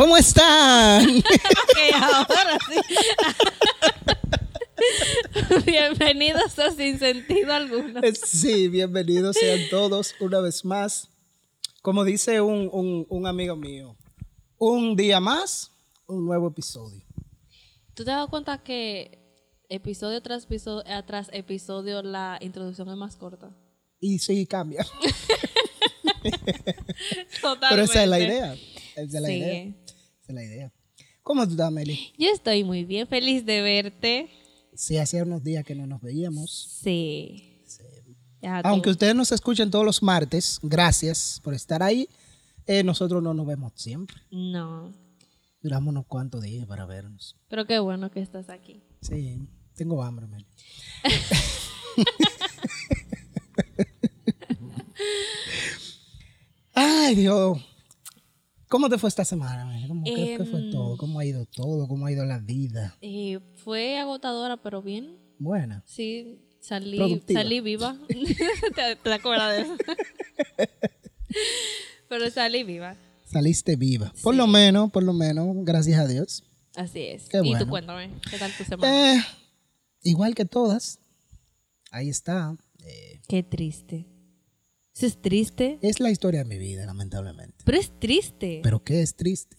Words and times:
¿Cómo 0.00 0.16
están? 0.16 1.06
Ok, 1.18 1.78
ahora 2.02 2.58
sí. 2.70 2.80
Bienvenidos 5.70 6.58
a 6.58 6.70
Sin 6.70 6.98
Sentido 6.98 7.52
Alguno. 7.52 8.00
Sí, 8.26 8.68
bienvenidos 8.68 9.36
sean 9.36 9.60
todos 9.68 10.14
una 10.20 10.40
vez 10.40 10.64
más. 10.64 11.10
Como 11.82 12.02
dice 12.04 12.40
un, 12.40 12.70
un- 12.72 13.04
un 13.10 13.26
amigo 13.26 13.56
mío, 13.56 13.94
un 14.56 14.96
día 14.96 15.20
más, 15.20 15.70
un 16.06 16.24
nuevo 16.24 16.48
episodio. 16.48 17.04
¿Tú 17.92 18.02
te 18.02 18.10
has 18.10 18.16
dado 18.16 18.28
cuenta 18.30 18.62
que 18.62 19.18
episodio 19.68 20.22
tras 20.22 20.44
episodio, 20.44 20.82
eh, 20.86 21.02
tras 21.06 21.28
episodio 21.30 22.02
la 22.02 22.38
introducción 22.40 22.88
es 22.88 22.96
más 22.96 23.16
corta? 23.16 23.50
Y 24.00 24.18
sí, 24.18 24.46
cambia. 24.46 24.82
Totalmente. 27.42 27.68
Pero 27.68 27.82
esa 27.82 28.02
es 28.02 28.08
la 28.08 28.18
idea. 28.18 28.54
Esa 28.96 29.02
es 29.02 29.12
la 29.22 29.28
Sí. 29.28 29.34
idea. 29.34 29.74
Esa 30.30 30.38
es 30.40 30.46
la 30.46 30.54
idea. 30.54 30.72
¿Cómo 31.24 31.44
tú 31.44 31.52
estás, 31.52 31.72
Meli? 31.72 32.12
Yo 32.16 32.28
estoy 32.32 32.62
muy 32.62 32.84
bien, 32.84 33.08
feliz 33.08 33.44
de 33.44 33.62
verte. 33.62 34.30
Sí, 34.74 34.96
hacía 34.96 35.24
unos 35.24 35.42
días 35.42 35.64
que 35.64 35.74
no 35.74 35.88
nos 35.88 36.00
veíamos. 36.00 36.78
Sí. 36.80 37.64
Aunque 38.62 38.90
ustedes 38.90 39.16
nos 39.16 39.32
escuchen 39.32 39.72
todos 39.72 39.84
los 39.84 40.04
martes, 40.04 40.60
gracias 40.62 41.40
por 41.42 41.52
estar 41.54 41.82
ahí. 41.82 42.08
Eh, 42.64 42.84
nosotros 42.84 43.20
no 43.22 43.34
nos 43.34 43.44
vemos 43.44 43.72
siempre. 43.74 44.18
No. 44.30 44.94
Duramos 45.60 45.90
unos 45.90 46.06
cuantos 46.06 46.42
días 46.42 46.64
para 46.66 46.86
vernos. 46.86 47.36
Pero 47.48 47.66
qué 47.66 47.80
bueno 47.80 48.12
que 48.12 48.20
estás 48.20 48.48
aquí. 48.50 48.84
Sí, 49.02 49.48
tengo 49.74 50.00
hambre, 50.02 50.28
Meli. 50.28 50.46
Ay, 56.74 57.16
Dios. 57.16 57.58
¿Cómo 58.70 58.88
te 58.88 58.96
fue 58.98 59.08
esta 59.08 59.24
semana? 59.24 59.68
¿Cómo, 59.88 60.04
qué, 60.04 60.36
qué 60.38 60.44
fue 60.44 60.60
Em. 60.60 60.70
todo? 60.70 60.96
¿Cómo 60.96 61.18
ha 61.18 61.24
ido 61.24 61.44
todo? 61.44 61.88
¿Cómo 61.88 62.06
ha 62.06 62.12
ido 62.12 62.24
la 62.24 62.38
vida? 62.38 62.96
Eh, 63.00 63.40
fue 63.56 63.98
agotadora, 63.98 64.56
pero 64.62 64.80
bien. 64.80 65.18
Buena. 65.40 65.82
Sí, 65.86 66.38
salí, 66.60 66.96
Productiva. 66.96 67.40
salí 67.42 67.60
viva. 67.60 67.98
¿Te, 68.08 68.94
te 68.96 69.12
acuerdas 69.12 69.56
de 69.56 69.62
eso? 69.62 69.76
pero 72.08 72.30
salí 72.30 72.62
viva. 72.62 72.96
Saliste 73.24 73.74
viva. 73.76 74.12
Por 74.22 74.34
lo 74.36 74.46
menos, 74.46 74.90
por 74.92 75.02
lo 75.02 75.12
menos, 75.14 75.48
gracias 75.64 75.98
a 75.98 76.06
Dios. 76.06 76.44
Así 76.76 77.00
es. 77.02 77.28
Qué 77.28 77.38
y 77.38 77.40
bueno. 77.40 77.58
tú 77.64 77.68
cuéntame, 77.70 78.10
¿qué 78.30 78.38
tal 78.38 78.52
tu 78.56 78.62
semana? 78.64 79.16
Eh, 79.16 79.20
igual 80.04 80.34
que 80.36 80.44
todas. 80.44 81.00
Ahí 81.90 82.08
está. 82.08 82.56
Eh, 82.84 83.20
Qué 83.28 83.42
triste. 83.42 84.06
Eso 84.94 85.06
es 85.06 85.20
triste, 85.22 85.78
es 85.82 86.00
la 86.00 86.10
historia 86.10 86.40
de 86.40 86.44
mi 86.46 86.58
vida, 86.58 86.84
lamentablemente. 86.86 87.56
pero 87.64 87.78
es 87.78 87.98
triste. 87.98 88.60
Pero 88.62 88.82
qué 88.82 89.02
es 89.02 89.14
triste. 89.16 89.56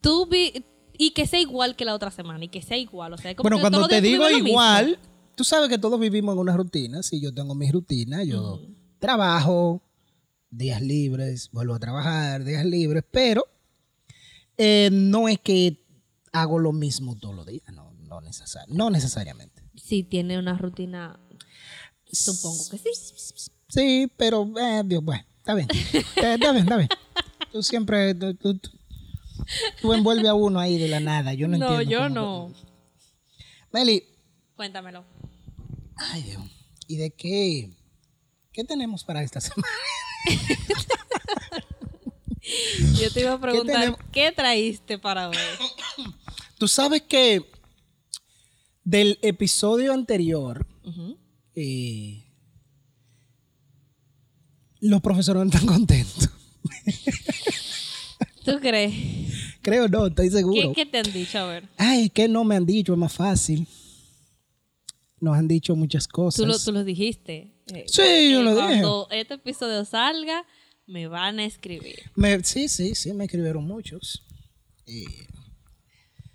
Tú 0.00 0.26
vi 0.26 0.64
y 0.96 1.10
que 1.12 1.26
sea 1.26 1.40
igual 1.40 1.76
que 1.76 1.84
la 1.84 1.94
otra 1.94 2.10
semana 2.10 2.44
y 2.44 2.48
que 2.48 2.62
sea 2.62 2.76
igual, 2.76 3.12
o 3.12 3.18
sea, 3.18 3.34
como 3.34 3.44
Bueno, 3.44 3.56
que 3.58 3.60
cuando 3.62 3.88
te 3.88 4.00
digo 4.00 4.28
igual, 4.30 4.98
tú 5.34 5.44
sabes 5.44 5.68
que 5.68 5.78
todos 5.78 5.98
vivimos 6.00 6.32
en 6.34 6.38
una 6.40 6.56
rutina. 6.56 7.02
Si 7.02 7.20
yo 7.20 7.32
tengo 7.34 7.54
mi 7.54 7.70
rutina, 7.70 8.22
yo 8.24 8.60
trabajo, 8.98 9.82
días 10.50 10.80
libres, 10.80 11.50
vuelvo 11.52 11.74
a 11.74 11.78
trabajar, 11.78 12.44
días 12.44 12.64
libres, 12.64 13.04
pero 13.10 13.44
eh, 14.56 14.88
no 14.92 15.28
es 15.28 15.38
que 15.40 15.84
hago 16.32 16.58
lo 16.58 16.72
mismo 16.72 17.16
todos 17.16 17.34
los 17.34 17.46
días, 17.46 17.62
no, 17.72 17.92
no, 17.92 18.20
necesar- 18.20 18.66
no 18.68 18.90
necesariamente. 18.90 19.62
Sí, 19.76 20.02
tiene 20.02 20.38
una 20.38 20.56
rutina, 20.58 21.20
supongo 22.10 22.68
que 22.70 22.78
sí. 22.78 22.90
Sí, 23.68 24.10
pero, 24.16 24.48
eh, 24.58 24.82
Dios, 24.84 25.04
bueno, 25.04 25.24
está 25.38 25.54
bien. 25.54 25.68
Está 25.70 26.36
bien, 26.52 26.56
está 26.64 26.76
bien. 26.76 26.88
Tú 27.52 27.62
siempre, 27.62 28.14
tú, 28.14 28.34
tú- 28.34 28.58
tú- 28.58 29.92
envuelves 29.92 30.26
a 30.28 30.34
uno 30.34 30.58
ahí 30.60 30.78
de 30.78 30.88
la 30.88 31.00
nada. 31.00 31.34
Yo 31.34 31.48
no, 31.48 31.56
No, 31.58 31.80
entiendo. 31.80 31.90
yo 31.90 32.08
no. 32.08 32.52
Meli, 33.72 34.04
Cuéntamelo. 34.56 35.04
ay 35.96 36.22
Dios, 36.22 36.42
¿y 36.86 36.96
de 36.96 37.10
qué? 37.10 37.70
¿Qué 38.52 38.64
tenemos 38.64 39.04
para 39.04 39.22
esta 39.22 39.40
semana? 39.40 39.62
Yo 43.00 43.10
te 43.12 43.20
iba 43.20 43.32
a 43.34 43.40
preguntar, 43.40 43.74
tenemos? 43.76 44.00
¿qué, 44.10 44.32
traíste 44.32 44.98
para 44.98 45.28
hoy? 45.28 45.36
Tú 46.58 46.66
sabes 46.66 47.02
que 47.02 47.42
del 48.84 49.18
episodio 49.22 49.92
anterior, 49.92 50.66
eh, 51.54 52.24
los 54.80 55.00
profesores 55.00 55.42
no 55.42 55.48
están 55.50 55.66
contentos. 55.66 56.30
¿Tú 58.44 58.58
crees? 58.60 58.94
Creo 59.62 59.88
no, 59.88 60.06
estoy 60.06 60.30
¿Qué, 60.30 60.36
seguro. 60.36 60.72
qué 60.74 60.86
te 60.86 60.98
han 60.98 61.12
dicho? 61.12 61.38
A 61.38 61.46
ver. 61.46 61.68
Ay, 61.76 62.08
que 62.10 62.28
no 62.28 62.44
me 62.44 62.56
han 62.56 62.64
dicho, 62.66 62.92
es 62.92 62.98
más 62.98 63.12
fácil. 63.12 63.66
Nos 65.20 65.36
han 65.36 65.48
dicho 65.48 65.74
muchas 65.76 66.06
cosas. 66.08 66.40
Tú 66.40 66.46
lo, 66.46 66.58
tú 66.58 66.72
lo 66.72 66.84
dijiste. 66.84 67.52
eh, 67.74 67.84
Sí, 67.86 68.30
yo 68.32 68.42
lo 68.42 68.54
dije. 68.54 68.66
Cuando 68.66 69.08
este 69.10 69.34
episodio 69.34 69.84
salga, 69.84 70.44
me 70.86 71.08
van 71.08 71.40
a 71.40 71.44
escribir. 71.44 72.10
Me- 72.14 72.42
sí, 72.44 72.68
sí, 72.68 72.94
sí, 72.94 73.12
me 73.12 73.24
escribieron 73.24 73.64
muchos. 73.66 74.24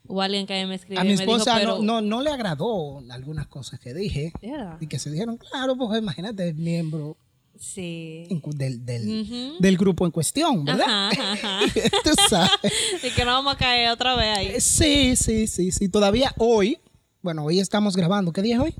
Hubo 0.05 0.21
alguien 0.21 0.45
que 0.45 0.65
me 0.67 0.75
escribió 0.75 0.99
a 0.99 1.03
mi 1.05 1.13
y 1.13 1.17
me 1.17 1.21
dijo, 1.25 1.37
esposa 1.37 1.63
no, 1.63 1.81
no, 1.81 2.01
no 2.01 2.21
le 2.21 2.29
agradó 2.29 3.01
algunas 3.09 3.47
cosas 3.47 3.79
que 3.79 3.93
dije. 3.93 4.33
¿De 4.41 4.51
verdad? 4.51 4.77
Y 4.81 4.87
que 4.87 4.99
se 4.99 5.09
dijeron, 5.09 5.37
claro, 5.37 5.75
pues 5.77 5.97
imagínate, 5.99 6.49
es 6.49 6.55
miembro 6.55 7.17
Sí. 7.57 8.27
del, 8.55 8.85
del, 8.85 9.77
grupo 9.77 10.05
en 10.05 10.11
cuestión, 10.11 10.65
¿verdad? 10.65 11.09
Ajá, 11.11 11.33
ajá. 11.33 11.59
Tú 12.03 12.11
sabes. 12.29 12.51
Y 13.03 13.11
que 13.11 13.23
no 13.23 13.31
vamos 13.31 13.53
a 13.53 13.57
caer 13.57 13.91
otra 13.91 14.15
vez 14.15 14.37
ahí. 14.37 14.61
Sí, 14.61 15.15
sí, 15.15 15.47
sí, 15.47 15.71
sí. 15.71 15.89
Todavía 15.89 16.33
hoy, 16.37 16.79
bueno, 17.21 17.45
hoy 17.45 17.59
estamos 17.59 17.95
grabando. 17.95 18.33
¿Qué 18.33 18.41
día 18.41 18.55
es 18.55 18.61
hoy? 18.61 18.75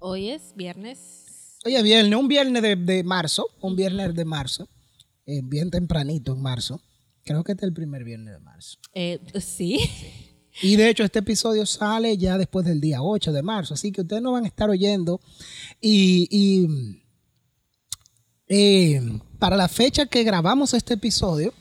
Hoy 0.00 0.30
es 0.30 0.54
viernes. 0.56 1.58
Hoy 1.64 1.76
es 1.76 1.82
viernes, 1.82 2.18
un 2.18 2.28
viernes 2.28 2.62
de, 2.62 2.76
de 2.76 3.02
marzo, 3.02 3.48
un 3.60 3.74
viernes 3.74 4.14
de 4.14 4.24
marzo, 4.24 4.68
eh, 5.24 5.40
bien 5.42 5.70
tempranito 5.70 6.32
en 6.32 6.42
marzo. 6.42 6.80
Creo 7.24 7.42
que 7.42 7.52
este 7.52 7.64
es 7.64 7.68
el 7.68 7.74
primer 7.74 8.04
viernes 8.04 8.34
de 8.34 8.40
marzo. 8.40 8.78
Eh, 8.94 9.20
sí. 9.40 9.80
Y 10.62 10.76
de 10.76 10.88
hecho, 10.88 11.02
este 11.02 11.18
episodio 11.18 11.66
sale 11.66 12.16
ya 12.16 12.38
después 12.38 12.64
del 12.64 12.80
día 12.80 13.02
8 13.02 13.32
de 13.32 13.42
marzo, 13.42 13.74
así 13.74 13.92
que 13.92 14.02
ustedes 14.02 14.22
no 14.22 14.32
van 14.32 14.44
a 14.44 14.48
estar 14.48 14.70
oyendo. 14.70 15.20
Y, 15.80 16.28
y, 16.30 17.02
eh, 18.48 19.00
para 19.38 19.56
la 19.56 19.68
fecha 19.68 20.06
que 20.06 20.24
grabamos 20.24 20.74
este 20.74 20.94
episodio, 20.94 21.52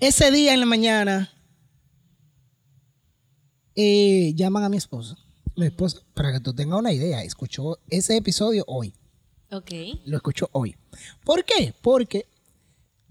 ese 0.00 0.30
día 0.30 0.54
en 0.54 0.60
la 0.60 0.66
mañana, 0.66 1.32
eh, 3.74 4.32
llaman 4.34 4.64
a 4.64 4.68
mi 4.68 4.76
esposa. 4.76 5.16
Mi 5.56 5.66
esposa, 5.66 6.00
para 6.14 6.32
que 6.32 6.40
tú 6.40 6.52
tengas 6.52 6.78
una 6.78 6.92
idea, 6.92 7.22
escuchó 7.22 7.78
ese 7.88 8.16
episodio 8.16 8.64
hoy. 8.66 8.94
Ok. 9.50 9.70
Lo 10.04 10.16
escuchó 10.16 10.48
hoy. 10.52 10.76
¿Por 11.24 11.44
qué? 11.44 11.74
Porque 11.80 12.26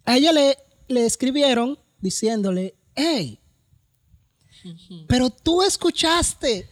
a 0.03 0.17
ella 0.17 0.33
le, 0.33 0.57
le 0.89 1.05
escribieron 1.05 1.79
diciéndole, 2.01 2.75
hey, 2.95 3.39
pero 5.07 5.29
tú 5.29 5.61
escuchaste 5.61 6.69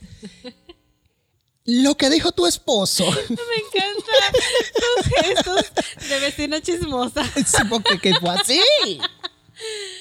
lo 1.65 1.95
que 1.95 2.09
dijo 2.09 2.31
tu 2.31 2.47
esposo. 2.47 3.05
Me 3.29 3.35
encantan 3.35 4.33
tus 4.73 5.05
gestos 5.25 6.09
de 6.09 6.19
vecina 6.19 6.61
chismosa. 6.61 7.23
Sí, 7.35 7.63
porque 7.69 7.99
que 7.99 8.13
fue 8.15 8.29
así. 8.31 8.59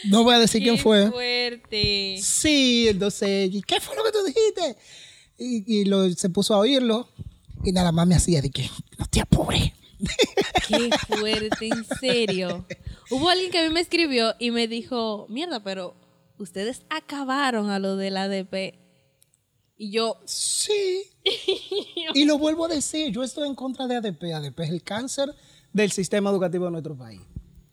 No 0.05 0.25
voy 0.25 0.35
a 0.35 0.39
decir 0.39 0.63
quién 0.63 0.77
Qué 0.77 0.83
fue. 0.83 1.11
fuerte. 1.11 2.19
Sí, 2.23 2.89
entonces, 2.89 3.51
¿y 3.53 3.63
qué 3.63 3.81
fue 3.81 3.95
lo 3.97 4.05
que 4.05 4.13
tú 4.13 4.25
dijiste? 4.25 4.77
Y, 5.39 5.81
y 5.81 5.85
lo, 5.85 6.11
se 6.13 6.31
puso 6.31 6.55
a 6.55 6.59
oírlo 6.59 7.09
y 7.63 7.73
nada 7.73 7.93
más 7.93 8.07
me 8.07 8.15
hacía 8.15 8.41
de 8.41 8.51
que 8.51 8.71
no 8.99 9.07
te 9.07 9.21
apures. 9.21 9.73
Qué 10.67 10.91
fuerte, 11.09 11.69
en 11.69 11.85
serio. 12.01 12.65
Hubo 13.11 13.29
alguien 13.29 13.51
que 13.51 13.59
a 13.59 13.63
mí 13.69 13.71
me 13.75 13.81
escribió 13.81 14.35
y 14.39 14.51
me 14.51 14.67
dijo, 14.67 15.27
mierda, 15.29 15.63
pero 15.63 15.95
ustedes 16.39 16.83
acabaron 16.89 17.69
a 17.69 17.79
lo 17.79 17.97
del 17.97 18.17
ADP. 18.17 18.79
Y 19.81 19.93
yo, 19.93 20.21
Sí. 20.27 21.05
Y 22.15 22.27
lo 22.27 22.37
vuelvo 22.37 22.67
a 22.67 22.69
decir, 22.69 23.11
yo 23.13 23.23
estoy 23.23 23.49
en 23.49 23.55
contra 23.55 23.87
de 23.87 23.97
ADP. 23.97 24.25
ADP 24.35 24.61
es 24.61 24.71
el 24.71 24.83
cáncer 24.83 25.35
del 25.73 25.91
sistema 25.91 26.29
educativo 26.29 26.67
de 26.67 26.73
nuestro 26.73 26.95
país. 26.99 27.23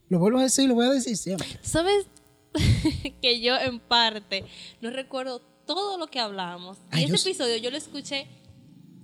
Lo 0.07 0.17
vuelvo 0.17 0.39
a 0.39 0.43
decir, 0.43 0.69
lo 0.69 0.75
voy 0.75 0.85
a 0.85 0.91
decir 0.91 1.17
siempre. 1.17 1.59
¿sabes? 1.61 2.05
que 3.21 3.41
yo 3.41 3.57
en 3.57 3.81
parte 3.81 4.45
no 4.79 4.89
recuerdo 4.89 5.41
todo 5.65 5.97
lo 5.97 6.07
que 6.07 6.21
hablábamos. 6.21 6.77
Ay, 6.91 7.03
y 7.03 7.07
yo 7.09 7.15
ese 7.15 7.25
sí. 7.25 7.29
episodio 7.31 7.57
yo 7.57 7.71
lo 7.71 7.77
escuché 7.77 8.25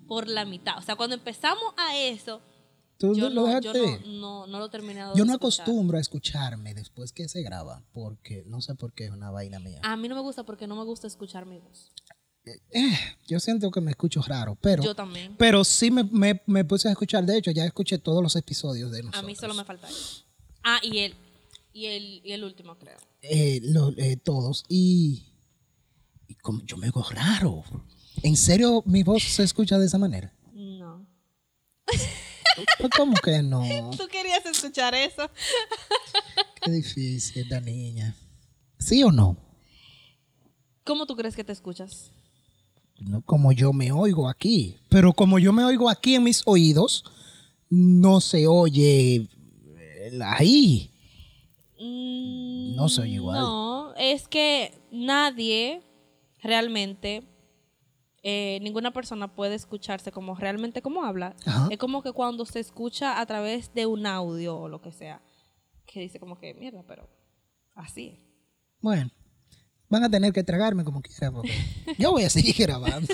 por 0.07 0.29
la 0.29 0.45
mitad. 0.45 0.77
O 0.77 0.81
sea, 0.81 0.95
cuando 0.95 1.15
empezamos 1.15 1.73
a 1.75 1.97
eso, 1.97 2.41
Tú 2.97 3.13
yo, 3.15 3.29
lo 3.29 3.47
no, 3.47 3.59
yo 3.59 3.73
no, 3.73 3.99
no, 4.05 4.47
no 4.47 4.59
lo 4.59 4.67
he 4.67 4.69
terminado 4.69 5.13
Yo 5.17 5.25
no 5.25 5.33
escuchar. 5.33 5.63
acostumbro 5.65 5.97
a 5.97 5.99
escucharme 5.99 6.73
después 6.73 7.11
que 7.11 7.27
se 7.27 7.41
graba, 7.41 7.83
porque 7.91 8.45
no 8.47 8.61
sé 8.61 8.75
por 8.75 8.93
qué 8.93 9.05
es 9.05 9.11
una 9.11 9.29
vaina 9.29 9.59
mía. 9.59 9.81
A 9.83 9.97
mí 9.97 10.07
no 10.07 10.15
me 10.15 10.21
gusta 10.21 10.45
porque 10.45 10.67
no 10.67 10.77
me 10.77 10.85
gusta 10.85 11.07
escuchar 11.07 11.45
mi 11.45 11.59
voz. 11.59 11.91
Eh, 12.45 12.97
yo 13.27 13.39
siento 13.39 13.71
que 13.71 13.79
me 13.79 13.91
escucho 13.91 14.21
raro, 14.21 14.57
pero, 14.59 14.83
Yo 14.83 14.93
también. 14.95 15.35
pero 15.37 15.63
sí 15.63 15.89
me, 15.91 16.03
me- 16.03 16.41
me 16.45 16.65
puse 16.65 16.87
a 16.89 16.91
escuchar. 16.91 17.25
De 17.25 17.37
hecho, 17.37 17.51
ya 17.51 17.63
escuché 17.65 17.97
todos 17.97 18.21
los 18.21 18.35
episodios 18.35 18.91
de 18.91 18.99
A 18.99 19.03
nosotros. 19.03 19.25
mí 19.25 19.35
solo 19.35 19.53
me 19.53 19.63
falta 19.63 19.87
eso. 19.89 20.25
Ah, 20.63 20.79
y 20.83 20.99
el, 20.99 21.15
Y 21.71 21.85
el, 21.87 22.21
y 22.23 22.31
el 22.33 22.43
último, 22.43 22.77
creo. 22.77 22.97
eh, 23.21 23.59
lo- 23.63 23.93
eh, 23.97 24.17
todos. 24.17 24.63
Y, 24.67 25.25
y 26.27 26.35
como 26.35 26.61
yo 26.65 26.75
me 26.77 26.87
hago 26.87 27.03
raro. 27.09 27.63
¿En 28.23 28.35
serio 28.37 28.83
mi 28.85 29.03
voz 29.03 29.23
se 29.23 29.43
escucha 29.43 29.79
de 29.79 29.85
esa 29.85 29.97
manera? 29.97 30.33
No. 30.53 31.05
Pues, 31.85 32.89
¿Cómo 32.95 33.13
que 33.23 33.41
no? 33.41 33.63
¿Tú 33.97 34.07
querías 34.07 34.45
escuchar 34.45 34.93
eso? 34.95 35.29
Qué 36.61 36.71
difícil 36.71 37.41
esta 37.43 37.59
niña. 37.61 38.15
¿Sí 38.79 39.01
o 39.03 39.11
no? 39.11 39.37
¿Cómo 40.83 41.05
tú 41.05 41.15
crees 41.15 41.35
que 41.35 41.43
te 41.43 41.51
escuchas? 41.53 42.11
No 42.99 43.21
como 43.21 43.51
yo 43.51 43.73
me 43.73 43.91
oigo 43.91 44.29
aquí. 44.29 44.77
Pero 44.89 45.13
como 45.13 45.39
yo 45.39 45.51
me 45.53 45.63
oigo 45.65 45.89
aquí 45.89 46.15
en 46.15 46.23
mis 46.23 46.41
oídos, 46.45 47.03
no 47.69 48.21
se 48.21 48.47
oye 48.47 49.27
ahí. 50.25 50.91
Mm, 51.79 52.75
No 52.75 52.89
se 52.89 53.01
oye 53.01 53.13
igual. 53.15 53.39
No, 53.41 53.93
es 53.95 54.27
que 54.27 54.81
nadie 54.91 55.81
realmente, 56.41 57.23
eh, 58.21 58.59
ninguna 58.61 58.91
persona 58.91 59.33
puede 59.33 59.55
escucharse 59.55 60.11
como 60.11 60.35
realmente 60.35 60.81
como 60.81 61.03
habla. 61.03 61.35
Ajá. 61.45 61.67
Es 61.71 61.77
como 61.77 62.03
que 62.03 62.11
cuando 62.13 62.45
se 62.45 62.59
escucha 62.59 63.19
a 63.19 63.25
través 63.25 63.73
de 63.73 63.85
un 63.85 64.05
audio 64.05 64.57
o 64.57 64.69
lo 64.69 64.81
que 64.81 64.91
sea, 64.91 65.21
que 65.85 65.99
dice 65.99 66.19
como 66.19 66.37
que 66.37 66.53
mierda, 66.53 66.83
pero 66.87 67.09
así 67.75 68.07
es. 68.07 68.19
Bueno, 68.81 69.09
van 69.93 70.03
a 70.03 70.09
tener 70.09 70.33
que 70.33 70.43
tragarme 70.43 70.83
como 70.83 71.01
quiera, 71.03 71.31
porque 71.31 71.53
yo 71.99 72.11
voy 72.11 72.23
a 72.23 72.29
seguir 72.29 72.55
grabando. 72.57 73.13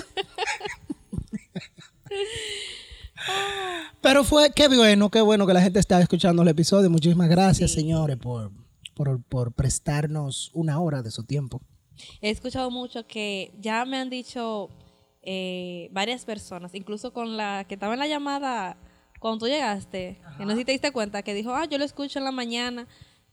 Pero 4.00 4.24
fue, 4.24 4.50
qué 4.52 4.66
bueno, 4.68 5.10
qué 5.10 5.20
bueno 5.20 5.46
que 5.46 5.52
la 5.52 5.60
gente 5.60 5.78
está 5.78 6.00
escuchando 6.00 6.40
el 6.40 6.48
episodio. 6.48 6.88
Muchísimas 6.88 7.28
gracias, 7.28 7.72
señores, 7.72 8.16
por, 8.16 8.50
por, 8.94 9.22
por 9.24 9.52
prestarnos 9.52 10.50
una 10.54 10.80
hora 10.80 11.02
de 11.02 11.10
su 11.10 11.22
tiempo. 11.24 11.60
He 12.22 12.30
escuchado 12.30 12.70
mucho 12.70 13.06
que 13.06 13.52
ya 13.60 13.84
me 13.84 13.98
han 13.98 14.08
dicho 14.08 14.70
eh, 15.20 15.90
varias 15.92 16.24
personas, 16.24 16.74
incluso 16.74 17.12
con 17.12 17.36
la 17.36 17.66
que 17.68 17.74
estaba 17.74 17.92
en 17.92 17.98
la 18.00 18.06
llamada 18.06 18.78
cuando 19.18 19.40
tú 19.40 19.48
llegaste, 19.48 20.18
que 20.38 20.46
no 20.46 20.52
sé 20.52 20.56
si 20.56 20.64
te 20.64 20.72
diste 20.72 20.92
cuenta, 20.92 21.20
que 21.22 21.34
dijo, 21.34 21.54
ah, 21.54 21.66
yo 21.66 21.76
lo 21.76 21.84
escucho 21.84 22.18
en 22.18 22.24
la 22.24 22.32
mañana. 22.32 22.88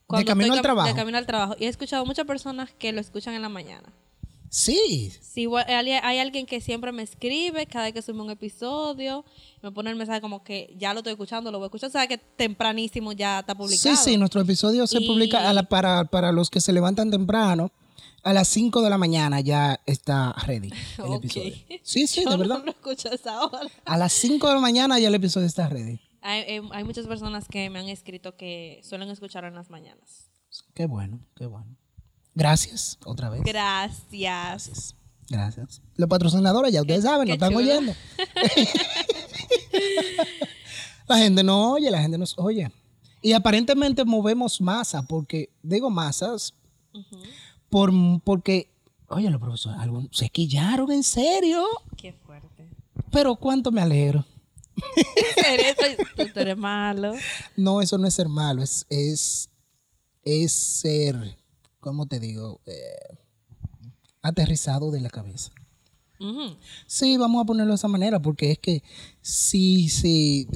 Cuando 0.08 0.26
camino 0.26 0.46
estoy 0.48 0.58
al 0.60 0.64
trabajo. 0.64 0.88
De 0.88 0.96
camino 0.96 1.18
al 1.18 1.26
trabajo. 1.28 1.56
Y 1.60 1.66
he 1.66 1.68
escuchado 1.68 2.06
muchas 2.06 2.26
personas 2.26 2.72
que 2.80 2.92
lo 2.94 3.00
escuchan 3.02 3.34
en 3.34 3.42
la 3.42 3.50
mañana. 3.50 3.92
Sí, 4.50 5.12
Sí, 5.22 5.42
igual, 5.42 5.66
hay, 5.68 6.20
alguien 6.20 6.46
que 6.46 6.62
siempre 6.62 6.92
me 6.94 7.04
escribe 7.04 7.66
cada 7.68 7.86
vez 7.86 7.94
que 7.94 8.02
sube 8.02 8.22
un 8.22 8.30
episodio, 8.32 9.26
me 9.62 9.72
pone 9.72 9.90
el 9.92 9.98
mensaje 9.98 10.22
como 10.22 10.42
que 10.44 10.74
ya 10.78 10.94
lo 10.94 11.02
estoy 11.02 11.12
escuchando, 11.12 11.52
lo 11.52 11.58
voy 11.60 11.66
a 11.66 11.68
escuchar, 11.68 11.90
o 11.90 11.92
sea 11.92 12.08
que 12.08 12.18
tempranísimo 12.18 13.12
ya 13.12 13.40
está 13.40 13.54
publicado. 13.56 13.96
sí, 13.98 14.02
sí, 14.12 14.18
nuestro 14.18 14.40
episodio 14.42 14.88
se 14.88 15.00
Y- 15.00 15.08
publica 15.08 15.48
a 15.50 15.54
la- 15.54 15.64
para, 15.64 16.06
para 16.06 16.32
los 16.32 16.50
que 16.50 16.62
se 16.62 16.72
levantan 16.72 17.12
temprano. 17.12 17.72
A 18.24 18.34
las 18.34 18.48
5 18.48 18.82
de 18.82 18.90
la 18.90 18.98
mañana 18.98 19.40
ya 19.42 19.80
está 19.86 20.34
ready 20.46 20.70
el 21.06 21.14
episodio. 21.14 21.54
Sí, 21.84 22.08
sí, 22.08 22.24
Yo 22.24 22.32
de 22.32 22.38
no 22.38 22.44
verdad. 22.44 22.64
lo 22.66 22.72
escucho 22.72 23.10
a 23.10 23.16
esa 23.16 23.42
hora. 23.46 23.70
A 23.86 23.98
las 23.98 24.12
5 24.14 24.48
de 24.48 24.54
la 24.56 24.60
mañana 24.60 24.98
ya 24.98 25.10
el 25.10 25.16
episodio 25.16 25.46
está 25.48 25.68
ready. 25.70 26.00
Hay, 26.28 26.42
eh, 26.42 26.62
hay 26.74 26.84
muchas 26.84 27.08
personas 27.08 27.48
que 27.48 27.70
me 27.70 27.80
han 27.80 27.88
escrito 27.88 28.36
que 28.36 28.82
suelen 28.84 29.10
escuchar 29.10 29.46
en 29.46 29.56
las 29.56 29.70
mañanas. 29.70 30.30
Qué 30.74 30.86
bueno, 30.86 31.22
qué 31.38 31.46
bueno. 31.46 31.78
Gracias, 32.36 33.00
otra 33.06 33.30
vez. 33.30 33.44
Gracias. 33.46 34.94
Gracias. 35.30 35.82
Los 35.96 36.10
patrocinadores, 36.10 36.74
ya 36.74 36.82
ustedes 36.82 37.06
saben, 37.06 37.28
qué 37.28 37.38
nos 37.38 37.46
están 37.48 37.56
oyendo. 37.56 37.94
la 41.08 41.18
gente 41.18 41.44
no 41.44 41.72
oye, 41.72 41.90
la 41.90 42.02
gente 42.02 42.18
nos 42.18 42.38
oye. 42.38 42.74
Y 43.22 43.32
aparentemente 43.32 44.04
movemos 44.04 44.60
masa, 44.60 45.04
porque, 45.04 45.54
digo 45.64 45.90
masas, 45.90 46.54
por, 47.70 47.94
porque, 48.26 48.70
oye, 49.08 49.30
los 49.30 49.40
profesores, 49.40 49.80
algunos 49.80 50.10
se 50.12 50.30
quillaron 50.30 50.92
en 50.92 51.04
serio. 51.04 51.64
Qué 51.96 52.12
fuerte. 52.12 52.70
Pero 53.12 53.38
cuánto 53.38 53.72
me 53.72 53.80
alegro. 53.80 54.26
Tú, 56.16 56.24
tú 56.34 56.40
eres 56.40 56.58
malo. 56.58 57.14
No, 57.56 57.82
eso 57.82 57.98
no 57.98 58.08
es 58.08 58.14
ser 58.14 58.30
malo, 58.30 58.62
es, 58.62 58.86
es, 58.90 59.50
es 60.24 60.54
ser, 60.54 61.38
¿cómo 61.80 62.06
te 62.06 62.20
digo? 62.20 62.62
Eh, 62.66 63.18
aterrizado 64.22 64.92
de 64.92 65.02
la 65.02 65.10
cabeza. 65.10 65.52
Sí, 66.88 67.18
vamos 67.18 67.44
a 67.44 67.46
ponerlo 67.46 67.74
de 67.74 67.76
esa 67.76 67.88
manera, 67.88 68.20
porque 68.20 68.52
es 68.52 68.60
que 68.60 68.84
sí, 69.22 69.88
sí. 69.90 70.48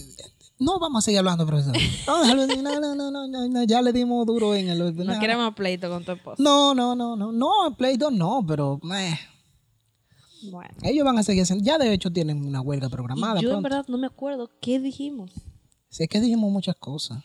No 0.57 0.79
vamos 0.79 1.03
a 1.03 1.05
seguir 1.05 1.19
hablando, 1.19 1.45
profesor. 1.45 1.75
No, 2.07 2.35
no, 2.35 2.47
no, 2.47 2.79
no, 2.79 2.95
no, 2.95 3.27
no, 3.27 3.47
no, 3.47 3.63
ya 3.63 3.81
le 3.81 3.93
dimos 3.93 4.25
duro 4.25 4.55
en 4.55 4.69
el. 4.69 4.95
No 4.95 5.19
quieres 5.19 5.37
más 5.37 5.53
pleito 5.53 5.89
con 5.89 6.03
tu 6.03 6.13
esposo. 6.13 6.41
No, 6.41 6.73
no, 6.73 6.95
no, 6.95 7.15
no, 7.15 7.31
no, 7.31 7.75
2 7.77 8.11
no, 8.11 8.45
pero 8.47 8.79
eh, 8.95 9.19
Bueno. 10.43 10.73
ellos 10.83 11.05
van 11.05 11.17
a 11.17 11.23
seguir 11.23 11.43
haciendo. 11.43 11.63
Ya 11.63 11.77
de 11.77 11.93
hecho 11.93 12.11
tienen 12.11 12.45
una 12.45 12.61
huelga 12.61 12.89
programada. 12.89 13.39
Y 13.39 13.43
yo 13.43 13.55
en 13.55 13.61
verdad 13.61 13.85
no 13.87 13.97
me 13.97 14.07
acuerdo 14.07 14.49
qué 14.61 14.79
dijimos. 14.79 15.31
Sé 15.89 16.07
que 16.07 16.21
dijimos 16.21 16.51
muchas 16.51 16.75
cosas. 16.75 17.23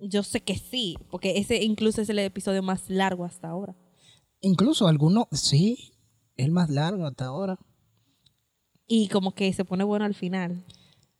Yo 0.00 0.22
sé 0.22 0.40
que 0.40 0.58
sí, 0.58 0.96
porque 1.10 1.38
ese 1.38 1.62
incluso 1.62 2.02
es 2.02 2.08
el 2.08 2.18
episodio 2.18 2.62
más 2.62 2.88
largo 2.88 3.24
hasta 3.24 3.48
ahora. 3.48 3.74
Incluso 4.40 4.88
algunos, 4.88 5.26
sí, 5.32 5.92
el 6.36 6.50
más 6.50 6.70
largo 6.70 7.06
hasta 7.06 7.26
ahora. 7.26 7.58
Y 8.86 9.08
como 9.08 9.34
que 9.34 9.52
se 9.52 9.64
pone 9.64 9.84
bueno 9.84 10.04
al 10.04 10.14
final. 10.14 10.64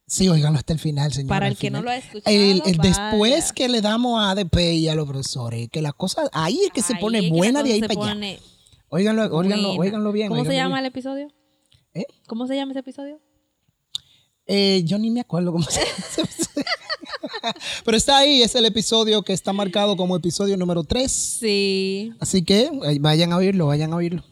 Sí, 0.06 0.28
oiganlo 0.28 0.58
hasta 0.58 0.72
el 0.72 0.78
final, 0.78 1.12
señor. 1.12 1.28
Para 1.28 1.48
el 1.48 1.56
que 1.56 1.70
no 1.70 1.82
lo 1.82 1.90
ha 1.90 1.96
escuchado, 1.96 2.34
El, 2.34 2.62
después 2.80 3.52
que 3.52 3.68
le 3.68 3.80
damos 3.80 4.20
a 4.20 4.30
ADP 4.30 4.74
y 4.74 4.88
a 4.88 4.94
los 4.94 5.08
profesores, 5.08 5.68
que 5.68 5.82
la 5.82 5.92
cosa, 5.92 6.28
ahí 6.32 6.60
es 6.64 6.70
que 6.70 6.82
se 6.82 6.94
pone 6.94 7.28
buena 7.28 7.62
de 7.64 7.72
ahí 7.72 7.80
para 7.80 8.12
allá. 8.12 8.38
Óiganlo, 8.88 9.24
óiganlo, 9.36 9.72
óiganlo 9.74 10.12
bien. 10.12 10.28
¿Cómo 10.28 10.44
se 10.44 10.54
llama 10.54 10.76
bien. 10.76 10.78
el 10.80 10.86
episodio? 10.86 11.28
¿Eh? 11.94 12.04
¿Cómo 12.26 12.46
se 12.46 12.54
llama 12.56 12.72
ese 12.72 12.80
episodio? 12.80 13.20
Eh, 14.46 14.82
yo 14.84 14.98
ni 14.98 15.10
me 15.10 15.20
acuerdo 15.20 15.52
cómo 15.52 15.64
se 15.64 15.80
llama. 15.80 16.28
Pero 17.84 17.96
está 17.96 18.18
ahí, 18.18 18.42
es 18.42 18.54
el 18.54 18.64
episodio 18.64 19.22
que 19.22 19.32
está 19.32 19.52
marcado 19.52 19.96
como 19.96 20.16
episodio 20.16 20.56
número 20.56 20.84
3. 20.84 21.10
Sí. 21.10 22.12
Así 22.20 22.44
que 22.44 22.70
eh, 22.84 22.98
vayan 23.00 23.32
a 23.32 23.36
oírlo, 23.38 23.66
vayan 23.66 23.92
a 23.92 23.96
oírlo. 23.96 24.22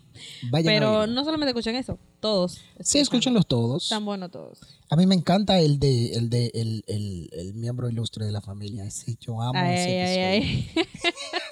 Vayan 0.50 0.68
a 0.74 0.76
Pero 0.76 0.98
oírlo. 1.00 1.14
no 1.14 1.24
solamente 1.24 1.50
escuchen 1.50 1.74
eso, 1.76 1.98
todos. 2.20 2.60
Sí, 2.80 2.98
escúchenlos 2.98 3.46
todos. 3.46 3.84
Están 3.84 4.04
buenos 4.04 4.30
todos. 4.30 4.60
A 4.90 4.96
mí 4.96 5.06
me 5.06 5.14
encanta 5.14 5.58
el 5.60 5.78
de 5.78 6.12
el 6.14 6.30
de 6.30 6.50
el, 6.54 6.84
el, 6.86 7.28
el 7.32 7.54
miembro 7.54 7.88
ilustre 7.88 8.24
de 8.24 8.32
la 8.32 8.40
familia. 8.40 8.84
Ese, 8.84 9.16
yo 9.20 9.40
amo 9.42 9.52
Ay, 9.58 9.74
ese 9.74 10.00
ay, 10.02 10.36
episodio. 10.38 10.84
ay. 10.86 10.86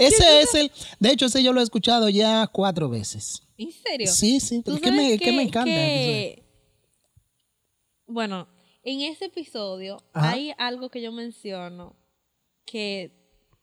Ese 0.00 0.40
es 0.42 0.54
el. 0.54 0.70
De 0.98 1.10
hecho, 1.10 1.26
ese 1.26 1.42
yo 1.42 1.52
lo 1.52 1.60
he 1.60 1.64
escuchado 1.64 2.08
ya 2.08 2.46
cuatro 2.46 2.88
veces. 2.88 3.42
¿En 3.58 3.70
serio? 3.72 4.06
Sí, 4.10 4.40
sí. 4.40 4.62
¿Tú 4.62 4.78
¿Qué 4.80 4.90
me, 4.90 5.18
que- 5.18 5.28
encanta? 5.42 5.64
que- 5.70 6.44
Bueno, 8.06 8.48
en 8.82 9.02
ese 9.02 9.26
episodio 9.26 9.98
Ajá. 10.12 10.30
hay 10.32 10.52
algo 10.58 10.88
que 10.90 11.00
yo 11.02 11.12
menciono 11.12 11.96
que 12.64 13.12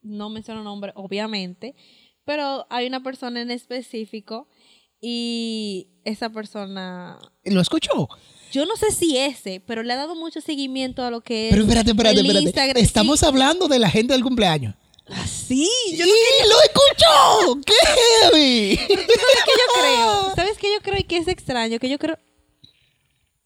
no 0.01 0.29
menciono 0.29 0.63
nombre, 0.63 0.91
obviamente, 0.96 1.75
pero 2.24 2.65
hay 2.70 2.88
una 2.88 3.01
persona 3.03 3.41
en 3.41 3.51
específico 3.51 4.48
y 5.01 5.89
esa 6.03 6.29
persona, 6.29 7.17
¿Lo 7.46 7.62
escuchó? 7.62 8.08
yo 8.51 8.65
no 8.65 8.75
sé 8.77 8.91
si 8.91 9.17
ese, 9.17 9.60
pero 9.65 9.84
le 9.84 9.94
ha 9.94 9.98
dado 9.98 10.15
mucho 10.15 10.41
seguimiento 10.41 11.03
a 11.03 11.10
lo 11.12 11.22
que 11.22 11.48
es 11.48 11.53
Pero 11.53 11.63
espérate, 11.63 11.91
espérate, 11.91 12.20
el 12.20 12.25
espérate. 12.25 12.44
Instagram. 12.46 12.84
Estamos 12.84 13.20
Sí. 13.22 13.25
hablando 13.25 13.67
de 13.67 13.79
la 13.79 13.89
gente 13.89 14.13
del 14.13 14.24
cumpleaños. 14.24 14.75
Ah, 15.10 15.26
sí, 15.28 15.70
yo 15.96 16.04
¡Sí, 16.06 16.12
lo 16.50 16.56
escuchó! 16.64 17.62
¡Qué 17.66 17.74
heavy! 18.32 18.78
¿Sabes 18.78 18.98
qué 19.46 19.52
yo 19.52 19.82
creo? 19.82 20.36
¿Sabes 20.36 20.58
qué 20.58 20.74
yo 20.74 20.82
creo 20.82 20.98
y 21.00 21.04
que 21.04 21.18
es 21.18 21.28
extraño? 21.28 21.80
Que 21.80 21.90
yo 21.90 21.98
creo, 21.98 22.18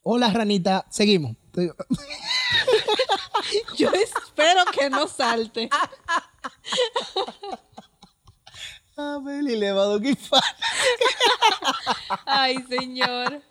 Hola, 0.03 0.31
ranita. 0.33 0.85
Seguimos. 0.89 1.35
yo 3.77 3.91
espero 3.91 4.61
que 4.75 4.89
no 4.89 5.07
salte. 5.07 5.69
Ah, 8.97 9.19
Beli, 9.23 9.55
le 9.55 9.71
va 9.71 9.83
a 9.83 9.87
dar. 9.87 10.01
Ay, 12.25 12.55
señor. 12.69 13.41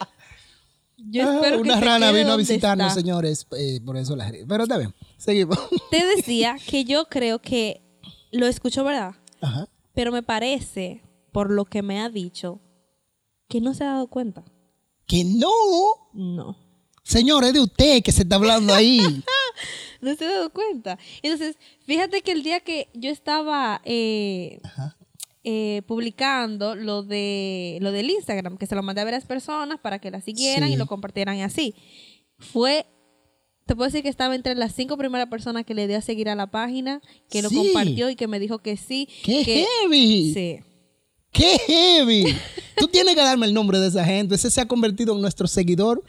Yo 0.97 1.29
Ah, 1.29 1.35
espero 1.37 1.57
que 1.57 1.63
Una 1.63 1.81
rana 1.81 2.13
vino 2.13 2.33
a 2.33 2.37
visitarnos, 2.37 2.89
está. 2.89 3.01
señores. 3.01 3.47
eh, 3.57 3.81
por 3.85 3.97
eso 3.97 4.15
la 4.17 4.31
Pero 4.49 4.65
está 4.65 4.77
bien. 4.79 4.95
Seguimos. 5.17 5.59
Te 5.91 6.05
decía 6.17 6.57
que 6.67 6.85
yo 6.85 7.07
creo 7.07 7.41
que 7.41 7.83
lo 8.33 8.47
escucho, 8.47 8.85
¿verdad? 8.85 9.15
Ajá. 9.41 9.69
Pero 9.95 10.13
me 10.13 10.23
parece, 10.23 11.03
por 11.33 11.51
lo 11.51 11.65
que 11.65 11.83
me 11.83 12.01
ha 12.01 12.09
dicho, 12.09 12.61
que 13.49 13.61
no 13.61 13.75
se 13.75 13.85
ha 13.85 13.89
dado 13.89 14.07
cuenta. 14.09 14.45
Que 15.07 15.25
no. 15.25 15.51
No. 16.13 16.57
Señor, 17.03 17.45
es 17.45 17.53
de 17.53 17.61
usted 17.61 18.03
que 18.03 18.13
se 18.13 18.23
está 18.23 18.37
hablando 18.37 18.73
ahí. 18.75 19.01
No 20.01 20.15
se 20.15 20.25
ha 20.25 20.31
dado 20.31 20.51
cuenta. 20.51 20.99
Entonces, 21.21 21.59
fíjate 21.85 22.23
que 22.23 22.33
el 22.33 22.43
día 22.43 22.61
que 22.61 22.89
yo 22.95 23.11
estaba 23.11 23.83
eh, 23.85 24.59
eh, 25.45 25.83
publicando 25.87 26.75
lo 26.75 27.03
de 27.03 27.77
lo 27.83 27.93
del 27.93 28.09
Instagram, 28.09 28.57
que 28.57 28.67
se 28.67 28.75
lo 28.75 28.83
mandé 28.83 29.03
a 29.03 29.05
varias 29.05 29.27
personas 29.27 29.79
para 29.79 29.99
que 29.99 30.11
la 30.11 30.23
siguieran 30.23 30.71
Sí. 30.71 30.75
y 30.75 30.79
lo 30.79 30.87
compartieran 30.87 31.37
y 31.37 31.43
así, 31.43 31.75
fue 32.39 32.87
te 33.71 33.77
puedo 33.77 33.87
decir 33.87 34.03
que 34.03 34.09
estaba 34.09 34.35
entre 34.35 34.57
las 34.57 34.75
cinco 34.75 34.97
primeras 34.97 35.29
personas 35.29 35.65
que 35.65 35.75
le 35.75 35.87
dio 35.87 35.97
a 35.97 36.01
seguir 36.01 36.29
a 36.29 36.35
la 36.35 36.49
página, 36.51 37.01
que 37.29 37.41
lo 37.41 37.49
Sí. 37.51 37.55
compartió 37.55 38.11
y 38.11 38.17
que 38.17 38.27
me 38.27 38.41
dijo 38.41 38.59
que 38.59 38.77
sí. 38.77 39.09
¡Qué 39.23 39.45
que, 39.45 39.65
heavy! 39.85 40.35
Sí. 40.35 40.59
¡Qué 41.31 41.57
heavy! 41.69 42.25
Tú 42.77 42.89
tienes 42.89 43.15
que 43.15 43.21
darme 43.21 43.47
el 43.47 43.55
nombre 43.55 43.79
de 43.79 43.87
esa 43.87 44.05
gente. 44.05 44.35
Ese 44.35 44.51
se 44.51 44.61
ha 44.61 44.67
convertido 44.67 45.15
en 45.15 45.21
nuestro 45.21 45.47
seguidor, 45.47 46.03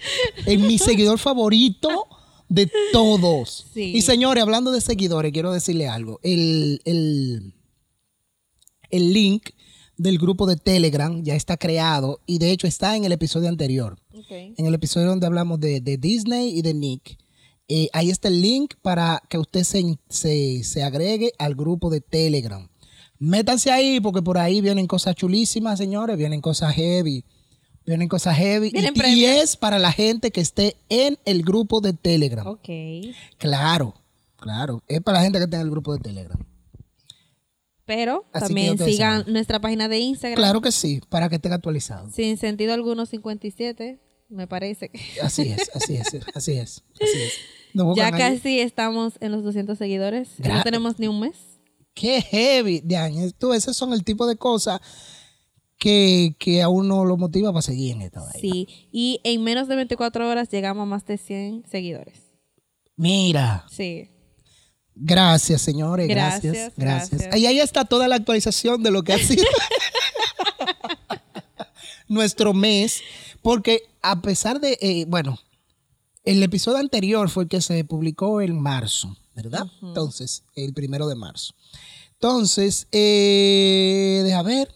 en 0.47 0.65
mi 0.65 0.79
seguidor 0.79 1.19
favorito 1.19 2.07
de 2.49 2.67
todos. 2.91 3.67
Sí. 3.75 3.91
Y 3.95 4.01
señores, 4.01 4.41
hablando 4.41 4.71
de 4.71 4.81
seguidores, 4.81 5.31
quiero 5.31 5.53
decirle 5.53 5.87
algo. 5.87 6.19
El, 6.23 6.81
el, 6.85 7.53
el 8.89 9.13
link 9.13 9.51
del 9.97 10.17
grupo 10.17 10.47
de 10.47 10.55
Telegram 10.55 11.21
ya 11.23 11.35
está 11.35 11.57
creado 11.57 12.21
y 12.25 12.39
de 12.39 12.49
hecho 12.49 12.65
está 12.65 12.95
en 12.95 13.05
el 13.05 13.11
episodio 13.11 13.49
anterior. 13.49 13.99
En 14.31 14.65
el 14.65 14.73
episodio 14.73 15.09
donde 15.09 15.27
hablamos 15.27 15.59
de, 15.59 15.79
de 15.79 15.97
Disney 15.97 16.57
y 16.57 16.63
de 16.63 16.73
Nick. 16.73 17.19
Eh, 17.67 17.89
ahí 17.93 18.09
está 18.09 18.27
el 18.27 18.41
link 18.41 18.75
para 18.81 19.21
que 19.29 19.37
usted 19.37 19.63
se, 19.63 19.97
se, 20.09 20.63
se 20.63 20.83
agregue 20.83 21.31
al 21.37 21.55
grupo 21.55 21.89
de 21.89 22.01
Telegram. 22.01 22.67
Métanse 23.17 23.71
ahí 23.71 23.99
porque 23.99 24.21
por 24.21 24.37
ahí 24.37 24.61
vienen 24.61 24.87
cosas 24.87 25.15
chulísimas, 25.15 25.77
señores. 25.77 26.17
Vienen 26.17 26.41
cosas 26.41 26.73
heavy. 26.73 27.23
Vienen 27.85 28.07
cosas 28.07 28.35
heavy. 28.35 28.71
Vienen 28.71 28.93
Y, 28.95 29.25
es 29.25 29.55
para 29.57 29.79
la 29.79 29.91
gente 29.91 30.31
que 30.31 30.41
esté 30.41 30.75
en 30.89 31.17
el 31.25 31.43
grupo 31.43 31.81
de 31.81 31.93
Telegram. 31.93 32.47
Ok. 32.47 32.69
Claro, 33.37 33.93
claro. 34.37 34.81
Es 34.87 35.01
para 35.01 35.19
la 35.19 35.23
gente 35.23 35.39
que 35.39 35.45
está 35.45 35.57
en 35.57 35.63
el 35.63 35.71
grupo 35.71 35.93
de 35.93 35.99
Telegram. 35.99 36.39
Pero 37.85 38.25
Así 38.31 38.45
también 38.45 38.77
sigan 38.77 39.19
saben. 39.21 39.33
nuestra 39.33 39.59
página 39.59 39.87
de 39.87 39.99
Instagram. 39.99 40.37
Claro 40.37 40.61
que 40.61 40.71
sí, 40.71 41.01
para 41.09 41.29
que 41.29 41.35
estén 41.35 41.53
actualizados. 41.53 42.13
Sin 42.13 42.37
sentido 42.37 42.73
alguno 42.73 43.05
57, 43.05 43.99
me 44.31 44.47
parece. 44.47 44.89
que 44.89 44.99
Así 45.21 45.43
es, 45.43 45.69
así 45.75 45.95
es, 45.95 46.07
así 46.33 46.53
es, 46.53 46.83
así 46.95 47.21
es. 47.21 47.33
Nos 47.73 47.95
Ya 47.95 48.07
ahí. 48.07 48.11
casi 48.13 48.59
estamos 48.59 49.13
en 49.21 49.31
los 49.31 49.43
200 49.43 49.77
seguidores. 49.77 50.29
No 50.39 50.45
Gra- 50.49 50.63
tenemos 50.63 50.99
ni 50.99 51.07
un 51.07 51.19
mes. 51.19 51.35
Qué 51.93 52.21
heavy, 52.21 52.81
de 52.81 53.33
Tú, 53.37 53.53
esos 53.53 53.75
son 53.77 53.93
el 53.93 54.03
tipo 54.03 54.25
de 54.25 54.37
cosas 54.37 54.79
que, 55.77 56.35
que 56.39 56.61
a 56.61 56.69
uno 56.69 57.05
lo 57.05 57.17
motiva 57.17 57.51
para 57.51 57.61
seguir 57.61 57.93
en 57.95 58.01
esta. 58.03 58.21
Sí. 58.33 58.67
Y 58.91 59.19
en 59.23 59.43
menos 59.43 59.67
de 59.67 59.75
24 59.75 60.29
horas 60.29 60.49
llegamos 60.49 60.83
a 60.83 60.85
más 60.85 61.05
de 61.05 61.17
100 61.17 61.65
seguidores. 61.69 62.15
Mira, 62.95 63.65
Sí. 63.69 64.09
gracias, 64.95 65.61
señores. 65.61 66.07
Gracias, 66.07 66.53
Gracias, 66.53 66.73
gracias. 66.77 67.09
gracias. 67.11 67.33
Ahí, 67.33 67.45
ahí 67.45 67.59
está 67.59 67.83
toda 67.85 68.07
la 68.07 68.15
actualización 68.15 68.83
de 68.83 68.91
lo 68.91 69.03
que 69.03 69.13
ha 69.13 69.17
sido 69.17 69.43
nuestro 72.07 72.53
mes. 72.53 73.01
Porque 73.41 73.83
a 74.01 74.21
pesar 74.21 74.59
de, 74.59 74.77
eh, 74.81 75.05
bueno, 75.07 75.39
el 76.23 76.41
episodio 76.43 76.77
anterior 76.77 77.29
fue 77.29 77.43
el 77.43 77.49
que 77.49 77.61
se 77.61 77.83
publicó 77.83 78.41
en 78.41 78.59
marzo, 78.59 79.17
¿verdad? 79.35 79.65
Entonces, 79.81 80.43
el 80.55 80.73
primero 80.73 81.07
de 81.07 81.15
marzo. 81.15 81.53
Entonces, 82.13 82.87
eh, 82.91 84.21
deja 84.23 84.43
ver. 84.43 84.73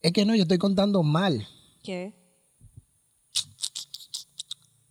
Es 0.00 0.12
que 0.12 0.24
no, 0.24 0.36
yo 0.36 0.42
estoy 0.42 0.58
contando 0.58 1.02
mal. 1.02 1.48
¿Qué? 1.82 2.14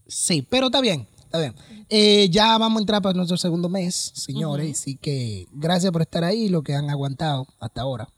Sí, 0.07 0.41
pero 0.41 0.65
está 0.65 0.81
bien, 0.81 1.07
está 1.23 1.39
bien. 1.39 1.55
Eh, 1.89 2.29
ya 2.29 2.57
vamos 2.57 2.79
a 2.79 2.81
entrar 2.81 3.01
para 3.01 3.15
nuestro 3.15 3.37
segundo 3.37 3.69
mes, 3.69 4.11
señores. 4.15 4.79
Así 4.79 4.95
que 4.97 5.47
gracias 5.51 5.91
por 5.91 6.01
estar 6.01 6.23
ahí, 6.23 6.49
lo 6.49 6.61
que 6.61 6.75
han 6.75 6.89
aguantado 6.89 7.47
hasta 7.59 7.81
ahora. 7.81 8.09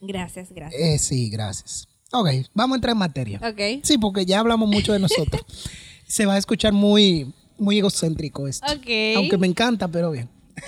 Gracias, 0.00 0.52
gracias. 0.52 0.80
Eh, 0.80 0.98
sí, 0.98 1.30
gracias. 1.30 1.88
Ok, 2.12 2.28
vamos 2.54 2.74
a 2.74 2.76
entrar 2.76 2.92
en 2.92 2.98
materia. 2.98 3.40
Ok. 3.42 3.82
Sí, 3.82 3.98
porque 3.98 4.24
ya 4.24 4.40
hablamos 4.40 4.68
mucho 4.68 4.92
de 4.92 4.98
nosotros. 4.98 5.42
Se 6.06 6.24
va 6.24 6.34
a 6.34 6.38
escuchar 6.38 6.72
muy, 6.72 7.32
muy 7.58 7.78
egocéntrico 7.78 8.46
esto. 8.46 8.66
Ok. 8.66 9.16
Aunque 9.16 9.36
me 9.38 9.46
encanta, 9.46 9.88
pero 9.88 10.10
bien. 10.10 10.28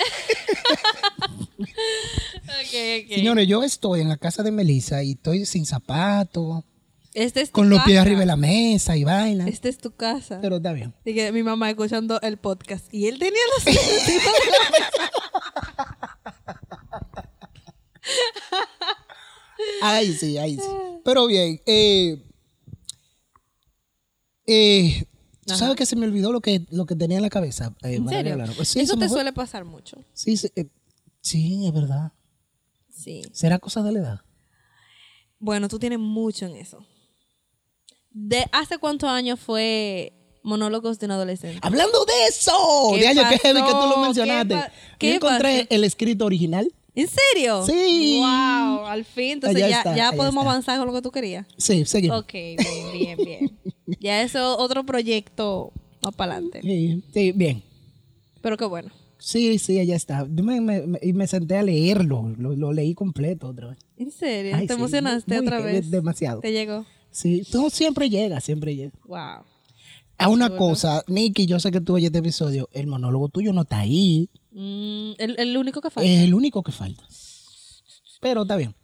Ok, 2.49 2.75
ok. 3.05 3.15
Señores, 3.15 3.47
yo 3.47 3.63
estoy 3.63 4.01
en 4.01 4.09
la 4.09 4.17
casa 4.17 4.43
de 4.43 4.51
Melissa 4.51 5.03
y 5.03 5.13
estoy 5.13 5.45
sin 5.47 5.65
zapatos, 5.67 6.65
Este 7.15 7.41
es 7.41 7.51
tu 7.51 7.53
con 7.55 7.69
los 7.71 7.83
pies 7.83 7.99
arriba 7.99 8.21
de 8.21 8.27
la 8.27 8.37
mesa 8.37 8.97
y 8.97 9.05
vaina. 9.05 9.47
Este 9.49 9.69
es 9.69 9.79
tu 9.79 9.93
casa. 9.95 10.39
Pero 10.41 10.57
está 10.57 10.73
bien. 10.73 10.95
Y 11.05 11.15
que 11.15 11.31
mi 11.33 11.43
mamá 11.43 11.71
escuchando 11.71 12.21
el 12.21 12.37
podcast. 12.37 12.93
Y 12.93 13.07
él 13.07 13.19
tenía 13.19 13.41
los 13.57 13.67
encima 13.77 14.23
de 14.23 14.51
la 14.51 14.71
mesa. 14.71 15.01
Ay, 19.83 20.13
sí, 20.15 20.39
ay, 20.39 20.57
sí. 20.57 20.63
Pero 21.05 21.27
bien, 21.27 21.61
eh, 21.67 22.23
eh, 24.47 25.05
¿tú 25.47 25.53
Ajá. 25.55 25.59
sabes 25.61 25.77
que 25.77 25.87
se 25.87 25.97
me 25.97 26.07
olvidó 26.07 26.33
lo 26.33 26.41
que, 26.41 26.67
lo 26.71 26.87
que 26.87 26.95
tenía 26.95 27.17
en 27.19 27.23
la 27.23 27.31
cabeza? 27.31 27.75
Eh, 27.83 27.95
¿En 27.97 28.09
serio? 28.09 28.37
Pues 28.57 28.69
sí, 28.69 28.81
Eso 28.81 28.97
te 28.97 29.09
suele 29.09 29.33
pasar 29.33 29.65
mucho. 29.65 29.97
Sí, 30.15 30.37
sí, 30.37 30.49
eh, 30.57 30.67
sí, 31.21 31.67
es 31.67 31.73
verdad. 31.73 32.13
Sí. 32.91 33.23
¿Será 33.33 33.59
cosa 33.59 33.83
de 33.83 33.93
la 33.93 33.99
edad? 34.01 34.21
Bueno, 35.39 35.69
tú 35.69 35.79
tienes 35.79 35.99
mucho 35.99 36.47
en 36.47 36.57
eso. 36.57 36.85
¿De 38.11 38.47
hace 38.53 38.79
cuántos 38.79 39.09
años 39.09 39.39
fue 39.39 40.13
Monólogos 40.43 40.99
de 40.99 41.07
un 41.07 41.13
Adolescente? 41.13 41.61
Hablando 41.63 42.05
de 42.05 42.27
eso, 42.29 42.53
¿Qué 42.95 43.01
Diaño, 43.01 43.23
qué 43.29 43.39
heavy 43.39 43.63
que 43.63 43.71
tú 43.71 43.87
lo 43.89 43.99
mencionaste. 43.99 44.55
¿Qué 44.55 44.61
pa- 44.61 44.73
Yo 45.01 45.15
encontré 45.15 45.55
pasó? 45.61 45.67
el 45.71 45.85
escrito 45.85 46.25
original. 46.25 46.73
¿En 46.99 47.09
serio? 47.09 47.65
Sí. 47.67 48.19
Wow, 48.21 48.87
al 48.87 49.05
fin. 49.05 49.33
Entonces 49.35 49.57
Allá 49.63 49.69
ya, 49.71 49.79
está, 49.79 49.97
ya 49.97 50.13
podemos 50.13 50.43
está. 50.43 50.51
avanzar 50.51 50.79
con 50.79 50.89
lo 50.89 50.95
que 50.95 51.03
tú 51.03 51.11
querías. 51.11 51.47
Sí, 51.57 51.85
seguimos. 51.85 52.21
Ok, 52.23 52.33
bien, 52.33 52.57
bien, 52.93 53.17
bien. 53.19 53.59
ya 54.01 54.23
eso 54.23 54.59
otro 54.59 54.85
proyecto 54.85 55.73
más 56.03 56.15
para 56.15 56.33
adelante. 56.35 56.61
Sí, 56.63 57.03
sí, 57.15 57.33
bien. 57.33 57.63
Pero 58.41 58.57
qué 58.57 58.65
bueno. 58.65 58.91
Sí, 59.19 59.59
sí, 59.59 59.79
allá 59.81 59.97
está. 59.97 60.27
Yo 60.31 60.45
me, 60.45 60.61
me- 60.61 60.87
me- 60.87 60.99
y 61.03 61.13
me 61.13 61.27
senté 61.27 61.57
a 61.57 61.63
leerlo. 61.63 62.35
Lo, 62.39 62.55
lo 62.55 62.73
leí 62.73 62.95
completo 62.95 63.49
otra 63.49 63.69
vez. 63.71 63.79
¿En 63.97 64.11
serio? 64.13 64.55
Ay, 64.57 64.67
¿Te 64.67 64.75
sí, 64.75 64.79
emocionaste 64.79 65.37
muy 65.37 65.47
otra 65.47 65.61
vez? 65.61 65.91
Demasiado. 65.91 66.41
¿Te 66.41 66.53
llegó? 66.53 66.85
Sí, 67.11 67.43
todo 67.51 67.69
siempre 67.71 68.09
llega, 68.11 68.41
siempre 68.41 68.77
llega. 68.77 68.93
Wow. 69.07 69.45
A 70.19 70.29
una 70.29 70.47
Chulo. 70.49 70.59
cosa, 70.59 71.05
Nicky, 71.07 71.47
yo 71.47 71.59
sé 71.61 71.71
que 71.71 71.81
tú 71.81 71.95
oyes 71.95 72.07
este 72.09 72.19
episodio, 72.19 72.69
el 72.73 72.87
monólogo 72.89 73.29
tuyo 73.29 73.53
no 73.53 73.63
está 73.63 73.79
ahí, 73.79 74.29
Mm, 74.53 75.13
el, 75.19 75.37
el 75.39 75.57
único 75.57 75.81
que 75.81 75.91
falta. 75.91 76.09
es 76.11 76.21
el 76.23 76.35
único 76.35 76.63
que 76.63 76.73
falta. 76.73 77.07
Pero 78.21 78.43
está 78.43 78.57
bien. 78.57 78.75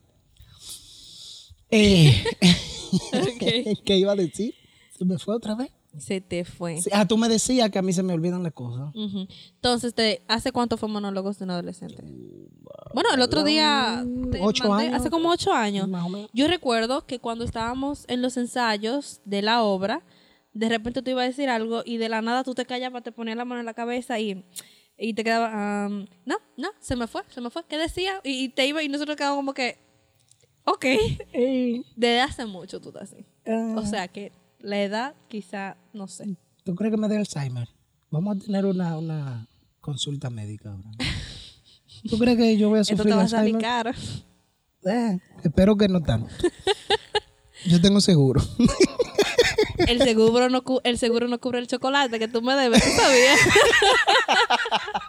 Eh. 1.71 2.25
¿Qué 3.85 3.97
iba 3.97 4.13
a 4.13 4.17
decir? 4.17 4.55
¿Se 4.97 5.05
me 5.05 5.19
fue 5.19 5.35
otra 5.35 5.55
vez? 5.55 5.71
Se 5.99 6.21
te 6.21 6.45
fue. 6.45 6.79
Ah, 6.93 7.07
tú 7.07 7.17
me 7.17 7.29
decías 7.29 7.71
que 7.71 7.79
a 7.79 7.83
mí 7.83 7.93
se 7.93 8.03
me 8.03 8.13
olvidan 8.13 8.43
las 8.43 8.53
cosas. 8.53 8.93
Entonces, 8.95 9.95
te, 9.95 10.23
¿hace 10.27 10.51
cuánto 10.51 10.77
fue 10.77 10.89
Monólogos 10.89 11.39
de 11.39 11.45
un 11.45 11.51
Adolescente? 11.53 12.03
Bueno, 12.93 13.11
el 13.15 13.21
otro 13.21 13.45
día... 13.45 14.05
te 14.33 14.41
Ocho 14.43 14.65
mandé- 14.65 14.87
años. 14.89 15.01
Hace 15.01 15.11
como 15.11 15.31
ocho 15.31 15.53
años. 15.53 15.89
Más 15.89 16.05
o 16.05 16.09
menos. 16.09 16.31
Yo 16.33 16.49
recuerdo 16.49 17.07
que 17.07 17.21
cuando 17.21 17.45
estábamos 17.45 18.05
en 18.09 18.23
los 18.23 18.37
ensayos 18.37 19.21
de 19.25 19.43
la 19.43 19.63
obra, 19.63 20.05
de 20.53 20.69
repente 20.69 21.01
tú 21.01 21.11
ibas 21.13 21.25
a 21.25 21.27
decir 21.29 21.49
algo 21.49 21.83
y 21.85 21.97
de 21.99 22.09
la 22.09 22.23
nada 22.23 22.43
tú 22.43 22.55
te 22.55 22.67
callabas, 22.67 23.05
te 23.05 23.13
ponías 23.13 23.37
la 23.37 23.45
mano 23.45 23.61
en 23.61 23.67
la 23.67 23.75
cabeza 23.75 24.19
y, 24.19 24.45
y 25.09 25.15
te 25.15 25.25
quedaba, 25.25 25.85
am, 25.85 26.07
no, 26.25 26.37
no, 26.57 26.69
se 26.81 26.97
me 26.97 27.07
fue, 27.07 27.23
se 27.29 27.41
me 27.41 27.51
fue. 27.51 27.63
¿Qué 27.69 27.77
decía? 27.79 28.21
Y, 28.25 28.45
y 28.45 28.49
te 28.49 28.67
iba 28.67 28.83
y 28.83 28.89
nosotros 28.89 29.17
quedábamos 29.17 29.41
como 29.41 29.55
que, 29.55 29.79
ok, 30.65 30.85
Eh, 31.33 31.83
desde 31.97 32.21
hace 32.21 32.47
mucho 32.47 32.81
tú 32.81 32.89
estás 32.89 33.13
así. 33.13 33.25
ah, 33.47 33.75
O 33.77 33.85
sea 33.87 34.09
que 34.09 34.33
la 34.61 34.83
edad 34.83 35.15
quizá, 35.29 35.77
no 35.93 36.07
sé. 36.09 36.37
¿Tú 36.65 36.75
crees 36.75 36.93
que 36.95 37.01
me 37.01 37.09
dé 37.09 37.17
Alzheimer? 37.19 37.69
Vamos 38.11 38.37
a 38.37 38.41
tener 38.41 38.65
una, 38.65 38.97
una 38.97 39.47
consulta 39.81 40.31
médica 40.31 40.71
ahora. 40.71 40.91
¿Tú 42.09 42.19
crees 42.19 42.37
que 42.39 42.57
yo 42.57 42.69
voy 42.71 42.79
a 42.81 42.85
sufrir 42.85 43.09
te 43.13 43.15
va 43.17 43.23
a 43.23 43.29
salir 43.29 43.55
Alzheimer? 43.57 43.63
caro. 43.63 43.91
Eh, 44.87 45.19
espero 45.43 45.77
que 45.77 45.89
no 45.89 46.01
tanto. 46.03 46.29
Yo 47.67 47.81
tengo 47.81 48.01
seguro. 48.01 48.43
El 49.87 50.03
seguro 50.03 50.49
no, 50.51 50.63
cu- 50.63 50.81
el 50.85 50.99
seguro 50.99 51.29
no 51.29 51.39
cubre 51.41 51.59
el 51.61 51.67
chocolate 51.67 52.19
que 52.19 52.29
tú 52.29 52.43
me 52.43 52.55
debes, 52.55 52.83
¿tú 52.83 52.91
sabías? 53.01 53.39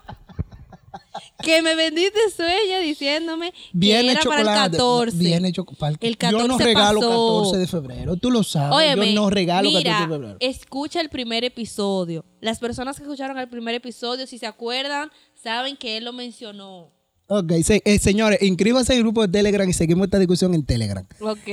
que 1.43 1.61
me 1.61 1.75
vendiste 1.75 2.19
sueño 2.35 2.79
diciéndome 2.81 3.51
que 3.51 3.57
Viene 3.73 4.11
era 4.11 4.21
chocolate. 4.21 4.45
para 4.45 4.65
el 4.65 4.71
14. 4.71 5.17
Viene 5.17 5.51
chocolate. 5.51 6.07
El 6.07 6.17
Yo 6.17 6.31
no 6.31 6.57
14 6.57 6.63
regalo 6.63 6.99
pasó. 7.01 7.37
14 7.43 7.57
de 7.59 7.67
febrero. 7.67 8.15
Tú 8.17 8.31
lo 8.31 8.43
sabes. 8.43 8.75
Óyeme, 8.75 9.13
yo 9.13 9.21
no 9.21 9.29
regalo 9.29 9.69
mira, 9.69 9.91
14 9.91 10.07
de 10.07 10.15
febrero. 10.17 10.37
escucha 10.39 11.01
el 11.01 11.09
primer 11.09 11.43
episodio. 11.43 12.25
Las 12.41 12.59
personas 12.59 12.97
que 12.97 13.03
escucharon 13.03 13.37
el 13.37 13.47
primer 13.49 13.75
episodio, 13.75 14.25
si 14.27 14.37
se 14.37 14.45
acuerdan, 14.47 15.09
saben 15.41 15.77
que 15.77 15.97
él 15.97 16.05
lo 16.05 16.13
mencionó. 16.13 16.91
Ok, 17.27 17.51
se- 17.63 17.81
eh, 17.85 17.97
señores, 17.99 18.41
inscríbanse 18.43 18.93
en 18.93 18.97
el 18.97 19.03
grupo 19.03 19.21
de 19.23 19.27
Telegram 19.29 19.67
y 19.67 19.73
seguimos 19.73 20.05
esta 20.05 20.19
discusión 20.19 20.53
en 20.53 20.63
Telegram. 20.65 21.05
Ok. 21.21 21.47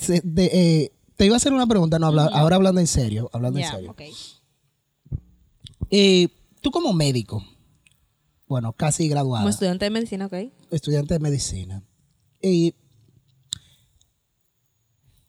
Se- 0.00 0.20
de, 0.22 0.44
eh, 0.52 0.92
te 1.16 1.26
iba 1.26 1.34
a 1.34 1.38
hacer 1.38 1.52
una 1.52 1.66
pregunta, 1.66 1.98
no, 1.98 2.06
habla- 2.06 2.26
ahora 2.32 2.56
hablando 2.56 2.80
en 2.80 2.86
serio. 2.86 3.30
Hablando 3.32 3.58
en 3.58 3.66
serio. 3.66 3.90
ok. 3.90 4.02
Eh, 5.90 6.28
tú 6.60 6.70
como 6.70 6.92
médico, 6.92 7.44
bueno, 8.48 8.72
casi 8.72 9.08
graduada, 9.08 9.42
Como 9.42 9.50
estudiante 9.50 9.84
de 9.84 9.90
medicina, 9.90 10.26
ok. 10.26 10.34
estudiante 10.70 11.14
de 11.14 11.20
medicina, 11.20 11.82
eh, 12.42 12.72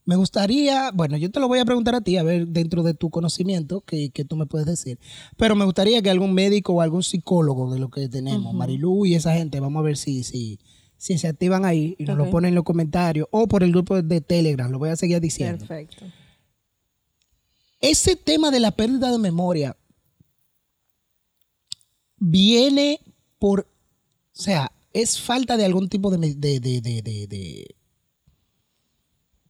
Me 0.07 0.15
gustaría, 0.17 0.91
bueno, 0.91 1.17
yo 1.17 1.31
te 1.31 1.39
lo 1.39 1.47
voy 1.47 1.57
a 1.57 1.65
preguntar 1.65 1.95
a 1.95 2.01
ti, 2.01 2.15
a 2.17 2.21
ver, 2.21 2.47
dentro 2.49 2.83
de 2.83 2.93
tu 2.93 3.09
conocimiento, 3.09 3.81
que, 3.81 4.11
que 4.11 4.23
tú 4.23 4.35
me 4.35 4.45
puedes 4.45 4.67
decir. 4.67 4.99
Pero 5.35 5.55
me 5.55 5.65
gustaría 5.65 5.99
que 6.03 6.11
algún 6.11 6.31
médico 6.35 6.73
o 6.73 6.81
algún 6.81 7.01
psicólogo 7.01 7.73
de 7.73 7.79
lo 7.79 7.89
que 7.89 8.07
tenemos, 8.07 8.53
Marilu 8.53 9.07
y 9.07 9.15
esa 9.15 9.33
gente, 9.33 9.59
vamos 9.59 9.79
a 9.79 9.83
ver 9.83 9.97
si, 9.97 10.23
si, 10.23 10.59
si 11.05 11.19
se 11.19 11.27
activan 11.27 11.65
ahí 11.65 11.95
y 11.99 12.03
nos 12.05 12.17
lo 12.17 12.23
ponen 12.31 12.49
en 12.49 12.55
los 12.55 12.63
comentarios 12.63 13.27
o 13.29 13.47
por 13.47 13.61
el 13.61 13.69
grupo 13.71 14.01
de 14.01 14.21
Telegram, 14.21 14.71
lo 14.71 14.79
voy 14.79 14.89
a 14.89 14.95
seguir 14.95 15.19
diciendo. 15.21 15.59
Perfecto. 15.67 16.03
Ese 17.79 18.15
tema 18.15 18.49
de 18.49 18.59
la 18.59 18.71
pérdida 18.71 19.11
de 19.11 19.19
memoria 19.19 19.77
viene 22.17 22.99
por, 23.37 23.59
o 23.61 23.65
sea, 24.31 24.71
es 24.93 25.19
falta 25.21 25.57
de 25.57 25.65
algún 25.65 25.89
tipo 25.89 26.09
de, 26.09 26.17
de, 26.17 26.59
de, 26.59 26.81
de, 26.81 26.81
de, 26.81 27.01
de, 27.27 27.75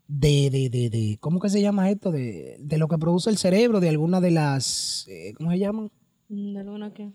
de, 0.07 0.49
de, 0.49 0.69
de- 0.69 0.89
de- 0.89 1.17
¿cómo 1.21 1.39
que 1.39 1.49
se 1.49 1.61
llama 1.61 1.89
esto? 1.89 2.11
De, 2.11 2.57
de 2.59 2.77
lo 2.77 2.89
que 2.89 2.97
produce 2.97 3.29
el 3.29 3.37
cerebro, 3.37 3.79
de 3.79 3.87
alguna 3.89 4.19
de 4.19 4.31
las, 4.31 5.05
eh, 5.07 5.33
¿cómo 5.37 5.51
se 5.51 5.59
llaman? 5.59 5.89
¿De 6.27 6.59
alguna 6.59 6.93
qué? 6.93 7.11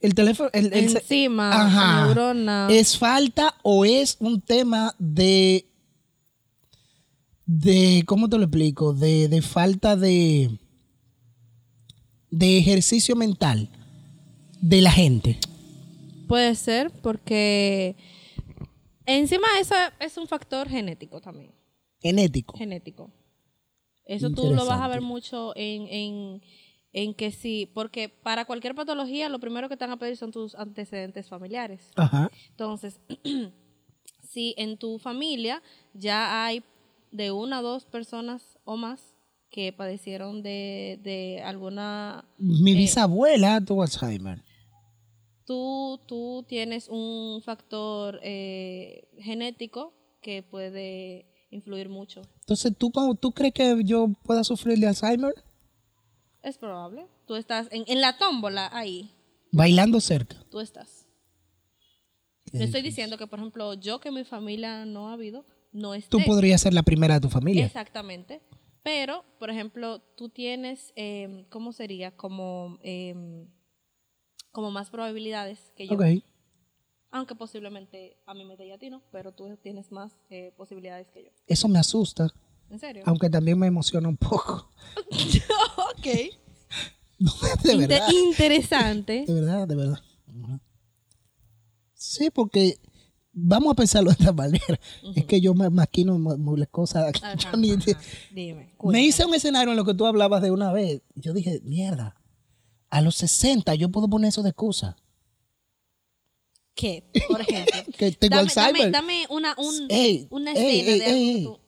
El 0.00 0.14
teléfono, 0.14 0.48
el, 0.52 0.66
el 0.72 0.96
Enzima, 0.96 1.66
Ajá. 1.66 2.06
neurona. 2.06 2.68
¿Es 2.70 2.96
falta 2.96 3.54
o 3.62 3.84
es 3.84 4.16
un 4.18 4.40
tema 4.40 4.94
de, 4.98 5.66
de, 7.44 8.02
¿cómo 8.06 8.28
te 8.28 8.38
lo 8.38 8.44
explico? 8.44 8.94
De, 8.94 9.28
de 9.28 9.42
falta 9.42 9.96
de, 9.96 10.50
de 12.30 12.58
ejercicio 12.58 13.14
mental 13.14 13.68
de 14.60 14.80
la 14.80 14.90
gente. 14.90 15.38
Puede 16.28 16.54
ser 16.54 16.90
porque 16.90 17.96
encima 19.04 19.46
eso 19.60 19.74
es 19.98 20.16
un 20.16 20.26
factor 20.26 20.68
genético 20.68 21.20
también. 21.20 21.52
Genético. 22.00 22.56
Genético. 22.56 23.10
Eso 24.06 24.30
tú 24.30 24.52
lo 24.54 24.64
vas 24.64 24.80
a 24.80 24.88
ver 24.88 25.02
mucho 25.02 25.52
en, 25.56 25.86
en, 25.86 26.42
en 26.92 27.14
que 27.14 27.30
sí, 27.30 27.70
porque 27.72 28.08
para 28.08 28.44
cualquier 28.44 28.74
patología 28.74 29.28
lo 29.28 29.38
primero 29.38 29.68
que 29.68 29.76
te 29.76 29.84
van 29.84 29.92
a 29.92 29.98
pedir 29.98 30.16
son 30.16 30.32
tus 30.32 30.54
antecedentes 30.54 31.28
familiares. 31.28 31.90
Ajá. 31.96 32.30
Entonces, 32.50 33.00
si 34.22 34.54
en 34.56 34.76
tu 34.76 34.98
familia 34.98 35.62
ya 35.94 36.44
hay 36.44 36.62
de 37.12 37.30
una 37.30 37.58
a 37.58 37.62
dos 37.62 37.84
personas 37.84 38.58
o 38.64 38.76
más 38.76 39.14
que 39.50 39.72
padecieron 39.72 40.42
de, 40.42 41.00
de 41.02 41.42
alguna 41.42 42.24
Mi 42.38 42.74
bisabuela 42.74 43.60
tuvo 43.60 43.82
Alzheimer. 43.82 44.42
tú, 45.44 46.00
tú 46.06 46.44
tienes 46.48 46.88
un 46.88 47.42
factor 47.42 48.20
eh, 48.22 49.08
genético 49.18 49.92
que 50.22 50.42
puede 50.44 51.26
influir 51.50 51.88
mucho. 51.88 52.22
Entonces, 52.40 52.72
¿tú, 52.78 52.92
¿tú 53.20 53.32
crees 53.32 53.52
que 53.52 53.82
yo 53.84 54.08
pueda 54.22 54.44
sufrir 54.44 54.78
de 54.78 54.86
Alzheimer? 54.86 55.34
Es 56.42 56.58
probable. 56.58 57.06
Tú 57.26 57.36
estás 57.36 57.68
en, 57.70 57.84
en 57.86 58.00
la 58.00 58.16
tómbola 58.16 58.70
ahí. 58.72 59.10
Bailando 59.52 60.00
cerca. 60.00 60.36
Tú 60.50 60.60
estás. 60.60 61.06
No 62.52 62.64
estoy 62.64 62.82
diciendo 62.82 63.16
que, 63.16 63.26
por 63.26 63.38
ejemplo, 63.38 63.74
yo 63.74 64.00
que 64.00 64.10
mi 64.10 64.24
familia 64.24 64.84
no 64.84 65.08
ha 65.08 65.12
habido, 65.12 65.44
no 65.72 65.94
esté. 65.94 66.10
Tú 66.10 66.20
podrías 66.24 66.60
ser 66.60 66.74
la 66.74 66.82
primera 66.82 67.14
de 67.14 67.20
tu 67.20 67.28
familia. 67.28 67.64
Exactamente. 67.64 68.40
Pero, 68.82 69.24
por 69.38 69.50
ejemplo, 69.50 70.00
tú 70.16 70.30
tienes, 70.30 70.92
eh, 70.96 71.46
¿cómo 71.50 71.72
sería? 71.72 72.16
Como, 72.16 72.78
eh, 72.82 73.46
como 74.52 74.70
más 74.70 74.90
probabilidades 74.90 75.72
que 75.76 75.86
yo. 75.86 75.94
Ok. 75.94 76.04
Aunque 77.12 77.34
posiblemente 77.34 78.16
a 78.26 78.34
mí 78.34 78.44
me 78.44 78.56
dé 78.56 78.72
a 78.72 78.78
ti 78.78 78.88
no, 78.88 79.02
pero 79.10 79.32
tú 79.32 79.56
tienes 79.56 79.90
más 79.90 80.12
eh, 80.30 80.52
posibilidades 80.56 81.08
que 81.10 81.24
yo. 81.24 81.30
Eso 81.46 81.68
me 81.68 81.78
asusta, 81.78 82.32
¿En 82.70 82.78
serio? 82.78 83.02
aunque 83.06 83.28
también 83.28 83.58
me 83.58 83.66
emociona 83.66 84.08
un 84.08 84.16
poco. 84.16 84.70
ok. 85.10 86.04
de 86.04 87.72
Inter- 87.72 87.88
verdad. 87.88 88.08
interesante. 88.10 89.24
De 89.26 89.34
verdad, 89.34 89.68
de 89.68 89.74
verdad. 89.76 90.00
Sí, 91.94 92.30
porque 92.30 92.78
vamos 93.32 93.72
a 93.72 93.74
pensarlo 93.74 94.10
de 94.10 94.16
esta 94.18 94.32
manera. 94.32 94.80
Es 95.14 95.24
que 95.26 95.40
yo 95.40 95.54
me 95.54 95.68
maquino 95.68 96.18
mu- 96.18 96.38
muchas 96.38 96.68
cosas. 96.68 97.12
Ajá, 97.22 97.34
Yo 97.36 97.56
ni-. 97.58 97.76
Dime. 98.32 98.72
me 98.84 99.02
hice 99.02 99.24
un 99.26 99.34
escenario 99.34 99.70
en 99.72 99.76
lo 99.76 99.84
que 99.84 99.94
tú 99.94 100.06
hablabas 100.06 100.40
de 100.42 100.50
una 100.50 100.72
vez. 100.72 101.02
Yo 101.14 101.32
dije, 101.34 101.60
mierda, 101.64 102.16
a 102.88 103.00
los 103.02 103.16
60 103.16 103.74
yo 103.74 103.90
puedo 103.90 104.08
poner 104.08 104.28
eso 104.28 104.42
de 104.42 104.50
excusa. 104.50 104.96
¿Qué? 106.74 107.04
Por 107.28 107.42
ejemplo. 107.42 107.92
Que 107.98 108.12
tengo 108.12 108.36
dame, 108.36 108.50
dame, 108.54 108.68
Alzheimer. 108.68 108.92
dame 108.92 109.26
una, 109.28 109.54
un- 109.58 109.86
Ey, 109.90 110.26
una 110.30 110.52
ey, 110.52 110.80
escena 110.80 111.04
ey, 111.06 111.34
de 111.34 111.40
algo 111.44 111.59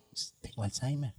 ey, 0.65 0.71
ey. 0.71 0.75
Alzheimer. 0.75 1.15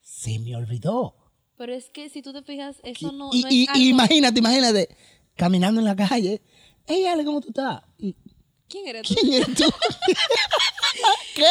Se 0.00 0.38
me 0.38 0.54
olvidó. 0.56 1.16
Pero 1.56 1.74
es 1.74 1.90
que 1.90 2.08
si 2.08 2.22
tú 2.22 2.32
te 2.32 2.42
fijas, 2.42 2.76
eso 2.82 3.12
no, 3.12 3.30
y, 3.32 3.42
no 3.42 3.48
y- 3.50 3.62
es 3.64 3.68
algo... 3.68 3.80
y 3.82 3.88
imagínate, 3.88 4.38
imagínate, 4.40 4.96
caminando 5.36 5.80
en 5.80 5.84
la 5.86 5.96
calle. 5.96 6.42
Hey, 6.86 7.06
Ale, 7.06 7.24
¿cómo 7.24 7.40
tú 7.40 7.48
estás? 7.48 7.82
Y, 7.98 8.16
¿Quién 8.68 8.88
eres 8.88 9.06
tú? 9.06 9.14
¿Quién 9.14 9.32
eres 9.34 9.54
tú? 9.54 9.64
¿Qué, 11.34 11.44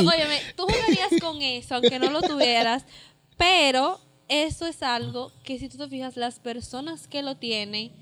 óyeme, 0.00 0.40
tú 0.56 0.64
jugarías 0.64 1.20
con 1.20 1.40
eso, 1.42 1.76
aunque 1.76 1.98
no 1.98 2.10
lo 2.10 2.20
tuvieras, 2.22 2.84
pero 3.36 4.00
eso 4.28 4.66
es 4.66 4.82
algo 4.82 5.32
que 5.44 5.58
si 5.58 5.68
tú 5.68 5.78
te 5.78 5.88
fijas, 5.88 6.16
las 6.16 6.38
personas 6.40 7.06
que 7.08 7.22
lo 7.22 7.36
tienen 7.36 7.92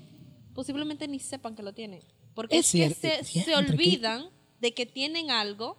posiblemente 0.53 1.07
ni 1.07 1.19
sepan 1.19 1.55
que 1.55 1.63
lo 1.63 1.73
tienen. 1.73 2.01
Porque 2.33 2.57
Es 2.59 2.71
que 2.71 2.89
se, 2.93 3.23
se 3.23 3.55
olvidan 3.55 4.29
de 4.59 4.73
que 4.73 4.85
tienen 4.85 5.31
algo 5.31 5.77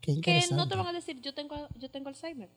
Qué 0.00 0.20
que 0.20 0.40
no 0.52 0.68
te 0.68 0.76
van 0.76 0.86
a 0.86 0.92
decir, 0.92 1.20
yo 1.20 1.34
tengo, 1.34 1.68
yo 1.78 1.90
tengo 1.90 2.08
Alzheimer. 2.08 2.48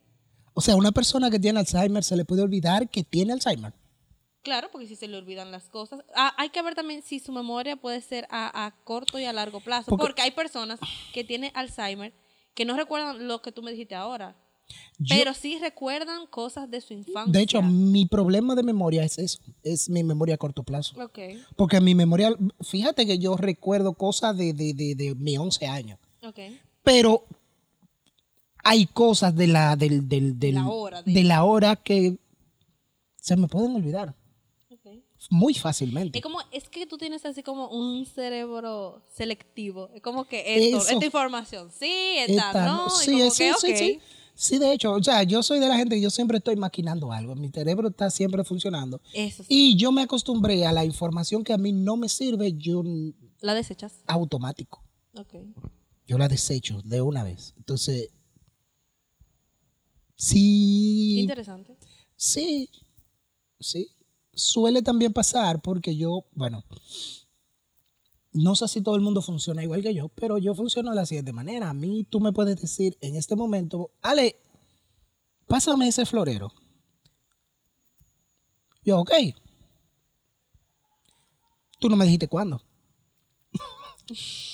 O 0.54 0.62
sea, 0.62 0.76
a 0.76 0.78
una 0.78 0.92
persona 0.92 1.30
que 1.32 1.40
tiene 1.40 1.60
Alzheimer 1.60 2.04
se 2.04 2.16
le 2.16 2.26
puede 2.26 2.42
olvidar 2.42 2.90
que 2.90 3.04
tiene 3.04 3.34
Alzheimer. 3.34 3.74
Claro, 4.44 4.70
porque 4.72 4.88
si 4.88 4.96
se 4.96 5.08
le 5.08 5.18
olvidan 5.18 5.52
las 5.52 5.70
cosas. 5.70 6.02
Ah, 6.16 6.34
hay 6.38 6.50
que 6.50 6.62
ver 6.62 6.76
también 6.76 7.02
si 7.02 7.20
su 7.20 7.32
memoria 7.32 7.76
puede 7.78 8.02
ser 8.02 8.28
a, 8.30 8.66
a 8.66 8.72
corto 8.84 9.18
y 9.18 9.24
a 9.26 9.32
largo 9.34 9.62
plazo. 9.62 9.86
Porque- 9.90 10.04
Porque, 10.06 10.22
hay 10.22 10.32
personas 10.32 10.80
que 11.14 11.24
tienen 11.24 11.52
Alzheimer 11.56 12.14
que 12.54 12.66
no 12.66 12.76
recuerdan 12.76 13.28
lo 13.28 13.42
que 13.42 13.52
tú 13.52 13.64
me 13.64 13.72
dijiste 13.72 13.96
ahora. 13.96 14.36
Yo- 15.00 15.16
pero 15.18 15.34
sí 15.34 15.58
recuerdan 15.60 16.28
cosas 16.28 16.70
de 16.70 16.82
su 16.82 16.94
infancia. 16.94 17.32
de 17.32 17.42
hecho, 17.42 17.62
mi 17.62 18.06
problema 18.06 18.54
de 18.56 18.64
memoria 18.64 19.04
es 19.04 19.18
eso, 19.18 19.40
es 19.64 19.90
mi 19.90 20.04
memoria 20.04 20.36
a 20.36 20.38
corto 20.38 20.64
plazo. 20.64 20.96
Porque 21.56 21.80
mi 21.82 21.96
memoria, 21.96 22.36
fíjate 22.62 23.06
que 23.06 23.18
yo 23.20 23.36
recuerdo 23.38 23.94
cosas 23.94 24.38
de, 24.38 24.54
de, 24.54 24.74
de, 24.74 24.96
de 24.96 25.16
mis 25.16 25.38
11 25.40 25.68
años, 25.68 26.00
Ok. 26.22 26.40
Pero 26.84 27.26
hay 28.64 28.86
cosas 28.86 29.36
de 29.36 29.48
la, 29.48 29.76
del, 29.76 30.08
del, 30.08 30.40
del- 30.40 30.56
la 30.56 30.68
hora, 30.70 31.02
de- 31.02 31.14
de 31.14 31.24
la 31.24 31.44
hora 31.44 31.76
que 31.76 32.18
se 33.16 33.36
me 33.36 33.48
pueden 33.48 33.76
olvidar 33.76 34.16
muy 35.30 35.54
fácilmente. 35.54 36.20
Es 36.20 36.22
como, 36.24 36.40
es 36.52 36.68
que 36.68 36.86
tú 36.86 36.98
tienes 36.98 37.26
así 37.26 37.44
como 37.44 37.70
un 37.70 38.06
cerebro 38.06 39.02
selectivo. 39.16 39.90
Es 39.96 40.02
como 40.02 40.26
que 40.26 40.44
esto, 40.66 40.78
Eso. 40.80 40.90
esta 40.92 41.06
información, 41.06 41.72
sí, 41.72 41.90
esta, 42.18 42.48
Esta, 42.48 42.66
no. 42.66 42.90
sí, 42.90 43.06
sí, 43.32 43.44
que, 43.46 43.54
sí, 43.58 43.78
sí. 43.78 44.00
Sí, 44.36 44.58
de 44.58 44.74
hecho, 44.74 44.92
o 44.92 45.02
sea, 45.02 45.24
yo 45.24 45.42
soy 45.42 45.60
de 45.60 45.70
la 45.70 45.78
gente 45.78 45.96
que 45.96 46.02
yo 46.02 46.10
siempre 46.10 46.40
estoy 46.40 46.58
maquinando 46.58 47.14
algo, 47.14 47.36
mi 47.36 47.50
cerebro 47.52 47.88
está 47.88 48.10
siempre 48.10 48.44
funcionando. 48.44 49.00
Eso 49.14 49.44
sí. 49.44 49.48
Y 49.50 49.78
yo 49.78 49.94
me 49.94 50.02
acostumbré 50.02 50.66
a 50.66 50.74
la 50.74 50.84
información 50.84 51.44
que 51.46 51.54
a 51.54 51.58
mí 51.58 51.72
no 51.72 51.96
me 51.96 52.10
sirve, 52.10 52.52
yo 52.58 52.84
La 53.40 53.54
desechas. 53.54 53.94
automático. 54.08 54.84
Ok. 55.18 55.36
Yo 56.06 56.18
la 56.18 56.28
desecho 56.28 56.82
de 56.84 57.02
una 57.02 57.24
vez. 57.24 57.54
Entonces, 57.58 58.10
sí, 60.16 61.20
Interesante. 61.22 61.78
sí, 62.16 62.70
sí. 63.60 63.90
Suele 64.34 64.82
también 64.82 65.14
pasar 65.14 65.62
porque 65.62 65.96
yo, 65.96 66.26
bueno, 66.34 66.66
no 68.34 68.56
sé 68.56 68.68
si 68.68 68.82
todo 68.82 68.96
el 68.96 69.02
mundo 69.02 69.22
funciona 69.22 69.64
igual 69.64 69.84
que 69.84 69.94
yo, 69.94 70.10
pero 70.10 70.40
yo 70.40 70.56
funciono 70.56 70.90
de 70.90 70.96
la 70.96 71.06
siguiente 71.06 71.34
manera. 71.34 71.70
A 71.70 71.74
mí 71.74 72.04
tú 72.10 72.20
me 72.20 72.34
puedes 72.34 72.60
decir 72.60 72.98
en 73.02 73.16
este 73.16 73.36
momento, 73.36 73.92
Ale, 74.02 74.38
pásame 75.48 75.88
ese 75.88 76.06
florero. 76.06 76.52
Yo, 78.84 79.00
ok. 79.00 79.12
Tú 81.80 81.90
no 81.90 81.96
me 81.96 82.06
dijiste 82.06 82.28
cuándo. 82.28 82.62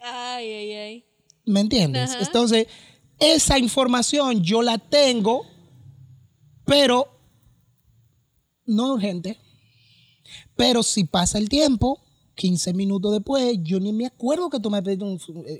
Ay, 0.00 0.52
ay, 0.52 0.72
ay. 0.72 1.04
¿Me 1.46 1.60
entiendes? 1.60 2.10
Ajá. 2.10 2.24
Entonces, 2.24 2.66
esa 3.18 3.58
información 3.58 4.42
yo 4.42 4.62
la 4.62 4.78
tengo, 4.78 5.46
pero 6.64 7.08
no 8.66 8.86
es 8.86 8.92
urgente. 8.92 9.38
Pero 10.56 10.82
si 10.82 11.04
pasa 11.04 11.38
el 11.38 11.48
tiempo, 11.48 12.00
15 12.34 12.72
minutos 12.74 13.12
después, 13.12 13.58
yo 13.62 13.80
ni 13.80 13.92
me 13.92 14.06
acuerdo 14.06 14.50
que 14.50 14.60
tú 14.60 14.70
me 14.70 14.82
pediste 14.82 15.04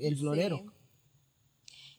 el 0.06 0.16
florero. 0.16 0.58
Sí. 0.58 0.71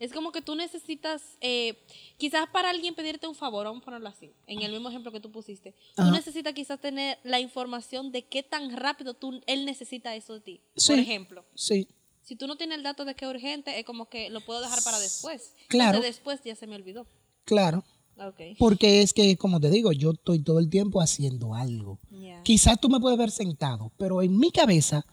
Es 0.04 0.12
como 0.12 0.34
que 0.34 0.42
tú 0.42 0.54
necesitas, 0.54 1.22
eh, 1.40 1.78
quizás 2.18 2.50
para 2.52 2.70
alguien 2.72 2.94
pedirte 2.94 3.26
un 3.26 3.36
favor, 3.36 3.66
vamos 3.66 3.84
a 3.84 3.86
ponerlo 3.86 4.10
así, 4.10 4.34
en 4.48 4.62
el 4.62 4.74
mismo 4.74 4.90
ejemplo 4.90 5.14
que 5.14 5.22
tú 5.22 5.32
pusiste, 5.32 5.74
Ajá. 5.96 6.10
tú 6.10 6.14
necesitas 6.14 6.54
quizás 6.54 6.82
tener 6.82 7.20
la 7.24 7.40
información 7.40 8.12
de 8.12 8.26
qué 8.26 8.44
tan 8.44 8.76
rápido 8.76 9.14
tú, 9.14 9.42
él 9.48 9.64
necesita 9.64 10.14
eso 10.14 10.34
de 10.34 10.42
ti. 10.42 10.62
Sí. 10.76 10.92
Por 10.92 11.00
ejemplo, 11.00 11.46
Sí. 11.56 11.88
Si 12.22 12.36
tú 12.36 12.48
no 12.48 12.58
tienes 12.58 12.78
el 12.78 12.84
dato 12.84 13.06
de 13.06 13.16
que 13.16 13.24
es 13.24 13.32
urgente, 13.32 13.80
es 13.80 13.86
como 13.86 14.10
que 14.10 14.30
lo 14.30 14.42
puedo 14.42 14.62
dejar 14.62 14.84
para 14.84 15.00
después. 15.00 15.54
Claro. 15.68 15.98
Entonces, 15.98 16.16
después 16.16 16.42
ya 16.44 16.56
se 16.56 16.68
me 16.68 16.76
olvidó. 16.76 17.06
Claro. 17.46 17.86
Ok. 18.18 18.58
Porque 18.60 19.02
es 19.02 19.14
que, 19.14 19.38
como 19.38 19.60
te 19.60 19.70
digo, 19.70 19.94
yo 19.94 20.12
estoy 20.12 20.40
todo 20.40 20.60
el 20.60 20.70
tiempo 20.70 21.02
haciendo 21.02 21.54
algo. 21.54 22.00
Quizás 22.44 22.80
tú 22.80 22.90
me 22.90 23.00
puedes 23.00 23.18
ver 23.18 23.32
sentado, 23.32 23.92
pero 23.98 24.22
en 24.22 24.38
mi 24.38 24.52
cabeza 24.52 25.06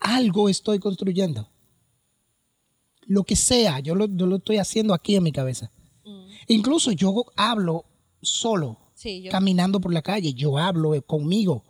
algo 0.00 0.48
estoy 0.48 0.78
construyendo. 0.78 1.50
Lo 3.06 3.24
que 3.24 3.36
sea, 3.36 3.80
yo 3.80 3.94
lo, 3.94 4.06
yo 4.06 4.26
lo 4.26 4.36
estoy 4.36 4.56
haciendo 4.58 4.94
aquí 4.94 5.16
en 5.16 5.22
mi 5.22 5.32
cabeza. 5.32 5.70
Mm. 6.04 6.24
Incluso 6.48 6.92
yo 6.92 7.24
hablo 7.36 7.84
solo, 8.22 8.78
Sí, 8.94 9.22
yo. 9.22 9.30
caminando 9.30 9.80
por 9.80 9.92
la 9.92 10.02
calle, 10.02 10.32
yo 10.34 10.56
hablo 10.58 10.94
eh, 10.94 11.02
conmigo. 11.02 11.64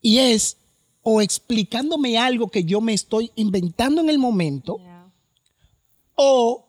Y 0.00 0.18
es 0.18 0.56
o 1.02 1.20
explicándome 1.20 2.16
algo 2.18 2.48
que 2.48 2.64
yo 2.64 2.80
me 2.80 2.92
estoy 2.92 3.30
inventando 3.34 4.00
en 4.00 4.08
el 4.08 4.18
momento 4.18 4.78
o 6.14 6.64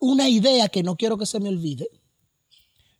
una 0.00 0.28
idea 0.28 0.68
que 0.68 0.82
no 0.82 0.96
quiero 0.96 1.18
que 1.18 1.26
se 1.26 1.40
me 1.40 1.48
olvide. 1.48 1.88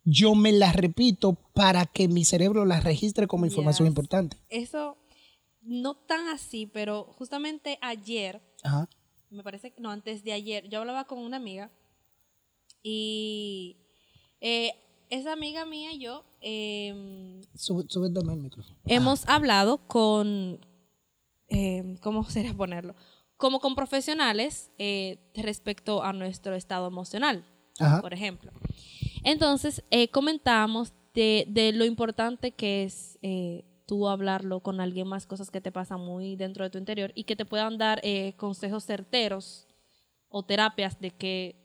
Yo 0.04 0.34
me 0.34 0.52
la 0.52 0.72
repito 0.72 1.34
para 1.54 1.86
que 1.86 2.08
mi 2.08 2.24
cerebro 2.24 2.64
la 2.64 2.80
registre 2.80 3.26
como 3.26 3.44
información 3.46 3.86
Yes. 3.86 3.90
importante. 3.90 4.36
Eso, 4.48 4.96
no 5.62 5.94
tan 5.96 6.28
así, 6.28 6.66
pero 6.66 7.04
justamente 7.16 7.78
ayer, 7.82 8.40
Ajá. 8.64 8.88
Me 9.30 9.42
parece 9.42 9.70
que 9.72 9.80
no, 9.80 9.90
antes 9.90 10.24
de 10.24 10.32
ayer, 10.32 10.68
yo 10.68 10.80
hablaba 10.80 11.04
con 11.04 11.18
una 11.18 11.36
amiga 11.36 11.70
y 12.82 13.76
eh, 14.40 14.72
esa 15.10 15.32
amiga 15.32 15.64
mía 15.64 15.92
y 15.92 15.98
yo 16.00 16.24
em, 16.40 17.42
Sube, 17.54 17.84
el 18.06 18.36
micrófono. 18.36 18.76
hemos 18.86 19.26
hablado 19.28 19.78
con, 19.86 20.60
em, 21.48 21.96
¿cómo 21.98 22.24
sería 22.24 22.54
ponerlo? 22.54 22.94
Como 23.36 23.60
con 23.60 23.74
profesionales 23.74 24.70
eh, 24.78 25.18
respecto 25.34 26.02
a 26.02 26.12
nuestro 26.12 26.54
estado 26.54 26.86
emocional, 26.88 27.44
Ajá. 27.78 28.00
por 28.00 28.12
ejemplo. 28.12 28.52
Entonces, 29.24 29.82
eh, 29.90 30.08
comentábamos 30.08 30.92
de, 31.14 31.44
de 31.48 31.72
lo 31.72 31.84
importante 31.84 32.52
que 32.52 32.84
es 32.84 33.18
eh, 33.22 33.64
tú 33.88 34.06
hablarlo 34.08 34.60
con 34.60 34.80
alguien 34.80 35.08
más, 35.08 35.26
cosas 35.26 35.50
que 35.50 35.60
te 35.62 35.72
pasan 35.72 36.00
muy 36.00 36.36
dentro 36.36 36.62
de 36.62 36.70
tu 36.70 36.76
interior 36.78 37.10
y 37.14 37.24
que 37.24 37.34
te 37.36 37.46
puedan 37.46 37.78
dar 37.78 38.00
eh, 38.04 38.34
consejos 38.36 38.84
certeros 38.84 39.66
o 40.28 40.44
terapias 40.44 41.00
de 41.00 41.10
que 41.10 41.56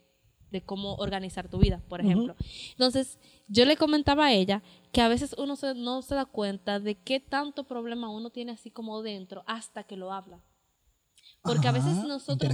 de 0.50 0.62
cómo 0.64 0.96
organizar 0.96 1.50
tu 1.50 1.58
vida, 1.58 1.82
por 1.90 2.00
ejemplo. 2.00 2.36
Entonces, 2.72 3.20
yo 3.48 3.66
le 3.66 3.76
comentaba 3.76 4.28
a 4.28 4.34
ella 4.34 4.62
que 4.94 5.02
a 5.02 5.08
veces 5.10 5.36
uno 5.38 5.56
se- 5.56 5.74
no 5.74 6.02
se 6.02 6.16
da 6.16 6.26
cuenta 6.26 6.80
de 6.80 6.96
qué 6.96 7.20
tanto 7.20 7.64
problema 7.66 8.10
uno 8.10 8.30
tiene 8.30 8.52
así 8.54 8.70
como 8.72 9.02
dentro 9.02 9.44
hasta 9.48 9.84
que 9.84 9.98
lo 9.98 10.14
habla. 10.14 10.42
Porque 11.42 11.68
a 11.68 11.72
veces 11.74 11.94
nosotros 12.08 12.52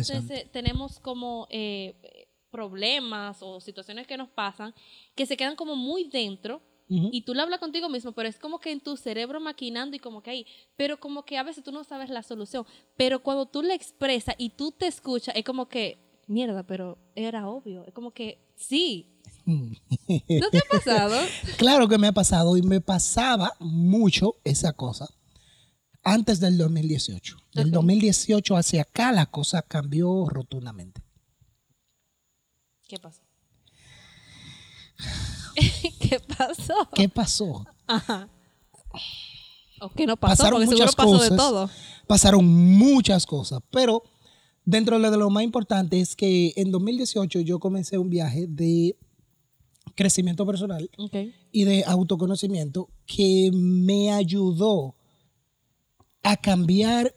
tenemos 0.52 1.00
como 1.00 1.46
eh, 1.52 2.28
problemas 2.50 3.40
o 3.44 3.60
situaciones 3.62 4.08
que 4.08 4.18
nos 4.18 4.30
pasan 4.30 4.74
que 5.14 5.26
se 5.28 5.38
quedan 5.38 5.56
como 5.56 5.76
muy 5.76 6.06
dentro 6.06 6.62
Y 6.92 7.22
tú 7.22 7.36
lo 7.36 7.44
hablas 7.44 7.60
contigo 7.60 7.88
mismo, 7.88 8.14
pero 8.14 8.28
es 8.28 8.40
como 8.40 8.60
que 8.60 8.72
en 8.72 8.80
tu 8.82 8.98
cerebro 8.98 9.40
maquinando 9.40 9.96
y 9.96 10.00
como 10.00 10.24
que 10.24 10.32
ahí, 10.32 10.46
pero 10.76 11.00
como 11.00 11.24
que 11.24 11.38
a 11.38 11.44
veces 11.44 11.64
tú 11.64 11.72
no 11.72 11.84
sabes 11.84 12.10
la 12.10 12.24
solución, 12.24 12.66
pero 12.98 13.22
cuando 13.22 13.46
tú 13.46 13.62
le 13.62 13.76
expresas 13.76 14.34
y 14.40 14.50
tú 14.50 14.72
te 14.72 14.88
escuchas, 14.88 15.36
es 15.36 15.44
como 15.44 15.70
que, 15.70 16.00
mierda, 16.26 16.64
pero 16.64 16.98
era 17.16 17.48
obvio, 17.48 17.86
es 17.86 17.94
como 17.94 18.10
que 18.10 18.40
sí. 18.56 19.06
¿No 19.46 20.50
te 20.50 20.58
ha 20.58 20.64
pasado? 20.72 21.16
Claro 21.58 21.88
que 21.88 22.00
me 22.00 22.08
ha 22.08 22.12
pasado 22.12 22.58
y 22.58 22.64
me 22.64 22.82
pasaba 22.82 23.54
mucho 23.60 24.38
esa 24.44 24.74
cosa 24.74 25.08
antes 26.04 26.40
del 26.40 26.58
2018. 26.58 27.38
Del 27.54 27.68
Ok. 27.68 27.74
2018 27.74 28.56
hacia 28.56 28.82
acá 28.82 29.12
la 29.12 29.28
cosa 29.28 29.62
cambió 29.62 30.26
rotundamente. 30.28 31.04
¿Qué 32.88 32.98
pasó? 32.98 33.22
¿Qué 36.10 36.20
pasó? 36.20 36.90
¿Qué 36.94 37.10
pasó? 37.10 37.66
Ajá. 37.88 38.30
¿O 39.82 39.90
qué 39.90 40.06
no 40.06 40.18
pasó? 40.18 40.32
Pasaron 40.32 40.60
Porque 40.60 40.68
seguro 40.68 40.86
muchas 40.86 40.96
pasó 40.96 41.10
cosas. 41.12 41.30
de 41.30 41.38
todo. 41.38 41.70
Pasaron 42.08 42.46
muchas 42.46 43.26
cosas, 43.26 43.60
pero 43.70 44.04
dentro 44.66 45.00
de 45.00 45.18
lo 45.18 45.30
más 45.30 45.44
importante 45.44 46.00
es 46.00 46.16
que 46.16 46.54
en 46.56 46.72
2018 46.72 47.42
yo 47.42 47.60
comencé 47.60 47.98
un 47.98 48.10
viaje 48.10 48.46
de 48.48 48.98
crecimiento 49.96 50.46
personal 50.46 50.90
y 51.52 51.64
de 51.66 51.84
autoconocimiento 51.86 52.90
que 53.06 53.52
me 53.54 54.12
ayudó 54.12 54.96
a 56.24 56.38
cambiar 56.38 57.14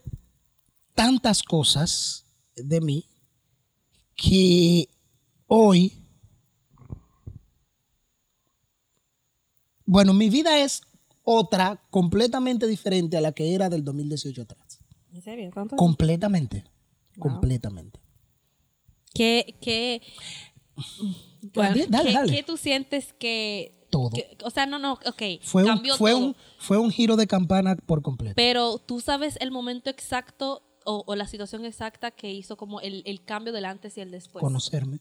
tantas 0.95 1.43
cosas 1.43 2.25
de 2.57 2.81
mí 2.81 3.07
que 4.17 4.89
hoy, 5.47 6.02
bueno, 9.87 10.12
mi 10.14 10.29
vida 10.31 10.59
es 10.61 10.83
otra 11.25 11.81
completamente 11.90 12.66
diferente 12.66 13.16
a 13.16 13.21
la 13.21 13.33
que 13.33 13.55
era 13.55 13.68
del 13.68 13.85
2018 13.85 14.42
atrás. 14.42 14.81
¿En 15.12 15.23
serio? 15.23 15.51
¿Tanto? 15.55 15.77
Completamente. 15.77 16.64
Wow. 17.16 17.33
Completamente. 17.33 18.01
¿Qué, 19.14 19.57
qué, 19.61 20.01
bueno, 21.55 21.71
Dale, 21.71 21.87
dale, 21.88 22.09
¿qué, 22.11 22.14
dale. 22.14 22.33
qué 22.33 22.42
tú 22.42 22.57
sientes 22.57 23.12
que, 23.12 23.87
Todo. 23.90 24.11
que- 24.11 24.38
O 24.45 24.51
sea, 24.51 24.64
no, 24.66 24.79
no, 24.79 24.95
ok. 24.95 25.23
Fue 25.42 25.64
un, 25.64 25.85
fue, 25.97 26.12
todo. 26.12 26.18
un, 26.27 26.37
fue 26.59 26.79
un 26.79 26.90
giro 26.90 27.16
de 27.16 27.27
campana 27.27 27.77
por 27.77 28.01
completo. 28.03 28.35
Pero 28.37 28.79
tú 28.79 29.01
sabes 29.01 29.37
el 29.40 29.51
momento 29.51 29.90
exacto 29.90 30.62
o, 30.87 31.05
o 31.07 31.14
la 31.14 31.27
situación 31.27 31.64
exacta 31.66 32.11
que 32.11 32.33
hizo 32.33 32.57
como 32.57 32.81
el, 32.81 33.03
el 33.05 33.23
cambio 33.23 33.53
del 33.53 33.66
antes 33.66 33.97
y 33.99 34.01
el 34.01 34.11
después. 34.11 34.42
Conocerme. 34.42 35.01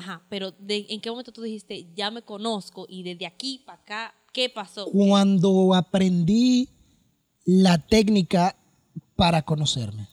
Ajá, 0.00 0.24
pero 0.28 0.52
de, 0.52 0.86
¿en 0.88 1.00
qué 1.00 1.10
momento 1.10 1.32
tú 1.32 1.42
dijiste, 1.42 1.86
ya 1.94 2.10
me 2.10 2.22
conozco 2.22 2.86
y 2.88 3.02
desde 3.02 3.26
aquí 3.26 3.62
para 3.64 3.80
acá, 3.82 4.14
qué 4.32 4.48
pasó? 4.48 4.86
Cuando 4.90 5.74
aprendí 5.74 6.68
la 7.44 7.78
técnica 7.78 8.56
para 9.16 9.42
conocerme. 9.42 10.08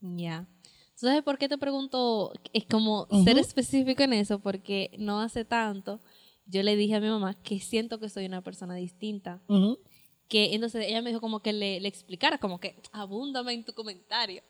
Ya. 0.00 0.46
¿Sabes 0.94 1.22
por 1.22 1.38
qué 1.38 1.48
te 1.48 1.58
pregunto? 1.58 2.32
Es 2.52 2.64
como 2.66 3.06
Ujú. 3.10 3.24
ser 3.24 3.38
específico 3.38 4.02
en 4.02 4.12
eso, 4.12 4.38
porque 4.38 4.90
no 4.98 5.20
hace 5.20 5.44
tanto 5.44 6.00
yo 6.44 6.62
le 6.62 6.76
dije 6.76 6.96
a 6.96 7.00
mi 7.00 7.08
mamá 7.08 7.34
que 7.34 7.60
siento 7.60 7.98
que 7.98 8.08
soy 8.08 8.26
una 8.26 8.42
persona 8.42 8.74
distinta. 8.74 9.40
Ujú. 9.48 9.78
que 10.28 10.54
entonces 10.54 10.86
ella 10.88 11.02
me 11.02 11.10
dijo 11.10 11.20
como 11.20 11.40
que 11.40 11.52
le, 11.52 11.78
le 11.78 11.88
explicara, 11.88 12.38
como 12.38 12.58
que 12.58 12.80
abúndame 12.92 13.52
en 13.52 13.64
tu 13.64 13.74
comentario. 13.74 14.42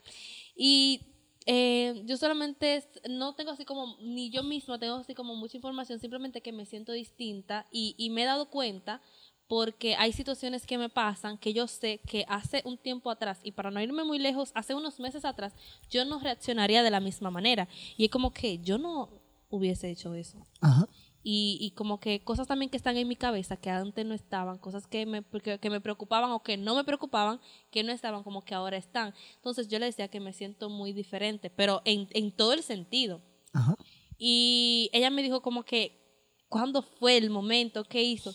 Y 0.55 1.01
eh, 1.47 2.03
yo 2.05 2.17
solamente 2.17 2.85
no 3.09 3.35
tengo 3.35 3.51
así 3.51 3.65
como, 3.65 3.97
ni 4.01 4.31
yo 4.31 4.43
misma 4.43 4.79
tengo 4.79 4.97
así 4.97 5.15
como 5.15 5.35
mucha 5.35 5.57
información, 5.57 5.99
simplemente 5.99 6.41
que 6.41 6.53
me 6.53 6.67
siento 6.67 6.93
distinta 6.93 7.67
y, 7.71 7.95
y 7.99 8.11
me 8.11 8.23
he 8.23 8.27
dado 8.27 8.51
cuenta 8.51 9.01
porque 9.49 9.97
hay 9.97 10.13
situaciones 10.15 10.67
que 10.67 10.79
me 10.79 10.89
pasan 10.89 11.37
que 11.37 11.53
yo 11.53 11.67
sé 11.67 12.01
que 12.07 12.25
hace 12.27 12.63
un 12.65 12.79
tiempo 12.79 13.11
atrás, 13.11 13.39
y 13.43 13.53
para 13.53 13.71
no 13.71 13.83
irme 13.83 14.03
muy 14.03 14.19
lejos, 14.19 14.51
hace 14.55 14.75
unos 14.75 14.99
meses 14.99 15.27
atrás, 15.27 15.53
yo 15.91 16.07
no 16.07 16.21
reaccionaría 16.21 16.83
de 16.83 16.91
la 16.91 17.01
misma 17.01 17.31
manera. 17.31 17.69
Y 17.99 18.07
es 18.07 18.11
como 18.11 18.33
que 18.33 18.61
yo 18.61 18.79
no 18.79 19.11
hubiese 19.51 19.91
hecho 19.91 20.15
eso 20.15 20.39
Ajá. 20.63 20.89
Y, 21.23 21.59
y 21.61 21.71
como 21.73 22.01
que 22.01 22.23
cosas 22.25 22.49
también 22.49 22.71
que 22.71 22.77
están 22.77 22.97
en 22.97 23.07
mi 23.07 23.17
cabeza 23.17 23.57
que 23.57 23.71
antes 23.71 24.05
no 24.05 24.15
estaban, 24.15 24.59
cosas 24.59 24.87
que 24.87 25.07
me, 25.07 25.23
que, 25.23 25.59
que 25.59 25.71
me 25.71 25.81
preocupaban 25.81 26.31
o 26.33 26.43
que 26.43 26.57
no 26.57 26.75
me 26.75 26.85
preocupaban, 26.85 27.41
que 27.71 27.83
no 27.85 27.93
estaban 27.93 28.23
como 28.23 28.43
que 28.45 28.55
ahora 28.55 28.77
están. 28.77 29.15
Entonces 29.37 29.69
yo 29.69 29.79
le 29.79 29.87
decía 29.87 30.09
que 30.09 30.21
me 30.21 30.33
siento 30.33 30.69
muy 30.69 30.93
diferente, 30.93 31.51
pero 31.51 31.83
en, 31.85 32.09
en 32.11 32.33
todo 32.33 32.53
el 32.53 32.63
sentido. 32.63 33.23
Ajá. 33.53 33.77
Y 34.19 34.91
ella 34.93 35.11
me 35.11 35.23
dijo 35.23 35.43
como 35.43 35.65
que, 35.65 36.45
¿cuándo 36.49 36.83
fue 36.83 37.17
el 37.17 37.31
momento? 37.31 37.85
¿Qué 37.85 38.03
hizo? 38.03 38.35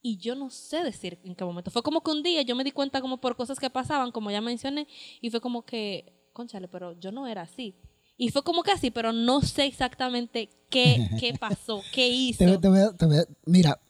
Y 0.00 0.18
yo 0.18 0.34
no 0.34 0.50
sé 0.50 0.82
decir 0.84 1.18
en 1.24 1.34
qué 1.34 1.44
momento. 1.44 1.70
Fue 1.70 1.82
como 1.82 2.02
que 2.02 2.10
un 2.10 2.22
día 2.22 2.42
yo 2.42 2.54
me 2.54 2.64
di 2.64 2.70
cuenta 2.70 3.00
como 3.00 3.20
por 3.20 3.36
cosas 3.36 3.58
que 3.58 3.70
pasaban, 3.70 4.12
como 4.12 4.30
ya 4.30 4.40
mencioné, 4.40 4.86
y 5.20 5.30
fue 5.30 5.40
como 5.40 5.64
que, 5.64 6.30
conchale, 6.32 6.68
pero 6.68 6.98
yo 6.98 7.10
no 7.10 7.26
era 7.26 7.42
así. 7.42 7.74
Y 8.18 8.30
fue 8.30 8.42
como 8.42 8.64
que 8.64 8.72
así, 8.72 8.90
pero 8.90 9.12
no 9.12 9.40
sé 9.40 9.64
exactamente 9.64 10.50
qué, 10.68 11.08
qué 11.18 11.32
pasó, 11.40 11.80
qué 11.94 12.08
hizo. 12.08 12.44
Te, 12.44 12.58
te 12.58 12.92
te 12.98 13.26
mira, 13.46 13.80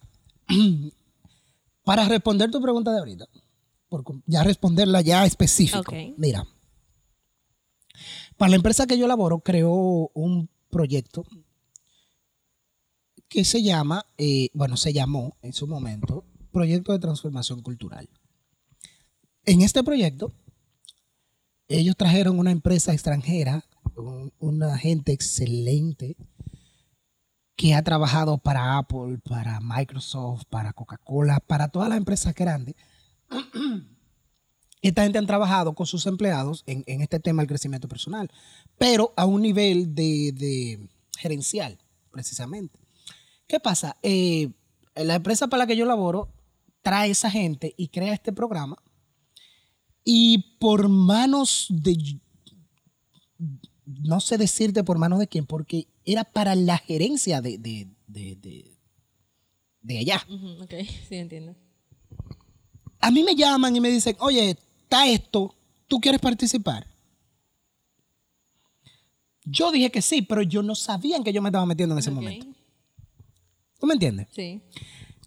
para 1.83 2.07
responder 2.07 2.51
tu 2.51 2.61
pregunta 2.61 2.93
de 2.93 2.99
ahorita, 2.99 3.27
por 3.89 4.05
ya 4.27 4.45
responderla 4.45 5.01
ya 5.01 5.25
específico. 5.25 5.93
Mira, 6.19 6.47
para 8.37 8.51
la 8.51 8.57
empresa 8.57 8.87
que 8.87 8.99
yo 8.99 9.09
laboro, 9.09 9.41
creó 9.41 10.11
un 10.13 10.51
proyecto 10.71 11.25
que 13.29 13.45
se 13.45 13.63
llama, 13.63 14.05
eh, 14.17 14.49
bueno, 14.53 14.77
se 14.77 14.93
llamó 14.93 15.37
en 15.43 15.53
su 15.53 15.67
momento 15.67 16.25
Proyecto 16.53 16.93
de 16.93 16.99
Transformación 16.99 17.63
Cultural. 17.63 18.09
En 19.45 19.63
este 19.63 19.83
proyecto, 19.83 20.33
ellos 21.69 21.97
trajeron 21.97 22.39
una 22.39 22.51
empresa 22.51 22.93
extranjera, 22.93 23.65
un- 23.99 24.33
una 24.39 24.79
gente 24.79 25.13
excelente, 25.13 26.17
que 27.57 27.75
ha 27.75 27.83
trabajado 27.83 28.39
para 28.39 28.79
Apple, 28.79 29.19
para 29.25 29.59
Microsoft, 29.61 30.45
para 30.49 30.73
Coca-Cola, 30.73 31.41
para 31.41 31.69
todas 31.69 31.89
las 31.89 31.99
empresas 31.99 32.33
grandes. 32.35 32.77
esta 34.81 35.03
gente 35.03 35.19
han 35.19 35.27
trabajado 35.27 35.75
con 35.75 35.87
sus 35.87 36.07
empleados 36.07 36.63
en, 36.67 36.85
en 36.87 37.01
este 37.01 37.19
tema 37.19 37.43
del 37.43 37.49
crecimiento 37.49 37.89
personal, 37.89 38.31
pero 38.79 39.13
a 39.17 39.27
un 39.27 39.43
nivel 39.43 39.93
de, 39.95 40.33
de 40.33 40.89
gerencial, 41.19 41.79
precisamente. 42.13 42.79
¿Qué 43.49 43.59
pasa? 43.59 43.97
Eh, 44.03 44.51
la 44.95 45.17
empresa 45.17 45.49
para 45.49 45.65
la 45.65 45.67
que 45.67 45.77
yo 45.77 45.85
laboro 45.85 46.29
trae 46.83 47.11
esa 47.11 47.31
gente 47.31 47.75
y 47.77 47.89
crea 47.89 48.13
este 48.15 48.33
programa 48.33 48.77
y 50.05 50.57
por 50.61 50.89
manos 50.89 51.67
de, 51.71 52.21
no 53.89 54.21
sé 54.21 54.37
decirte 54.37 54.85
por 54.85 54.99
manos 54.99 55.19
de 55.19 55.29
quién, 55.29 55.47
porque 55.47 55.87
era 56.05 56.25
para 56.25 56.55
la 56.55 56.79
gerencia 56.79 57.41
de, 57.41 57.57
de, 57.59 57.89
de, 58.07 58.37
de, 58.37 58.77
de 59.81 59.99
allá. 59.99 60.27
Ok, 60.63 60.75
sí, 61.09 61.17
entiendo. 61.17 61.57
A 63.01 63.11
mí 63.11 63.23
me 63.23 63.35
llaman 63.35 63.75
y 63.75 63.81
me 63.81 63.91
dicen, 63.91 64.17
oye, 64.21 64.59
está 64.83 65.07
esto, 65.07 65.55
¿tú 65.87 66.01
quieres 66.01 66.21
participar? 66.21 66.87
Yo 69.45 69.73
dije 69.73 69.91
que 69.91 70.03
sí, 70.03 70.21
pero 70.21 70.43
yo 70.43 70.63
no 70.63 70.75
sabía 70.75 71.17
en 71.17 71.25
que 71.25 71.33
yo 71.33 71.41
me 71.41 71.49
estaba 71.49 71.65
metiendo 71.65 71.95
en 71.95 72.01
ese 72.01 72.11
momento. 72.11 72.47
¿Tú 73.79 73.87
me 73.87 73.95
entiendes? 73.95 74.27
Sí. 74.33 74.61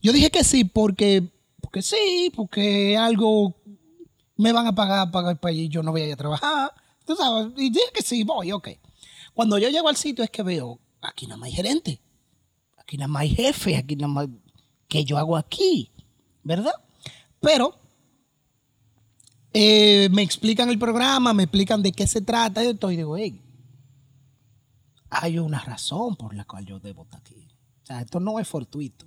Yo 0.02 0.14
dije 0.14 0.30
que 0.30 0.44
sí 0.44 0.64
porque, 0.64 1.24
porque 1.62 1.82
sí, 1.82 2.32
porque 2.36 2.98
algo 2.98 3.56
me 4.36 4.52
van 4.52 4.68
a 4.68 4.76
pagar 4.76 5.10
para 5.10 5.34
para 5.36 5.54
y 5.54 5.70
yo 5.70 5.82
no 5.82 5.92
voy 5.92 6.02
a 6.02 6.08
ir 6.08 6.14
a 6.14 6.18
trabajar. 6.18 6.72
Y 7.58 7.70
dije 7.70 7.92
que 7.94 8.02
sí, 8.02 8.24
voy, 8.24 8.52
ok. 8.52 8.70
Cuando 9.34 9.58
yo 9.58 9.70
llego 9.70 9.88
al 9.90 9.96
sitio 9.96 10.24
es 10.24 10.30
que 10.30 10.44
veo, 10.44 10.80
aquí 11.02 11.26
nada 11.26 11.38
más 11.38 11.48
hay 11.48 11.54
gerente, 11.54 12.02
aquí 12.78 12.98
nada 12.98 13.08
más 13.08 13.22
hay 13.22 13.30
jefe, 13.36 13.78
aquí 13.78 13.96
nada 13.96 14.08
más, 14.08 14.28
¿qué 14.88 15.04
yo 15.04 15.18
hago 15.18 15.38
aquí? 15.38 15.90
¿Verdad? 16.44 16.74
Pero 17.40 17.76
eh, 19.54 20.10
me 20.12 20.22
explican 20.22 20.70
el 20.70 20.80
programa, 20.80 21.34
me 21.34 21.44
explican 21.44 21.82
de 21.82 21.92
qué 21.92 22.08
se 22.08 22.22
trata, 22.22 22.64
y 22.64 22.68
esto, 22.68 22.92
y 22.92 22.98
digo, 22.98 23.18
hey, 23.18 23.42
hay 25.10 25.40
una 25.40 25.60
razón 25.60 26.16
por 26.16 26.34
la 26.34 26.46
cual 26.46 26.66
yo 26.66 26.80
debo 26.80 27.04
estar 27.04 27.20
aquí. 27.20 27.48
O 27.84 27.86
sea, 27.86 28.02
esto 28.02 28.20
no 28.20 28.40
es 28.40 28.48
fortuito. 28.48 29.06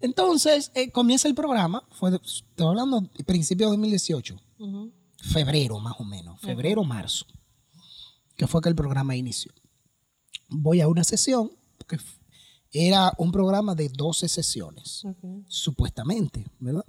Entonces, 0.00 0.70
eh, 0.74 0.90
comienza 0.90 1.28
el 1.28 1.34
programa, 1.34 1.82
fue, 1.90 2.14
estoy 2.14 2.66
hablando 2.66 3.00
de 3.00 3.24
principio 3.24 3.66
de 3.66 3.70
2018, 3.70 4.36
Ujú. 4.58 4.92
Febrero 5.24 5.78
más 5.80 5.94
o 5.98 6.04
menos, 6.04 6.40
febrero, 6.40 6.84
marzo, 6.84 7.26
que 8.36 8.46
fue 8.46 8.60
que 8.60 8.68
el 8.68 8.74
programa 8.74 9.16
inició. 9.16 9.52
Voy 10.48 10.80
a 10.80 10.88
una 10.88 11.04
sesión, 11.04 11.50
que 11.88 11.98
era 12.72 13.12
un 13.18 13.30
programa 13.32 13.74
de 13.74 13.88
12 13.88 14.28
sesiones, 14.28 15.04
supuestamente, 15.48 16.44
¿verdad? 16.58 16.84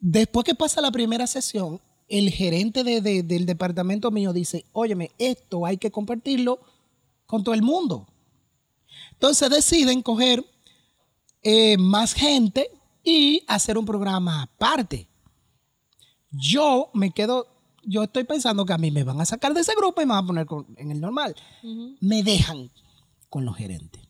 Después 0.00 0.44
que 0.44 0.54
pasa 0.54 0.80
la 0.80 0.90
primera 0.92 1.26
sesión, 1.26 1.80
el 2.08 2.30
gerente 2.30 2.84
de- 2.84 3.00
de- 3.00 3.22
del 3.22 3.46
departamento 3.46 4.10
mío 4.10 4.32
dice, 4.32 4.64
óyeme, 4.72 5.10
esto 5.18 5.66
hay 5.66 5.76
que 5.76 5.90
compartirlo 5.90 6.60
con 7.26 7.42
todo 7.44 7.54
el 7.54 7.62
mundo. 7.62 8.06
Entonces 9.12 9.50
deciden 9.50 10.02
coger 10.02 10.44
eh, 11.42 11.76
más 11.78 12.14
gente 12.14 12.70
y 13.04 13.42
hacer 13.46 13.78
un 13.78 13.84
programa 13.84 14.42
aparte. 14.42 15.08
Yo 16.30 16.90
me 16.94 17.10
quedo, 17.10 17.46
yo 17.84 18.02
estoy 18.04 18.24
pensando 18.24 18.64
que 18.66 18.72
a 18.72 18.78
mí 18.78 18.90
me 18.90 19.04
van 19.04 19.20
a 19.20 19.24
sacar 19.26 19.54
de 19.54 19.60
ese 19.60 19.72
grupo 19.76 20.00
y 20.02 20.06
me 20.06 20.12
van 20.14 20.24
a 20.24 20.26
poner 20.26 20.46
con- 20.46 20.66
en 20.76 20.90
el 20.90 21.00
normal. 21.00 21.34
Me 22.00 22.22
dejan 22.22 22.70
con 23.28 23.44
los 23.44 23.56
gerentes, 23.56 24.02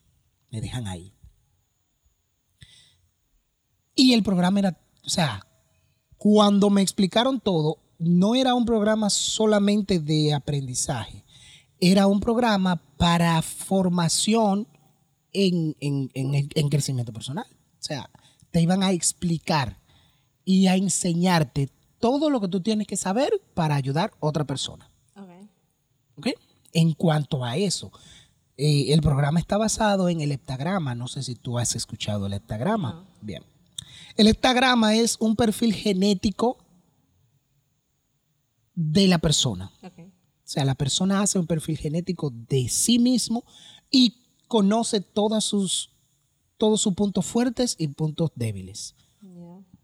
me 0.50 0.60
dejan 0.60 0.86
ahí. 0.86 1.12
Y 3.94 4.12
el 4.14 4.22
programa 4.22 4.60
era, 4.60 4.78
o 5.04 5.08
sea, 5.08 5.44
cuando 6.16 6.70
me 6.70 6.82
explicaron 6.82 7.40
todo, 7.40 7.78
no 7.98 8.34
era 8.34 8.54
un 8.54 8.64
programa 8.64 9.10
solamente 9.10 9.98
de 9.98 10.34
aprendizaje, 10.34 11.24
era 11.80 12.06
un 12.06 12.20
programa 12.20 12.76
para 12.96 13.40
formación 13.42 14.68
en, 15.32 15.76
en- 15.80 16.10
en 16.14 16.48
en 16.54 16.68
crecimiento 16.68 17.12
personal. 17.12 17.46
O 17.50 17.82
sea, 17.82 18.08
te 18.50 18.60
iban 18.60 18.82
a 18.82 18.92
explicar 18.92 19.78
y 20.44 20.66
a 20.68 20.76
enseñarte 20.76 21.70
todo 21.98 22.30
lo 22.30 22.40
que 22.40 22.48
tú 22.48 22.60
tienes 22.60 22.86
que 22.86 22.96
saber 22.96 23.30
para 23.54 23.74
ayudar 23.74 24.12
a 24.20 24.26
otra 24.26 24.44
persona. 24.44 24.90
En 26.74 26.92
cuanto 26.92 27.44
a 27.44 27.56
eso, 27.56 27.90
eh, 28.56 28.92
el 28.92 29.00
programa 29.00 29.40
está 29.40 29.56
basado 29.56 30.08
en 30.08 30.20
el 30.20 30.32
heptagrama. 30.32 30.94
No 30.94 31.08
sé 31.08 31.22
si 31.22 31.34
tú 31.34 31.58
has 31.58 31.74
escuchado 31.74 32.26
el 32.26 32.34
heptagrama. 32.34 33.06
Bien. 33.22 33.42
El 34.16 34.26
heptagrama 34.26 34.96
es 34.96 35.16
un 35.20 35.34
perfil 35.34 35.72
genético 35.72 36.58
de 38.74 39.08
la 39.08 39.18
persona. 39.18 39.72
O 39.82 40.50
sea, 40.50 40.64
la 40.64 40.74
persona 40.74 41.20
hace 41.20 41.38
un 41.38 41.46
perfil 41.46 41.78
genético 41.78 42.30
de 42.30 42.68
sí 42.68 42.98
mismo 42.98 43.44
y 43.90 44.16
conoce 44.46 45.00
todas 45.00 45.44
sus, 45.44 45.90
todos 46.56 46.80
sus 46.80 46.94
puntos 46.94 47.26
fuertes 47.26 47.76
y 47.78 47.88
puntos 47.88 48.30
débiles. 48.34 48.94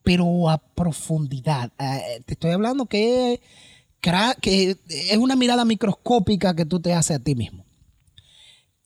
Pero 0.05 0.49
a 0.49 0.59
profundidad. 0.59 1.73
Eh, 1.79 2.23
te 2.25 2.35
estoy 2.35 2.53
hablando 2.53 2.87
que, 2.87 3.41
es 4.03 5.17
una 5.17 5.35
mirada 5.35 5.65
microscópica 5.65 6.55
que 6.55 6.67
tú 6.67 6.79
te 6.79 6.93
haces 6.93 7.17
a 7.17 7.25
ti 7.25 7.35
mismo. 7.35 7.65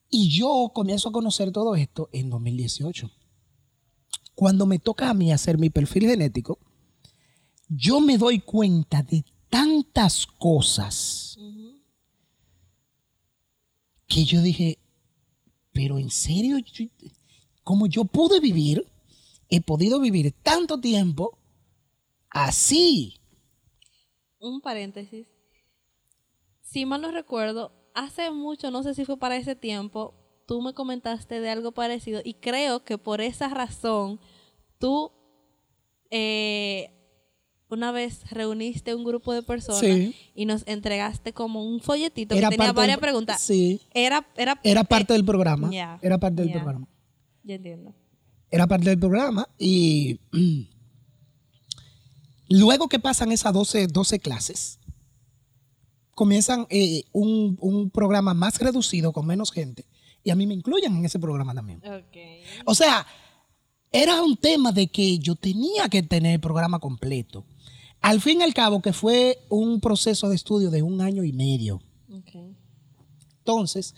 Y 0.09 0.31
yo 0.31 0.71
comienzo 0.75 1.11
a 1.11 1.13
conocer 1.13 1.53
todo 1.53 1.77
esto 1.77 2.09
en 2.13 2.31
2018. 2.31 3.11
Cuando 4.35 4.65
me 4.65 4.79
toca 4.79 5.11
a 5.11 5.15
mí 5.15 5.33
hacer 5.33 5.59
mi 5.59 5.69
perfil 5.69 6.07
genético, 6.07 6.59
yo 7.69 8.01
me 8.01 8.17
doy 8.17 8.39
cuenta 8.39 9.03
de 9.03 9.25
tantas 9.51 10.27
cosas 10.27 11.37
que 14.07 14.25
yo 14.25 14.41
dije, 14.41 14.79
pero 15.73 15.99
en 15.99 16.11
serio, 16.11 16.57
como 17.63 17.87
yo 17.87 18.05
pude 18.05 18.41
vivir, 18.41 18.87
he 19.51 19.61
podido 19.61 20.01
vivir 20.01 20.33
tanto 20.43 20.79
tiempo 20.81 21.39
así. 22.31 23.15
Un 24.41 24.61
paréntesis. 24.61 25.27
Si 26.63 26.85
mal 26.87 27.01
no 27.01 27.11
recuerdo, 27.11 27.73
hace 27.95 28.31
mucho, 28.31 28.71
no 28.71 28.83
sé 28.83 28.95
si 28.95 29.05
fue 29.05 29.19
para 29.19 29.37
ese 29.37 29.57
tiempo, 29.57 30.15
tú 30.47 30.61
me 30.63 30.75
comentaste 30.75 31.41
de 31.41 31.51
algo 31.51 31.73
parecido 31.73 32.21
y 32.25 32.35
creo 32.35 32.85
que 32.85 32.99
por 32.99 33.21
esa 33.21 33.49
razón 33.49 34.21
tú 34.79 35.11
eh, 36.11 36.91
una 37.71 37.93
vez 37.93 38.31
reuniste 38.31 38.95
un 38.95 39.05
grupo 39.05 39.33
de 39.35 39.43
personas 39.43 39.81
Sí. 39.81 40.15
y 40.35 40.47
nos 40.47 40.67
entregaste 40.67 41.33
como 41.35 41.63
un 41.65 41.81
folletito 41.81 42.35
Era 42.35 42.49
que 42.51 42.57
tenía 42.57 42.73
varias 42.73 42.97
del- 42.97 43.01
preguntas. 43.03 43.41
Sí, 43.43 43.81
Era, 43.93 44.27
era, 44.37 44.59
era 44.63 44.81
eh, 44.83 44.85
parte 44.85 45.13
del 45.15 45.25
programa. 45.25 45.71
ya, 45.71 45.99
Era 46.03 46.19
parte 46.19 46.43
del 46.43 46.49
ya. 46.49 46.55
programa. 46.55 46.87
ya 47.45 47.55
entiendo. 47.57 47.95
Era 48.51 48.67
parte 48.67 48.89
del 48.89 48.99
programa 48.99 49.49
y 49.59 50.21
mm, 50.33 50.61
luego 52.49 52.89
que 52.89 52.99
pasan 52.99 53.33
esas 53.33 53.53
12, 53.53 53.89
12 53.89 54.19
clases, 54.21 54.79
comienzan 56.15 56.67
eh, 56.71 57.05
un, 57.13 57.57
un 57.61 57.91
programa 57.91 58.35
más 58.35 58.59
reducido 58.59 59.13
con 59.13 59.27
menos 59.27 59.53
gente 59.53 59.87
y 60.25 60.31
a 60.31 60.35
mí 60.37 60.47
me 60.47 60.55
incluyen 60.55 60.97
en 60.97 61.05
ese 61.05 61.19
programa 61.19 61.55
también. 61.55 61.79
Okay. 61.79 62.43
O 62.65 62.75
sea, 62.75 63.07
era 63.91 64.21
un 64.23 64.37
tema 64.37 64.73
de 64.73 64.89
que 64.89 65.19
yo 65.19 65.35
tenía 65.37 65.89
que 65.89 66.03
tener 66.03 66.35
el 66.35 66.41
programa 66.41 66.79
completo. 66.79 67.47
Al 68.01 68.21
fin 68.21 68.41
y 68.41 68.45
al 68.45 68.55
cabo, 68.55 68.83
que 68.83 68.93
fue 68.93 69.39
un 69.49 69.81
proceso 69.81 70.29
de 70.29 70.37
estudio 70.37 70.71
de 70.71 70.83
un 70.83 71.01
año 71.01 71.25
y 71.25 71.33
medio. 71.33 71.81
Okay. 72.13 72.57
Entonces, 73.39 73.95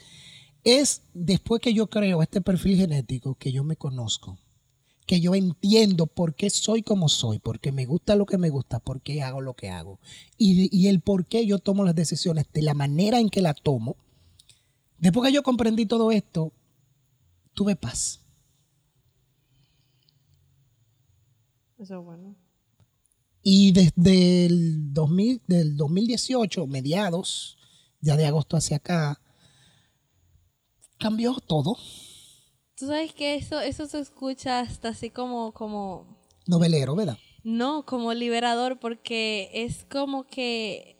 es 0.64 1.02
después 1.14 1.60
que 1.60 1.74
yo 1.74 1.88
creo 1.88 2.22
este 2.22 2.40
perfil 2.40 2.76
genético, 2.76 3.34
que 3.34 3.52
yo 3.52 3.64
me 3.64 3.76
conozco, 3.76 4.38
que 5.06 5.20
yo 5.20 5.34
entiendo 5.34 6.06
por 6.06 6.34
qué 6.34 6.50
soy 6.50 6.82
como 6.82 7.08
soy, 7.08 7.38
por 7.38 7.60
qué 7.60 7.72
me 7.72 7.86
gusta 7.86 8.16
lo 8.16 8.26
que 8.26 8.38
me 8.38 8.50
gusta, 8.50 8.78
por 8.78 9.00
qué 9.00 9.22
hago 9.22 9.40
lo 9.40 9.54
que 9.54 9.70
hago, 9.70 9.98
y, 10.36 10.74
y 10.76 10.88
el 10.88 11.00
por 11.00 11.26
qué 11.26 11.46
yo 11.46 11.58
tomo 11.58 11.84
las 11.84 11.94
decisiones 11.94 12.46
de 12.52 12.62
la 12.62 12.74
manera 12.74 13.20
en 13.20 13.30
que 13.30 13.42
la 13.42 13.54
tomo. 13.54 13.96
Después 14.98 15.28
que 15.28 15.34
yo 15.34 15.42
comprendí 15.42 15.86
todo 15.86 16.12
esto, 16.12 16.52
tuve 17.54 17.74
paz. 17.76 18.20
Eso 21.78 21.98
es 21.98 22.04
bueno. 22.04 22.36
Y 23.42 23.72
desde 23.72 24.46
el 24.46 24.92
2000, 24.92 25.42
del 25.46 25.76
2018, 25.76 26.66
mediados, 26.66 27.56
ya 28.00 28.16
de 28.16 28.26
agosto 28.26 28.56
hacia 28.56 28.76
acá, 28.76 29.19
cambió 31.00 31.34
todo. 31.46 31.76
Tú 32.76 32.86
sabes 32.86 33.12
que 33.12 33.34
eso, 33.34 33.60
eso 33.60 33.86
se 33.86 33.98
escucha 33.98 34.60
hasta 34.60 34.90
así 34.90 35.10
como, 35.10 35.52
como, 35.52 36.06
Novelero, 36.46 36.94
¿verdad? 36.94 37.18
no, 37.42 37.84
como 37.84 38.14
liberador, 38.14 38.78
porque 38.78 39.50
es 39.52 39.84
como 39.90 40.24
que 40.24 40.96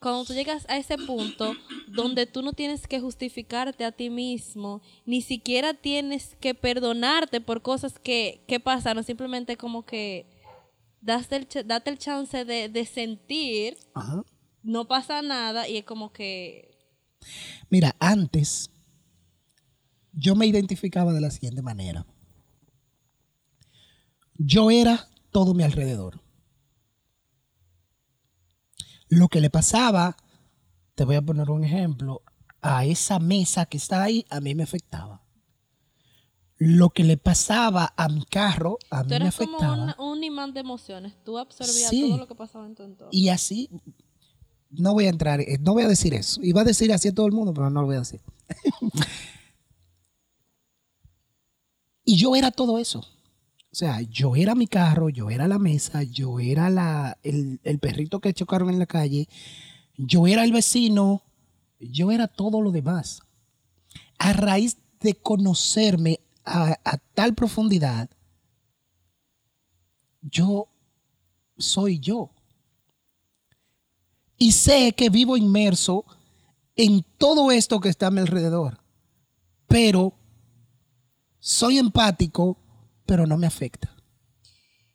cuando 0.00 0.24
tú 0.26 0.34
llegas 0.34 0.66
a 0.68 0.76
ese 0.76 0.98
punto 0.98 1.54
donde 1.86 2.26
tú 2.26 2.42
no 2.42 2.52
tienes 2.52 2.86
que 2.86 3.00
justificarte 3.00 3.84
a 3.84 3.92
ti 3.92 4.10
mismo, 4.10 4.82
ni 5.06 5.22
siquiera 5.22 5.72
tienes 5.72 6.36
que 6.40 6.54
perdonarte 6.54 7.40
por 7.40 7.62
cosas 7.62 7.98
que, 7.98 8.44
que 8.46 8.60
pasaron, 8.60 9.02
simplemente 9.02 9.56
como 9.56 9.86
que 9.86 10.26
date 11.00 11.36
el, 11.36 11.66
date 11.66 11.90
el 11.90 11.98
chance 11.98 12.44
de, 12.44 12.68
de 12.68 12.84
sentir, 12.84 13.78
Ajá. 13.94 14.24
no 14.62 14.86
pasa 14.86 15.22
nada 15.22 15.68
y 15.68 15.78
es 15.78 15.84
como 15.84 16.12
que... 16.12 16.70
Mira, 17.70 17.96
antes 17.98 18.68
yo 20.16 20.34
me 20.34 20.46
identificaba 20.46 21.12
de 21.12 21.20
la 21.20 21.30
siguiente 21.30 21.62
manera. 21.62 22.06
Yo 24.36 24.70
era 24.70 25.08
todo 25.30 25.54
mi 25.54 25.62
alrededor. 25.62 26.20
Lo 29.08 29.28
que 29.28 29.40
le 29.40 29.50
pasaba, 29.50 30.16
te 30.94 31.04
voy 31.04 31.16
a 31.16 31.22
poner 31.22 31.50
un 31.50 31.64
ejemplo, 31.64 32.22
a 32.62 32.84
esa 32.84 33.18
mesa 33.18 33.66
que 33.66 33.76
está 33.76 34.02
ahí, 34.02 34.24
a 34.30 34.40
mí 34.40 34.54
me 34.54 34.62
afectaba. 34.62 35.20
Lo 36.56 36.90
que 36.90 37.04
le 37.04 37.16
pasaba 37.16 37.92
a 37.96 38.08
mi 38.08 38.24
carro, 38.24 38.78
a 38.90 38.98
mí 39.02 39.08
Tú 39.08 39.08
me 39.10 39.16
eras 39.16 39.36
como 39.36 39.56
afectaba. 39.58 39.96
un, 39.98 40.12
un 40.18 40.24
imán 40.24 40.54
de 40.54 40.60
emociones. 40.60 41.12
Tú 41.24 41.36
absorbías 41.38 41.90
Sí. 41.90 42.02
todo 42.08 42.16
lo 42.18 42.26
que 42.28 42.34
pasaba 42.34 42.66
en 42.66 42.74
tu 42.74 42.82
entorno. 42.84 43.10
Y 43.12 43.28
así, 43.28 43.68
no 44.70 44.94
voy 44.94 45.06
a 45.06 45.10
entrar, 45.10 45.40
eh, 45.40 45.58
no 45.60 45.74
voy 45.74 45.82
a 45.82 45.88
decir 45.88 46.14
eso. 46.14 46.40
Iba 46.42 46.62
a 46.62 46.64
decir 46.64 46.92
así 46.92 47.08
a 47.08 47.14
todo 47.14 47.26
el 47.26 47.32
mundo, 47.32 47.52
pero 47.52 47.68
no 47.70 47.80
lo 47.82 47.86
voy 47.86 47.96
a 47.96 48.00
decir. 48.00 48.20
y 52.04 52.16
yo 52.16 52.36
era 52.36 52.50
todo 52.50 52.78
eso. 52.78 53.00
O 53.00 53.76
sea, 53.76 54.00
yo 54.02 54.36
era 54.36 54.54
mi 54.54 54.68
carro, 54.68 55.08
yo 55.08 55.30
era 55.30 55.48
la 55.48 55.58
mesa, 55.58 56.04
yo 56.04 56.38
era 56.38 56.70
la, 56.70 57.18
el, 57.22 57.60
el 57.64 57.78
perrito 57.80 58.20
que 58.20 58.32
chocaron 58.32 58.70
en 58.70 58.78
la 58.78 58.86
calle, 58.86 59.28
yo 59.96 60.26
era 60.28 60.44
el 60.44 60.52
vecino, 60.52 61.22
yo 61.80 62.12
era 62.12 62.28
todo 62.28 62.60
lo 62.60 62.70
demás. 62.70 63.22
A 64.18 64.32
raíz 64.32 64.76
de 65.00 65.14
conocerme 65.14 66.20
a, 66.44 66.78
a 66.84 66.98
tal 67.14 67.34
profundidad, 67.34 68.08
yo 70.22 70.68
soy 71.58 71.98
yo. 71.98 72.30
Y 74.38 74.52
sé 74.52 74.92
que 74.92 75.10
vivo 75.10 75.36
inmerso 75.36 76.04
en 76.76 77.04
todo 77.18 77.50
esto 77.50 77.80
que 77.80 77.88
está 77.88 78.08
a 78.08 78.10
mi 78.10 78.20
alrededor. 78.20 78.78
Pero 79.66 80.14
soy 81.44 81.76
empático, 81.76 82.56
pero 83.04 83.26
no 83.26 83.36
me 83.36 83.46
afecta. 83.46 83.94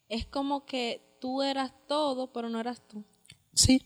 Es 0.08 0.26
como 0.26 0.66
que 0.66 1.16
tú 1.22 1.44
eras 1.44 1.72
todo, 1.88 2.34
pero 2.34 2.50
no 2.50 2.60
eras 2.60 2.82
tú. 2.88 3.06
Sí. 3.54 3.86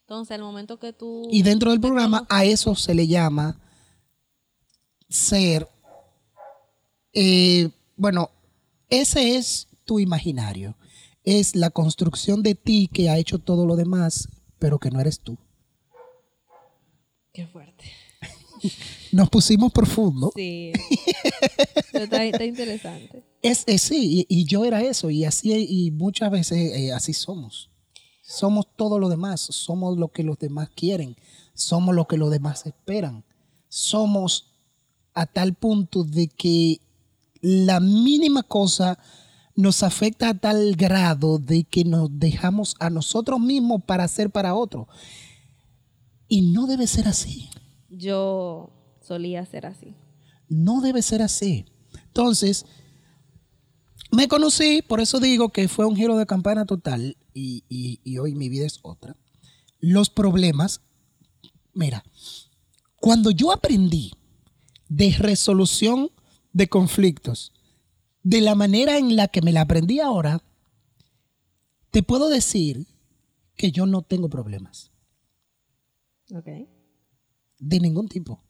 Entonces, 0.00 0.34
el 0.36 0.42
momento 0.42 0.78
que 0.78 0.92
tú... 0.92 1.26
Y 1.30 1.42
dentro 1.42 1.70
del 1.70 1.80
programa 1.80 2.26
a 2.28 2.44
eso 2.44 2.74
se 2.74 2.94
le 2.94 3.06
llama 3.06 3.58
ser, 5.08 5.66
eh, 7.14 7.70
bueno, 7.96 8.30
ese 8.90 9.36
es 9.36 9.68
tu 9.86 9.98
imaginario. 9.98 10.76
Es 11.22 11.56
la 11.56 11.70
construcción 11.70 12.42
de 12.42 12.56
ti 12.56 12.90
que 12.92 13.08
ha 13.08 13.16
hecho 13.16 13.38
todo 13.38 13.64
lo 13.64 13.76
demás, 13.76 14.28
pero 14.58 14.78
que 14.78 14.90
no 14.90 15.00
eres 15.00 15.20
tú. 15.20 15.38
Qué 17.32 17.46
fuerte. 17.46 17.90
Nos 19.14 19.30
pusimos 19.30 19.72
profundo. 19.72 20.32
Sí. 20.34 20.72
Pero 21.92 22.04
está, 22.04 22.24
está 22.24 22.44
interesante. 22.44 23.24
Es, 23.44 23.62
es 23.66 23.82
sí, 23.82 24.26
y, 24.26 24.40
y 24.40 24.46
yo 24.46 24.64
era 24.64 24.80
eso, 24.80 25.10
y 25.10 25.26
así, 25.26 25.52
y 25.68 25.90
muchas 25.90 26.30
veces 26.30 26.72
eh, 26.74 26.94
así 26.94 27.12
somos. 27.12 27.68
Somos 28.22 28.66
todo 28.74 28.98
lo 28.98 29.10
demás, 29.10 29.42
somos 29.42 29.98
lo 29.98 30.08
que 30.08 30.22
los 30.22 30.38
demás 30.38 30.70
quieren, 30.74 31.14
somos 31.52 31.94
lo 31.94 32.06
que 32.06 32.16
los 32.16 32.30
demás 32.30 32.64
esperan. 32.64 33.22
Somos 33.68 34.54
a 35.12 35.26
tal 35.26 35.52
punto 35.52 36.04
de 36.04 36.28
que 36.28 36.80
la 37.42 37.80
mínima 37.80 38.42
cosa 38.44 38.98
nos 39.54 39.82
afecta 39.82 40.30
a 40.30 40.38
tal 40.38 40.74
grado 40.74 41.38
de 41.38 41.64
que 41.64 41.84
nos 41.84 42.08
dejamos 42.18 42.76
a 42.80 42.88
nosotros 42.88 43.38
mismos 43.40 43.82
para 43.84 44.04
hacer 44.04 44.30
para 44.30 44.54
otros. 44.54 44.86
Y 46.28 46.40
no 46.40 46.66
debe 46.66 46.86
ser 46.86 47.08
así. 47.08 47.50
Yo 47.90 48.70
solía 49.04 49.44
ser 49.46 49.66
así. 49.66 49.94
No 50.48 50.80
debe 50.80 51.02
ser 51.02 51.22
así. 51.22 51.64
Entonces, 52.06 52.66
me 54.10 54.28
conocí, 54.28 54.82
por 54.82 55.00
eso 55.00 55.18
digo 55.20 55.48
que 55.50 55.68
fue 55.68 55.86
un 55.86 55.96
giro 55.96 56.16
de 56.16 56.26
campana 56.26 56.66
total 56.66 57.16
y, 57.32 57.64
y- 57.68 58.00
y 58.04 58.18
hoy 58.18 58.34
mi 58.34 58.48
vida 58.48 58.66
es 58.66 58.78
otra. 58.82 59.16
Los 59.80 60.10
problemas, 60.10 60.80
mira, 61.72 62.04
cuando 62.96 63.30
yo 63.30 63.52
aprendí 63.52 64.12
de 64.88 65.10
resolución 65.18 66.10
de 66.52 66.68
conflictos, 66.68 67.52
de 68.22 68.40
la 68.40 68.54
manera 68.54 68.96
en 68.98 69.16
la 69.16 69.28
que 69.28 69.42
me 69.42 69.52
la 69.52 69.62
aprendí 69.62 70.00
ahora, 70.00 70.42
te 71.90 72.02
puedo 72.02 72.28
decir 72.28 72.86
que 73.56 73.70
yo 73.72 73.86
no 73.86 74.02
tengo 74.02 74.28
problemas 74.28 74.90
Ok. 76.34 76.48
de 77.58 77.80
ningún 77.80 78.08
tipo. 78.08 78.42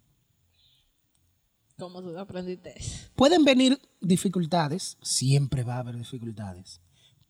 ¿Cómo 1.78 2.00
tú 2.02 2.16
aprendiste? 2.18 2.74
Pueden 3.16 3.44
venir 3.44 3.80
dificultades, 4.00 4.96
siempre 5.02 5.64
va 5.64 5.76
a 5.76 5.80
haber 5.80 5.96
dificultades, 5.96 6.80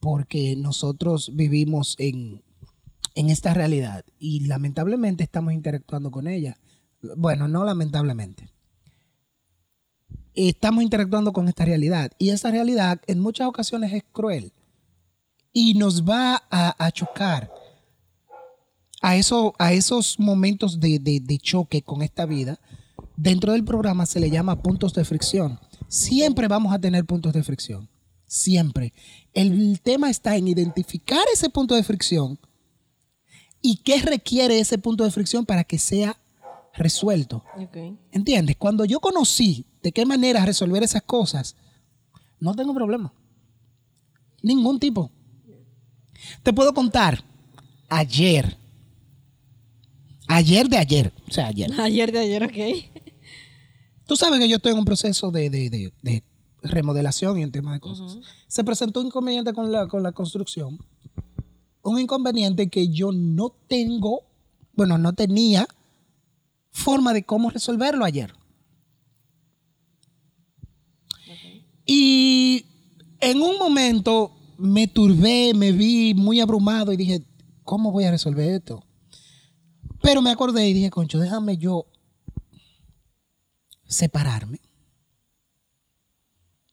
porque 0.01 0.55
nosotros 0.57 1.31
vivimos 1.35 1.97
en, 1.99 2.43
en 3.15 3.31
esta 3.31 3.55
realidad 3.55 4.05
y 4.19 4.41
lamentablemente 4.47 5.25
estamos 5.25 5.55
interactuando 5.55 6.11
con 6.11 6.27
ella. 6.29 6.59
Bueno, 7.17 7.49
no 7.49 7.65
lamentablemente. 7.65 8.51
Estamos 10.35 10.83
interactuando 10.83 11.33
con 11.33 11.49
esta 11.49 11.65
realidad 11.65 12.11
y 12.19 12.31
esa 12.31 12.51
realidad 12.51 13.01
en 13.07 13.21
muchas 13.21 13.47
ocasiones 13.47 13.93
es 13.93 14.03
cruel 14.13 14.53
y 15.53 15.75
nos 15.75 16.03
va 16.05 16.43
a, 16.51 16.85
a 16.85 16.91
chocar 16.91 17.51
a, 19.01 19.17
eso, 19.17 19.55
a 19.59 19.73
esos 19.73 20.19
momentos 20.19 20.81
de, 20.81 20.99
de- 20.99 21.21
de 21.21 21.39
choque 21.39 21.83
con 21.83 22.03
esta 22.03 22.27
vida, 22.27 22.59
dentro 23.17 23.53
del 23.53 23.65
programa 23.65 24.07
se 24.07 24.21
le 24.21 24.31
llama 24.31 24.63
puntos 24.63 24.95
de 24.95 25.05
fricción. 25.05 25.59
Siempre 25.89 26.49
vamos 26.49 26.73
a 26.73 26.79
tener 26.79 27.05
puntos 27.05 27.33
de 27.33 27.43
fricción. 27.43 27.89
Siempre. 28.27 28.93
El 29.33 29.81
tema 29.81 30.11
está 30.11 30.37
en 30.37 30.49
identificar 30.49 31.25
ese 31.33 31.51
punto 31.51 31.75
de 31.75 31.83
fricción 31.83 32.39
y 33.61 33.77
qué 33.77 34.01
requiere 34.01 34.59
ese 34.59 34.79
punto 34.79 35.05
de 35.05 35.11
fricción 35.11 35.47
para 35.47 35.65
que 35.65 35.79
sea 35.79 36.19
resuelto. 36.75 37.45
¿Entiendes? 38.13 38.57
Cuando 38.57 38.85
yo 38.85 39.01
conocí 39.01 39.67
de 39.83 39.93
qué 39.93 40.05
manera 40.05 40.45
resolver 40.45 40.83
esas 40.83 41.03
cosas, 41.03 41.57
no 42.41 42.55
tengo 42.55 42.75
problema. 42.75 43.13
Ningún 44.43 44.79
tipo. 44.79 45.11
Te 46.43 46.53
puedo 46.53 46.75
contar, 46.75 47.25
ayer, 47.89 48.57
ayer 50.27 50.69
de 50.69 50.77
ayer, 50.77 51.13
o 51.29 51.33
sea, 51.33 51.47
ayer. 51.47 51.71
Ayer 51.79 52.13
de 52.13 52.19
ayer, 52.19 52.43
ok. 52.45 52.94
Tú 54.07 54.17
sabes 54.17 54.39
que 54.41 54.49
yo 54.49 54.57
estoy 54.57 54.73
en 54.73 54.79
un 54.79 54.85
proceso 54.85 55.31
de, 55.31 55.49
de- 55.51 55.71
de- 55.71 55.93
de 56.03 56.23
remodelación 56.63 57.39
y 57.39 57.43
en 57.43 57.53
tema 57.53 57.73
de 57.75 57.81
cosas. 57.81 58.19
Se 58.49 58.65
presentó 58.65 59.01
un 59.01 59.07
inconveniente 59.07 59.53
con 59.53 59.71
la, 59.73 59.87
con 59.87 60.03
la 60.03 60.13
construcción. 60.13 60.79
Un 61.83 61.99
inconveniente 62.01 62.69
que 62.71 62.89
yo 62.89 63.13
no 63.13 63.51
tengo, 63.69 64.23
bueno, 64.75 64.97
no 64.99 65.13
tenía 65.13 65.67
forma 66.71 67.13
de 67.13 67.25
cómo 67.25 67.51
resolverlo 67.51 68.05
ayer. 68.05 68.33
Y 71.87 72.65
en 73.21 73.43
un 73.43 73.59
momento 73.59 74.33
me 74.59 74.87
turbé, 74.87 75.53
me 75.55 75.73
vi 75.73 76.15
muy 76.15 76.41
abrumado 76.41 76.93
y 76.93 76.97
dije, 76.97 77.23
¿cómo 77.63 77.93
voy 77.93 78.05
a 78.05 78.11
resolver 78.11 78.49
esto? 78.51 78.83
Pero 80.01 80.23
me 80.23 80.31
acordé 80.31 80.69
y 80.69 80.73
dije, 80.75 80.91
concho, 80.91 81.19
déjame 81.19 81.57
yo 81.59 81.87
separarme. 83.95 84.61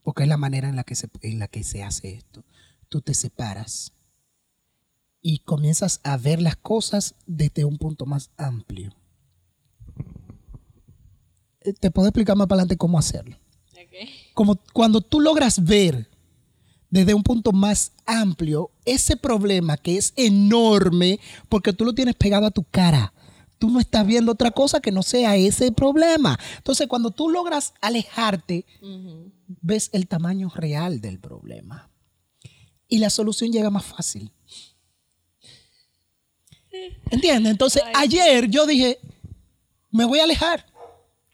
Porque 0.03 0.23
es 0.23 0.29
la 0.29 0.37
manera 0.37 0.67
en 0.67 0.75
la 0.75 0.83
que 0.83 0.95
se, 0.95 1.09
en 1.21 1.39
la 1.39 1.47
que 1.47 1.63
se 1.63 1.83
hace 1.83 2.13
esto. 2.13 2.43
Tú 2.89 3.01
te 3.01 3.13
separas 3.13 3.93
y 5.21 5.39
comienzas 5.39 6.01
a 6.03 6.17
ver 6.17 6.41
las 6.41 6.55
cosas 6.55 7.15
desde 7.25 7.63
un 7.63 7.77
punto 7.77 8.05
más 8.05 8.31
amplio. 8.37 8.93
Eh, 11.61 11.73
Te 11.73 11.91
puedo 11.91 12.07
explicar 12.07 12.35
más 12.35 12.47
para 12.47 12.61
adelante 12.61 12.77
cómo 12.77 12.97
hacerlo. 12.97 13.37
Como 14.33 14.57
cuando 14.73 15.01
tú 15.01 15.19
logras 15.19 15.63
ver 15.63 16.09
desde 16.89 17.13
un 17.13 17.23
punto 17.23 17.51
más 17.51 17.91
amplio 18.05 18.71
ese 18.85 19.15
problema 19.15 19.77
que 19.77 19.97
es 19.97 20.13
enorme 20.15 21.19
porque 21.49 21.73
tú 21.73 21.85
lo 21.85 21.93
tienes 21.93 22.15
pegado 22.15 22.45
a 22.45 22.51
tu 22.51 22.63
cara. 22.63 23.13
Tú 23.61 23.69
no 23.69 23.79
estás 23.79 24.07
viendo 24.07 24.31
otra 24.31 24.49
cosa 24.49 24.79
que 24.79 24.91
no 24.91 25.03
sea 25.03 25.35
ese 25.35 25.71
problema. 25.71 26.39
Entonces, 26.57 26.87
cuando 26.87 27.11
tú 27.11 27.29
logras 27.29 27.75
alejarte, 27.79 28.65
ves 29.45 29.91
el 29.93 30.07
tamaño 30.07 30.49
real 30.49 30.99
del 30.99 31.19
problema. 31.19 31.87
Y 32.87 32.97
la 32.97 33.11
solución 33.11 33.51
llega 33.51 33.69
más 33.69 33.85
fácil. 33.85 34.31
¿Entiendes? 37.11 37.51
Entonces, 37.51 37.83
ayer 37.93 38.49
yo 38.49 38.65
dije, 38.65 38.97
me 39.91 40.05
voy 40.05 40.21
a 40.21 40.23
alejar. 40.23 40.65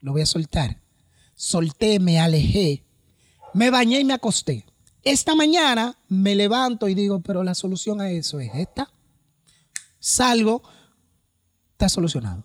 Lo 0.02 0.12
voy 0.12 0.24
a 0.24 0.26
soltar. 0.26 0.82
Solté, 1.34 1.98
me 2.02 2.20
alejé. 2.20 2.84
Me 3.54 3.70
bañé 3.70 4.02
y 4.02 4.04
me 4.04 4.14
acosté. 4.14 4.66
Esta 5.02 5.34
mañana 5.34 5.98
me 6.10 6.36
levanto 6.36 6.90
y 6.90 6.94
digo, 6.94 7.22
pero 7.22 7.42
la 7.46 7.56
solución 7.56 8.02
a 8.02 8.12
eso 8.12 8.42
es 8.42 8.54
esta. 8.54 8.92
Salgo, 9.98 10.64
está 11.78 11.90
solucionado. 11.90 12.44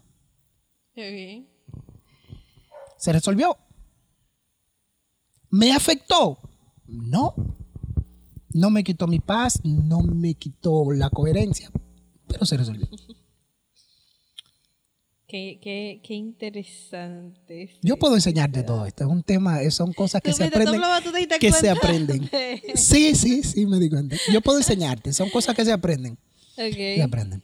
Ok. 0.95 1.47
Se 2.99 3.13
resolvió. 3.13 3.57
¿Me 5.51 5.73
afectó? 5.73 6.39
No. 6.87 7.35
No 8.53 8.69
me 8.69 8.85
quitó 8.85 9.07
mi 9.07 9.19
paz, 9.19 9.61
no 9.65 10.03
me 10.03 10.35
quitó 10.35 10.93
la 10.93 11.09
coherencia, 11.09 11.71
pero 12.29 12.45
se 12.45 12.59
resolvió. 12.59 12.87
Qué, 15.27 15.59
qué, 15.63 16.03
qué 16.05 16.13
interesante. 16.13 17.79
Yo 17.81 17.97
puedo 17.97 18.15
enseñarte 18.17 18.63
todo 18.63 18.85
esto. 18.85 19.05
Es 19.05 19.11
un 19.11 19.23
tema, 19.23 19.59
son 19.71 19.95
cosas 19.95 20.21
que 20.21 20.35
se 20.35 20.45
aprenden. 20.45 20.83
Que 21.41 21.51
se 21.53 21.71
aprenden. 21.71 22.29
de- 22.31 22.73
Sí, 22.77 23.15
sí, 23.15 23.43
sí, 23.43 23.65
me 23.65 23.79
di 23.79 23.89
cuenta. 23.89 24.15
Yo 24.31 24.43
puedo 24.43 24.59
enseñarte. 24.59 25.15
Son 25.15 25.31
cosas 25.31 25.57
que 25.57 25.65
se 25.65 25.73
aprenden. 25.73 26.19
Ok. 26.59 26.75
Se 26.75 27.03
aprenden. 27.03 27.43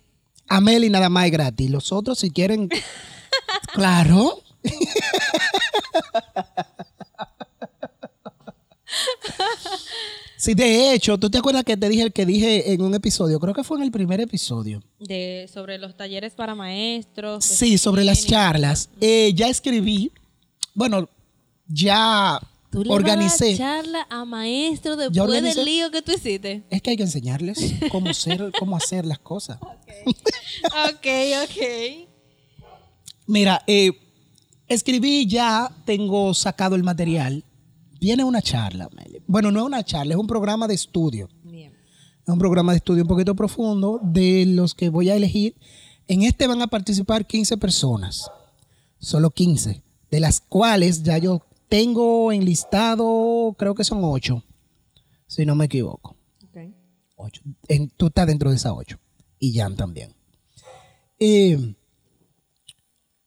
A 0.48 0.60
Meli 0.60 0.90
nada 0.90 1.08
más 1.08 1.26
es 1.26 1.32
gratis. 1.32 1.70
Los 1.70 1.92
otros, 1.92 2.18
si 2.18 2.30
quieren. 2.30 2.68
claro. 3.74 4.42
Sí, 10.38 10.54
de 10.54 10.94
hecho, 10.94 11.18
¿tú 11.18 11.28
te 11.28 11.38
acuerdas 11.38 11.64
que 11.64 11.76
te 11.76 11.88
dije 11.88 12.02
el 12.04 12.12
que 12.12 12.24
dije 12.24 12.72
en 12.72 12.80
un 12.80 12.94
episodio? 12.94 13.40
Creo 13.40 13.52
que 13.52 13.64
fue 13.64 13.76
en 13.76 13.82
el 13.82 13.90
primer 13.90 14.20
episodio. 14.20 14.80
De, 15.00 15.50
sobre 15.52 15.78
los 15.78 15.96
talleres 15.96 16.34
para 16.34 16.54
maestros. 16.54 17.44
Sí, 17.44 17.76
sobre 17.76 18.04
las 18.04 18.24
charlas. 18.24 18.88
Eh, 19.00 19.32
ya 19.34 19.48
escribí. 19.48 20.12
Bueno, 20.74 21.08
ya 21.66 22.40
Tú 22.70 22.84
le 22.84 22.92
organicé. 22.92 23.52
vas 23.52 23.60
a 23.60 23.64
dar 23.64 23.84
charla 23.84 24.06
a 24.10 24.24
maestros 24.24 24.98
Ya 25.10 25.26
después 25.26 25.54
del 25.54 25.64
lío 25.64 25.90
que 25.90 26.02
tú 26.02 26.12
hiciste. 26.12 26.64
Es 26.70 26.82
que 26.82 26.90
hay 26.90 26.96
que 26.96 27.02
enseñarles 27.02 27.58
cómo 27.90 28.10
hacer, 28.10 28.52
cómo 28.58 28.76
hacer 28.76 29.06
las 29.06 29.18
cosas. 29.18 29.58
ok, 30.04 31.06
ok. 31.44 32.08
Mira, 33.26 33.62
eh, 33.66 33.92
escribí 34.66 35.26
ya, 35.26 35.70
tengo 35.84 36.34
sacado 36.34 36.76
el 36.76 36.82
material. 36.82 37.44
Viene 38.00 38.24
una 38.24 38.42
charla. 38.42 38.88
Bueno, 39.26 39.50
no 39.50 39.60
es 39.60 39.66
una 39.66 39.84
charla, 39.84 40.14
es 40.14 40.20
un 40.20 40.26
programa 40.26 40.68
de 40.68 40.74
estudio. 40.74 41.28
Bien. 41.42 41.72
Es 42.22 42.28
un 42.28 42.38
programa 42.38 42.72
de 42.72 42.78
estudio 42.78 43.02
un 43.02 43.08
poquito 43.08 43.34
profundo 43.34 43.98
de 44.02 44.44
los 44.46 44.74
que 44.74 44.90
voy 44.90 45.10
a 45.10 45.16
elegir. 45.16 45.56
En 46.06 46.22
este 46.22 46.46
van 46.46 46.62
a 46.62 46.66
participar 46.66 47.26
15 47.26 47.56
personas. 47.56 48.30
Solo 48.98 49.30
15. 49.30 49.82
De 50.10 50.20
las 50.20 50.40
cuales 50.40 51.02
ya 51.02 51.18
yo 51.18 51.42
tengo 51.68 52.32
enlistado, 52.32 53.54
creo 53.58 53.74
que 53.74 53.84
son 53.84 54.00
8. 54.02 54.42
Si 55.26 55.44
no 55.44 55.54
me 55.54 55.66
equivoco. 55.66 56.16
Ocho. 57.20 57.42
En- 57.66 57.90
tú 57.90 58.06
estás 58.06 58.28
dentro 58.28 58.50
de 58.50 58.56
esas 58.56 58.72
ocho. 58.76 58.96
Y 59.40 59.52
Jan 59.52 59.74
también. 59.74 60.14
Eh, 61.18 61.74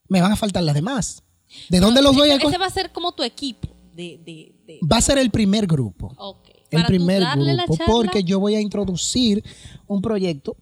me 0.07 0.21
van 0.21 0.31
a 0.31 0.35
faltar 0.37 0.63
las 0.63 0.75
demás. 0.75 1.23
¿De 1.69 1.81
dónde 1.81 2.01
los 2.01 2.15
voy 2.15 2.29
a 2.29 2.35
Ese, 2.35 2.57
va 2.57 2.67
a 2.67 2.69
ser 2.69 2.93
como 2.93 3.11
tu 3.11 3.23
equipo 3.23 3.67
de... 3.93 4.17
de, 4.25 4.55
de- 4.65 4.79
Va 4.89 4.97
a 4.97 5.01
ser 5.01 5.17
el 5.17 5.29
primer 5.29 5.67
grupo. 5.67 6.13
Ok. 6.17 6.49
El 6.69 6.85
primer 6.85 7.21
grupo. 7.35 7.77
Porque 7.85 8.23
yo 8.23 8.39
voy 8.39 8.55
a 8.55 8.61
introducir 8.61 9.43
un 9.87 10.01
proyecto 10.01 10.55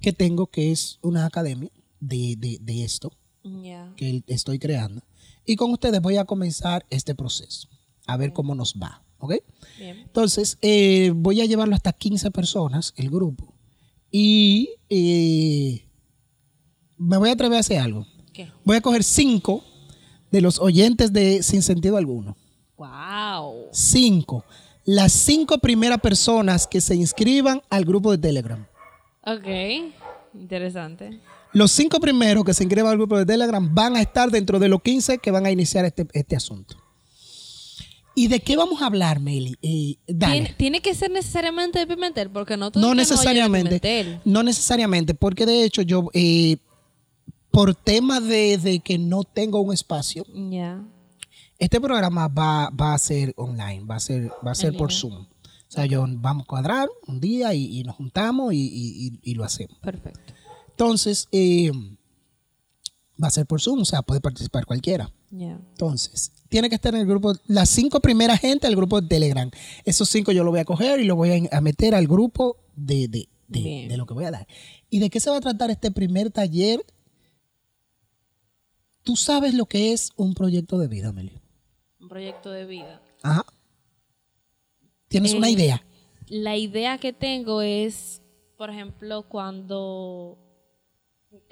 que 0.00 0.12
tengo 0.12 0.46
que 0.46 0.70
es 0.70 1.00
una 1.02 1.26
academia 1.26 1.70
de, 1.98 2.60
esto 2.84 3.12
que 3.96 4.22
estoy 4.28 4.60
creando. 4.60 5.02
Y 5.44 5.56
con 5.56 5.70
ustedes 5.72 6.00
voy 6.00 6.16
a 6.16 6.24
comenzar 6.24 6.86
este 6.90 7.14
proceso. 7.14 7.68
A 8.06 8.16
ver 8.16 8.32
cómo 8.32 8.54
nos 8.54 8.74
va. 8.74 9.02
¿Ok? 9.18 9.34
Bien. 9.78 9.98
Entonces, 9.98 10.58
eh, 10.62 11.12
voy 11.14 11.40
a 11.40 11.44
llevarlo 11.44 11.74
hasta 11.74 11.92
15 11.92 12.30
personas, 12.30 12.92
el 12.96 13.10
grupo. 13.10 13.54
Y 14.10 14.70
eh, 14.88 15.88
me 16.98 17.16
voy 17.16 17.30
a 17.30 17.32
atrever 17.32 17.56
a 17.56 17.60
hacer 17.60 17.78
algo. 17.78 18.06
¿Qué? 18.32 18.50
Voy 18.64 18.76
a 18.76 18.80
coger 18.80 19.04
cinco 19.04 19.64
de 20.30 20.40
los 20.40 20.58
oyentes 20.58 21.12
de 21.12 21.42
Sin 21.42 21.62
Sentido 21.62 21.96
Alguno. 21.96 22.36
Wow. 22.76 23.68
Cinco. 23.72 24.44
Las 24.84 25.12
cinco 25.12 25.58
primeras 25.58 26.00
personas 26.00 26.66
que 26.66 26.80
se 26.80 26.96
inscriban 26.96 27.62
al 27.70 27.84
grupo 27.84 28.10
de 28.10 28.18
Telegram. 28.18 28.66
Ok. 29.24 29.92
Interesante. 30.34 31.20
Los 31.54 31.70
cinco 31.72 32.00
primeros 32.00 32.44
que 32.44 32.54
se 32.54 32.64
inscriban 32.64 32.90
al 32.90 32.96
grupo 32.98 33.16
de 33.18 33.26
Telegram 33.26 33.74
van 33.74 33.96
a 33.96 34.00
estar 34.00 34.30
dentro 34.30 34.58
de 34.58 34.68
los 34.68 34.80
15 34.82 35.18
que 35.18 35.30
van 35.30 35.44
a 35.46 35.50
iniciar 35.50 35.84
este, 35.84 36.06
este 36.12 36.36
asunto. 36.36 36.76
¿Y 38.14 38.28
de 38.28 38.40
qué 38.40 38.56
vamos 38.56 38.82
a 38.82 38.86
hablar, 38.86 39.20
Meli? 39.20 39.56
Eh, 39.62 39.96
dale. 40.06 40.34
¿Tiene, 40.34 40.54
tiene 40.54 40.80
que 40.82 40.94
ser 40.94 41.10
necesariamente 41.10 41.78
de 41.78 41.86
Pimentel, 41.86 42.30
porque 42.30 42.56
no 42.58 42.70
todo 42.70 42.82
No 42.82 42.90
de 42.90 42.96
necesariamente. 42.96 43.80
Pimentel. 43.80 44.20
No 44.24 44.42
necesariamente, 44.42 45.14
porque 45.14 45.46
de 45.46 45.64
hecho 45.64 45.80
yo, 45.82 46.08
eh, 46.12 46.58
por 47.50 47.74
tema 47.74 48.20
de, 48.20 48.58
de 48.58 48.80
que 48.80 48.98
no 48.98 49.24
tengo 49.24 49.60
un 49.60 49.72
espacio, 49.72 50.24
este 51.58 51.80
programa 51.80 52.28
va, 52.28 52.70
va 52.70 52.92
a 52.94 52.98
ser 52.98 53.32
online, 53.36 53.84
va 53.84 53.96
a 53.96 54.00
ser, 54.00 54.30
va 54.46 54.52
a 54.52 54.54
ser 54.54 54.76
por. 54.76 54.92
Zoom. 54.92 55.14
O 55.14 55.74
sea, 55.74 55.86
yo 55.86 56.04
vamos 56.06 56.42
a 56.44 56.46
cuadrar 56.46 56.88
un 57.06 57.18
día 57.18 57.54
y, 57.54 57.78
y 57.78 57.82
nos 57.84 57.96
juntamos 57.96 58.52
y, 58.52 58.58
y- 58.58 59.06
y- 59.06 59.20
y 59.22 59.34
lo 59.34 59.44
hacemos. 59.44 59.78
Perfecto. 59.78 60.34
Entonces, 60.82 61.28
eh, 61.30 61.70
va 63.22 63.28
a 63.28 63.30
ser 63.30 63.46
por 63.46 63.60
Zoom, 63.60 63.80
o 63.82 63.84
sea, 63.84 64.02
puede 64.02 64.20
participar 64.20 64.66
cualquiera. 64.66 65.12
Entonces, 65.30 66.32
tiene 66.48 66.68
que 66.68 66.74
estar 66.74 66.92
en 66.94 67.02
el 67.02 67.06
grupo, 67.06 67.34
las 67.46 67.68
cinco 67.70 68.00
primeras 68.00 68.40
gente 68.40 68.66
del 68.66 68.76
grupo 68.76 69.00
de 69.00 69.06
Telegram. 69.08 69.50
Esos 69.84 70.08
cinco 70.08 70.32
yo 70.32 70.42
lo 70.44 70.50
voy 70.50 70.60
a 70.60 70.64
coger 70.64 71.00
y 71.00 71.04
lo 71.04 71.14
voy 71.16 71.48
a, 71.50 71.60
meter 71.60 71.94
al 71.94 72.06
grupo 72.06 72.56
de, 72.74 73.06
de- 73.08 73.28
de- 73.48 73.96
lo 73.96 74.06
que 74.06 74.14
voy 74.14 74.24
a 74.24 74.30
dar. 74.30 74.46
¿Y 74.90 74.98
de 74.98 75.08
qué 75.08 75.20
se 75.20 75.30
va 75.30 75.36
a 75.36 75.40
tratar 75.40 75.70
este 75.70 75.90
primer 75.90 76.30
taller? 76.30 76.84
Tú 79.04 79.16
sabes 79.16 79.54
lo 79.54 79.66
que 79.66 79.92
es 79.92 80.10
un 80.16 80.34
proyecto 80.34 80.78
de 80.78 80.88
vida, 80.88 81.08
Amelia. 81.08 81.40
Un 82.00 82.08
proyecto 82.08 82.50
de 82.50 82.66
vida. 82.66 83.00
Ajá. 83.22 83.44
¿Tienes 85.08 85.32
Eh, 85.34 85.36
una 85.38 85.48
idea? 85.50 85.84
La 86.28 86.56
idea 86.56 86.98
que 86.98 87.12
tengo 87.12 87.62
es, 87.62 88.20
por 88.56 88.70
ejemplo, 88.70 89.22
cuando 89.28 90.38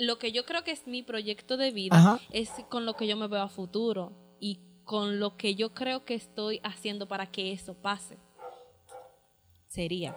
lo 0.01 0.19
que 0.19 0.33
yo 0.33 0.47
creo 0.47 0.65
que 0.65 0.71
es 0.73 0.87
mi 0.87 1.03
proyecto 1.03 1.57
de 1.57 1.71
vida 1.71 1.97
Ajá. 1.97 2.21
es 2.33 2.51
con 2.71 2.87
lo 2.87 2.95
que 2.95 3.07
yo 3.07 3.17
me 3.17 3.29
veo 3.29 3.43
a 3.43 3.49
futuro 3.49 4.13
y 4.41 4.61
con 4.85 5.21
lo 5.21 5.37
que 5.37 5.55
yo 5.55 5.75
creo 5.75 6.05
que 6.05 6.15
estoy 6.15 6.59
haciendo 6.65 7.07
para 7.07 7.31
que 7.31 7.53
eso 7.53 7.75
pase. 7.75 8.19
Sería. 9.69 10.17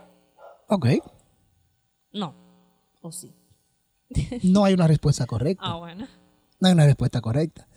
Ok. 0.67 0.87
No. 2.13 2.33
O 3.01 3.11
sí. 3.11 3.35
No 4.43 4.63
hay 4.63 4.73
una 4.73 4.87
respuesta 4.87 5.25
correcta. 5.25 5.65
Ah, 5.65 5.75
bueno. 5.75 6.07
No 6.59 6.67
hay 6.69 6.73
una 6.73 6.85
respuesta 6.85 7.19
correcta. 7.19 7.67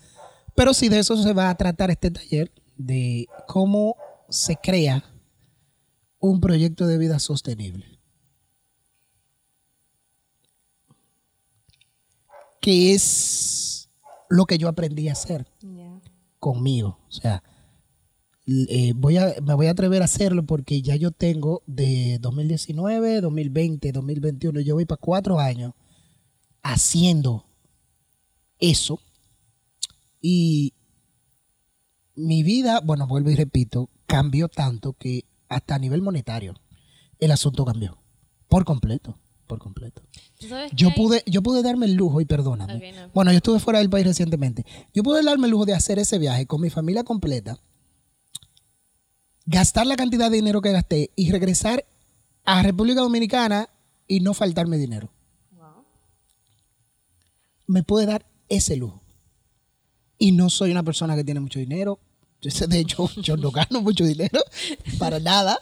Pero 0.54 0.72
sí, 0.74 0.88
de 0.88 1.00
eso 1.00 1.16
se 1.16 1.32
va 1.32 1.50
a 1.50 1.56
tratar 1.56 1.90
este 1.90 2.10
taller, 2.10 2.52
de 2.76 3.26
cómo 3.46 3.96
se 4.28 4.56
crea 4.56 5.04
un 6.18 6.40
proyecto 6.40 6.86
de 6.86 6.98
vida 6.98 7.18
sostenible. 7.18 7.95
Que 12.60 12.94
es 12.94 13.88
lo 14.28 14.46
que 14.46 14.58
yo 14.58 14.68
aprendí 14.68 15.08
a 15.08 15.12
hacer 15.12 15.46
conmigo. 16.38 16.98
O 17.08 17.12
sea, 17.12 17.42
eh, 18.46 18.92
voy 18.94 19.16
a, 19.16 19.34
me 19.42 19.54
voy 19.54 19.66
a 19.66 19.72
atrever 19.72 20.02
a 20.02 20.04
hacerlo 20.04 20.46
porque 20.46 20.80
ya 20.80 20.94
yo 20.94 21.10
tengo 21.10 21.62
de 21.66 22.18
2019, 22.20 23.20
2020, 23.20 23.92
2021, 23.92 24.60
yo 24.60 24.74
voy 24.74 24.84
para 24.84 25.00
cuatro 25.00 25.40
años 25.40 25.74
haciendo 26.62 27.46
eso. 28.58 29.00
Y 30.20 30.74
mi 32.14 32.42
vida, 32.42 32.80
bueno, 32.80 33.06
vuelvo 33.06 33.30
y 33.30 33.36
repito, 33.36 33.90
cambió 34.06 34.48
tanto 34.48 34.92
que 34.92 35.24
hasta 35.48 35.74
a 35.74 35.78
nivel 35.78 36.02
monetario 36.02 36.54
el 37.18 37.32
asunto 37.32 37.64
cambió. 37.64 37.98
Por 38.48 38.64
completo, 38.64 39.18
por 39.46 39.58
completo. 39.58 40.02
¿Tú 40.38 40.48
sabes 40.48 40.72
Yo 40.74 40.90
pude, 40.94 41.22
yo 41.26 41.42
pude 41.42 41.62
darme 41.62 41.86
el 41.86 41.94
lujo, 41.94 42.20
y 42.20 42.24
perdóname. 42.24 42.92
No. 42.92 43.08
Bueno, 43.14 43.32
yo 43.32 43.38
estuve 43.38 43.60
fuera 43.60 43.78
del 43.78 43.90
país 43.90 44.06
recientemente. 44.06 44.64
Yo 44.92 45.02
pude 45.02 45.22
darme 45.22 45.46
el 45.46 45.52
lujo 45.52 45.66
de 45.66 45.74
hacer 45.74 45.98
ese 45.98 46.18
viaje 46.18 46.46
con 46.46 46.60
mi 46.60 46.70
familia 46.70 47.04
completa, 47.04 47.58
gastar 49.46 49.86
la 49.86 49.96
cantidad 49.96 50.30
de 50.30 50.36
dinero 50.36 50.60
que 50.60 50.72
gasté 50.72 51.10
y 51.16 51.30
regresar 51.30 51.86
a 52.44 52.62
República 52.62 53.00
Dominicana 53.00 53.68
y 54.06 54.20
no 54.20 54.34
faltarme 54.34 54.76
dinero. 54.76 55.10
Wow. 55.52 55.84
Me 57.66 57.82
pude 57.82 58.06
dar 58.06 58.26
ese 58.48 58.76
lujo. 58.76 59.02
Y 60.18 60.32
no 60.32 60.50
soy 60.50 60.70
una 60.70 60.82
persona 60.82 61.14
que 61.16 61.24
tiene 61.24 61.40
mucho 61.40 61.58
dinero. 61.58 61.98
De 62.68 62.78
hecho, 62.78 63.10
yo 63.16 63.36
no 63.36 63.50
gano 63.50 63.80
mucho 63.80 64.04
dinero 64.04 64.40
para 64.98 65.18
nada. 65.18 65.58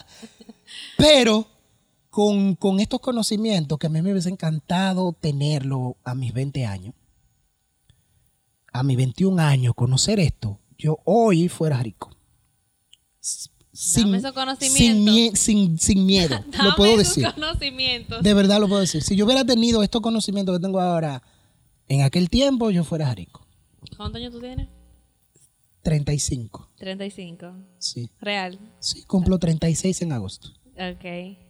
Pero 0.96 1.46
con, 2.14 2.54
con 2.54 2.78
estos 2.78 3.00
conocimientos 3.00 3.76
que 3.76 3.88
a 3.88 3.90
mí 3.90 4.00
me 4.00 4.12
hubiese 4.12 4.28
encantado 4.28 5.14
tenerlo 5.14 5.96
a 6.04 6.14
mis 6.14 6.32
20 6.32 6.64
años, 6.64 6.94
a 8.72 8.84
mis 8.84 8.96
21 8.96 9.42
años, 9.42 9.74
conocer 9.74 10.20
esto, 10.20 10.60
yo 10.78 11.00
hoy 11.02 11.48
fuera 11.48 11.82
rico. 11.82 12.16
Sin, 13.18 14.14
esos 14.14 14.32
sin, 14.60 15.36
sin, 15.36 15.76
sin 15.76 16.06
miedo. 16.06 16.38
Dame 16.52 16.68
lo 16.68 16.76
puedo 16.76 16.96
decir. 16.96 17.26
conocimientos. 17.34 18.22
De 18.22 18.32
verdad 18.32 18.60
lo 18.60 18.68
puedo 18.68 18.82
decir. 18.82 19.02
Si 19.02 19.16
yo 19.16 19.24
hubiera 19.24 19.44
tenido 19.44 19.82
estos 19.82 20.00
conocimientos 20.00 20.56
que 20.56 20.62
tengo 20.62 20.80
ahora 20.80 21.20
en 21.88 22.02
aquel 22.02 22.30
tiempo, 22.30 22.70
yo 22.70 22.84
fuera 22.84 23.12
rico. 23.12 23.44
¿Cuántos 23.96 24.20
años 24.20 24.32
tú 24.32 24.38
tienes? 24.38 24.68
35. 25.82 26.70
35. 26.76 27.56
Sí. 27.80 28.08
Real. 28.20 28.56
Sí, 28.78 29.02
cumplo 29.02 29.40
36 29.40 30.02
en 30.02 30.12
agosto. 30.12 30.50
Ok. 30.76 31.43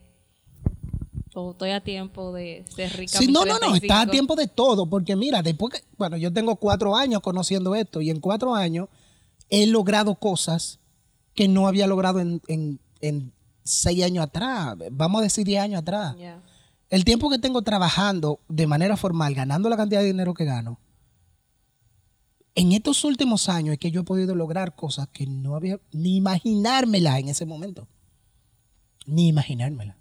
O 1.35 1.51
estoy 1.51 1.71
a 1.71 1.83
tiempo 1.83 2.33
de 2.33 2.65
ser 2.75 2.93
rica. 2.97 3.19
Sí, 3.19 3.27
no, 3.27 3.45
no, 3.45 3.59
no, 3.59 3.75
está 3.75 4.03
a 4.03 4.07
35. 4.07 4.11
tiempo 4.13 4.37
de 4.37 4.47
todo, 4.47 4.87
porque 4.89 5.17
mira, 5.17 5.43
después 5.43 5.75
que, 5.75 5.85
bueno, 5.99 6.17
yo 6.17 6.33
tengo 6.33 6.57
cuatro 6.57 6.95
años 6.97 7.21
conociendo 7.23 7.75
esto 7.75 8.01
y 8.01 8.11
en 8.11 8.21
cuatro 8.21 8.55
años 8.55 8.89
he 9.51 9.67
logrado 9.67 10.15
cosas 10.15 10.79
que 11.35 11.49
no 11.49 11.67
había 11.67 11.87
logrado 11.89 12.21
en, 12.21 12.41
en- 12.47 12.81
en 13.01 13.33
seis 13.65 14.03
años 14.05 14.25
atrás, 14.25 14.77
vamos 14.93 15.21
a 15.21 15.25
decir 15.25 15.45
diez 15.45 15.61
años 15.61 15.81
atrás. 15.81 16.15
El 16.91 17.05
tiempo 17.05 17.29
que 17.31 17.39
tengo 17.39 17.63
trabajando 17.63 18.39
de 18.49 18.67
manera 18.67 18.97
formal, 18.97 19.35
ganando 19.35 19.69
la 19.69 19.77
cantidad 19.77 20.01
de 20.01 20.07
dinero 20.07 20.35
que 20.35 20.45
gano, 20.45 20.79
en 22.55 22.73
estos 22.73 23.03
últimos 23.05 23.49
años 23.49 23.73
es 23.73 23.79
que 23.81 23.91
yo 23.91 24.03
he 24.03 24.05
podido 24.05 24.35
lograr 24.37 24.77
cosas 24.77 25.09
que 25.09 25.27
no 25.27 25.57
había 25.57 25.81
ni 25.93 26.17
imaginármela 26.17 27.19
en 27.19 27.29
ese 27.29 27.45
momento. 27.47 27.89
Ni 29.07 29.27
imaginármela. 29.29 29.97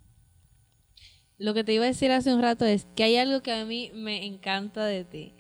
Lo 1.38 1.54
que 1.54 1.64
te 1.64 1.74
iba 1.74 1.84
a 1.86 1.88
decir 1.88 2.12
hace 2.12 2.34
un 2.34 2.42
rato 2.42 2.66
es 2.66 2.88
que 2.96 3.04
hay 3.04 3.18
algo 3.18 3.42
que 3.42 3.52
a 3.52 3.66
mí 3.66 3.92
me 3.94 4.26
encanta 4.26 4.86
de 4.86 5.04
ti. 5.04 5.34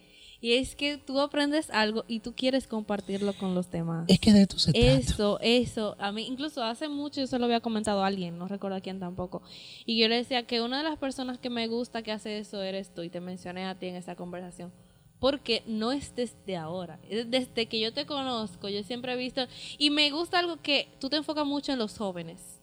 Y 0.43 0.55
es 0.55 0.75
que 0.75 0.97
tú 0.97 1.21
aprendes 1.21 1.69
algo 1.69 2.03
y 2.05 2.19
tú 2.19 2.33
quieres 2.35 2.67
compartirlo 2.67 3.31
con 3.31 3.55
los 3.55 3.71
demás. 3.71 4.03
Es 4.09 4.19
que 4.19 4.33
de 4.33 4.41
esto 4.41 4.59
se 4.59 4.73
trata. 4.73 4.85
Eso, 4.85 5.39
eso. 5.39 5.95
A 5.99 6.11
mí, 6.11 6.27
incluso 6.27 6.61
hace 6.61 6.89
mucho 6.89 7.21
yo 7.21 7.27
se 7.27 7.39
lo 7.39 7.45
había 7.45 7.61
comentado 7.61 8.03
a 8.03 8.07
alguien, 8.07 8.37
no 8.37 8.49
recuerdo 8.49 8.75
a 8.75 8.81
quién 8.81 8.99
tampoco. 8.99 9.41
Y 9.85 9.97
yo 9.97 10.09
le 10.09 10.17
decía 10.17 10.45
que 10.45 10.59
una 10.59 10.79
de 10.79 10.83
las 10.83 10.97
personas 10.97 11.37
que 11.37 11.49
me 11.49 11.67
gusta 11.67 12.01
que 12.01 12.11
hace 12.11 12.39
eso 12.39 12.61
eres 12.61 12.93
tú, 12.93 13.03
y 13.03 13.09
te 13.09 13.21
mencioné 13.21 13.63
a 13.63 13.79
ti 13.79 13.87
en 13.87 13.95
esa 13.95 14.17
conversación. 14.17 14.73
Porque 15.17 15.63
no 15.65 15.93
es 15.93 16.13
desde 16.13 16.57
ahora, 16.57 16.99
es 17.09 17.31
desde 17.31 17.67
que 17.67 17.79
yo 17.79 17.93
te 17.93 18.05
conozco, 18.05 18.67
yo 18.67 18.83
siempre 18.83 19.13
he 19.13 19.15
visto. 19.15 19.47
Y 19.77 19.91
me 19.91 20.11
gusta 20.11 20.39
algo 20.39 20.57
que 20.61 20.89
tú 20.99 21.09
te 21.09 21.15
enfocas 21.15 21.45
mucho 21.45 21.71
en 21.71 21.79
los 21.79 21.97
jóvenes. 21.97 22.59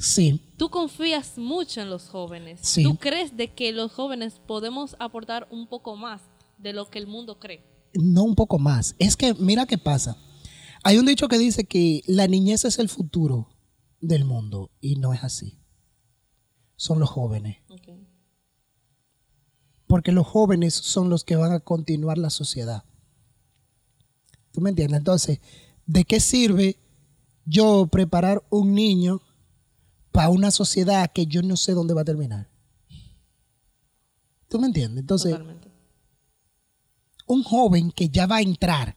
Sí, 0.00 0.40
Tú 0.56 0.70
confías 0.70 1.36
mucho 1.36 1.80
en 1.82 1.90
los 1.90 2.08
jóvenes. 2.08 2.60
Sí. 2.62 2.82
Tú 2.82 2.96
crees 2.96 3.36
de 3.36 3.52
que 3.54 3.70
los 3.72 3.92
jóvenes 3.92 4.40
podemos 4.46 4.96
aportar 4.98 5.46
un 5.50 5.68
poco 5.68 5.94
más 5.96 6.22
de 6.58 6.72
lo 6.72 6.88
que 6.90 6.98
el 6.98 7.06
mundo 7.06 7.38
cree. 7.38 7.64
no 7.94 8.22
un 8.24 8.34
poco 8.34 8.58
más. 8.58 8.94
Es 8.98 9.16
que 9.16 9.34
mira 9.34 9.66
qué 9.66 9.76
pasa. 9.78 10.16
Hay 10.84 10.96
un 10.98 11.04
dicho 11.06 11.28
que 11.28 11.38
dice 11.38 11.64
que 11.64 12.02
la 12.06 12.26
niñez 12.26 12.64
es 12.64 12.78
el 12.78 12.88
futuro 12.88 13.48
del 14.00 14.24
mundo 14.24 14.70
y 14.80 14.96
no 14.96 15.12
es 15.12 15.22
así. 15.22 15.58
Son 16.76 16.98
los 16.98 17.10
jóvenes. 17.10 17.58
Ok. 17.68 17.88
Porque 19.86 20.12
los 20.12 20.26
jóvenes 20.26 20.72
son 20.74 21.10
los 21.10 21.24
que 21.24 21.36
van 21.36 21.52
a 21.52 21.60
continuar 21.60 22.16
la 22.16 22.30
sociedad. 22.30 22.84
¿Tú 24.52 24.60
me 24.60 24.70
entiendes? 24.70 24.98
Entonces, 24.98 25.40
¿de 25.86 26.04
qué 26.04 26.20
sirve 26.20 26.78
yo 27.44 27.86
preparar 27.88 28.42
un 28.50 28.74
niño 28.74 29.20
para 30.12 30.28
una 30.28 30.50
sociedad 30.50 31.10
que 31.12 31.26
yo 31.26 31.42
no 31.42 31.56
sé 31.56 31.72
dónde 31.72 31.94
va 31.94 32.02
a 32.02 32.04
terminar? 32.04 32.48
¿Tú 34.48 34.58
me 34.58 34.66
entiendes? 34.66 35.00
Entonces, 35.00 35.32
Totalmente. 35.32 35.70
un 37.26 37.42
joven 37.44 37.92
que 37.92 38.08
ya 38.08 38.26
va 38.26 38.36
a 38.36 38.42
entrar 38.42 38.96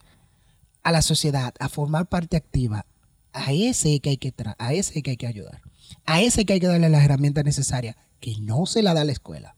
a 0.82 0.92
la 0.92 1.02
sociedad, 1.02 1.54
a 1.60 1.70
formar 1.70 2.10
parte 2.10 2.36
activa, 2.36 2.86
a 3.32 3.52
ese 3.54 4.00
que 4.00 4.12
hay 4.12 4.18
que 4.18 4.34
a 4.58 4.74
ese 4.74 5.02
que 5.02 5.12
hay 5.12 5.18
que 5.18 5.28
ayudar, 5.28 5.62
a 6.06 6.22
ese 6.22 6.46
que 6.46 6.54
hay 6.54 6.60
que 6.60 6.68
darle 6.68 6.90
las 6.90 7.04
herramientas 7.04 7.46
necesarias, 7.46 7.96
que 8.20 8.36
no 8.40 8.66
se 8.66 8.84
la 8.84 8.94
da 8.94 9.06
la 9.06 9.12
escuela, 9.12 9.56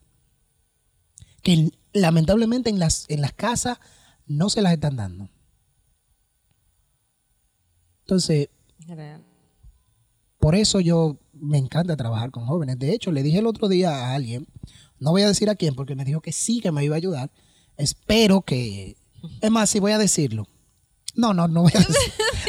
que 1.42 1.72
lamentablemente 1.94 2.70
en 2.70 2.80
las, 2.80 3.06
en 3.10 3.22
las 3.22 3.34
casas 3.34 3.80
no 4.28 4.50
se 4.50 4.62
las 4.62 4.74
están 4.74 4.96
dando. 4.96 5.30
Entonces, 8.02 8.50
por 10.40 10.56
eso 10.56 10.80
yo 10.80 11.18
me 11.40 11.58
encanta 11.58 11.96
trabajar 11.96 12.32
con 12.32 12.46
jóvenes. 12.46 12.80
De 12.80 12.94
hecho, 12.94 13.12
le 13.12 13.24
dije 13.24 13.40
el 13.40 13.48
otro 13.48 13.68
día 13.68 13.90
a 13.90 14.16
alguien, 14.16 14.48
no 15.00 15.12
voy 15.12 15.22
a 15.22 15.28
decir 15.28 15.50
a 15.50 15.56
quién, 15.56 15.76
porque 15.76 15.96
me 15.96 16.06
dijo 16.06 16.22
que 16.22 16.32
sí, 16.32 16.62
que 16.62 16.72
me 16.72 16.84
iba 16.84 16.96
a 16.96 16.98
ayudar. 16.98 17.32
Espero 17.78 18.42
que... 18.42 18.98
Es 19.42 19.52
más, 19.52 19.70
si 19.70 19.80
voy 19.80 19.92
a 19.92 19.98
decirlo. 19.98 20.48
No, 21.16 21.34
no, 21.34 21.48
no 21.48 21.64
voy 21.64 21.72
a 21.74 21.80
decir. 21.80 21.96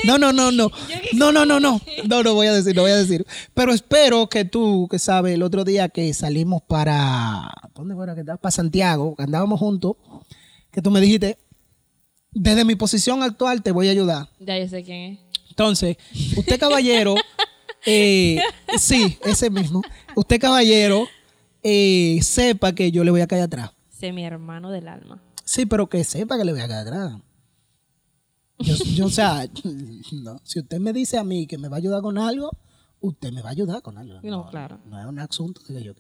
No, 0.05 0.19
no, 0.19 0.33
no, 0.33 0.51
no. 0.51 0.71
No, 1.15 1.33
no, 1.33 1.47
no, 1.47 1.61
no. 1.61 1.81
No, 2.07 2.23
no 2.23 2.35
voy 2.35 2.49
a 2.49 2.53
decir, 2.53 2.75
no 2.75 2.83
voy 2.83 2.91
a 2.91 2.97
decir. 2.97 3.27
Pero 3.55 3.73
espero 3.73 4.29
que 4.29 4.45
tú, 4.45 4.87
que 4.91 4.99
sabes, 4.99 5.35
el 5.35 5.43
otro 5.43 5.65
día 5.65 5.89
que 5.89 6.13
salimos 6.13 6.63
para... 6.63 7.51
¿Dónde 7.75 7.95
fuera 7.95 8.15
que? 8.15 8.25
Para 8.25 8.51
Santiago, 8.51 9.15
que 9.17 9.23
andábamos 9.23 9.59
juntos, 9.59 9.97
que 10.71 10.83
tú 10.83 10.91
me 10.91 11.01
dijiste, 11.01 11.39
desde 12.33 12.65
mi 12.65 12.75
posición 12.75 13.23
actual 13.23 13.63
te 13.63 13.73
voy 13.73 13.89
a 13.89 13.93
ayudar. 13.93 14.29
Ya 14.41 14.59
yo 14.59 14.69
sé 14.69 14.83
quién 14.83 15.13
es. 15.13 15.19
Entonces, 15.49 15.97
usted 16.37 16.61
caballero, 16.61 17.15
eh, 17.87 18.41
sí, 18.79 19.19
ese 19.25 19.51
mismo. 19.51 19.83
Usted 20.15 20.41
caballero, 20.41 21.07
eh, 21.63 22.19
sepa 22.23 22.73
que 22.75 22.91
yo 22.91 23.05
le 23.05 23.11
voy 23.11 23.21
a 23.21 23.27
caer 23.27 23.43
atrás. 23.43 23.71
Sé 23.91 24.13
mi 24.13 24.25
hermano 24.25 24.71
del 24.71 24.89
alma. 24.89 25.23
Sí, 25.45 25.65
pero 25.67 25.89
que 25.89 26.05
sepa 26.05 26.37
que 26.37 26.45
le 26.45 26.53
voy 26.53 26.61
a 26.61 26.69
caer 26.69 26.87
atrás. 26.89 27.17
Yo, 28.59 28.75
yo, 28.95 29.07
o 29.07 29.11
sea, 29.11 29.47
no, 30.13 30.41
si 30.43 30.61
usted 30.61 30.79
me 30.81 30.93
dice 30.93 31.19
a 31.19 31.25
mí 31.25 31.47
que 31.47 31.59
me 31.59 31.69
va 31.69 31.77
a 31.77 31.79
ayudar 31.79 32.03
con 32.03 32.19
algo, 32.19 32.51
usted 33.01 33.33
me 33.33 33.43
va 33.43 33.49
a 33.51 33.53
ayudar 33.53 33.83
con 33.83 33.99
algo. 33.99 34.21
No, 34.23 34.49
claro. 34.49 34.79
No 34.87 34.99
es 35.01 35.07
un 35.07 35.19
asunto 35.19 35.61
que 35.67 35.83
yo 35.83 35.93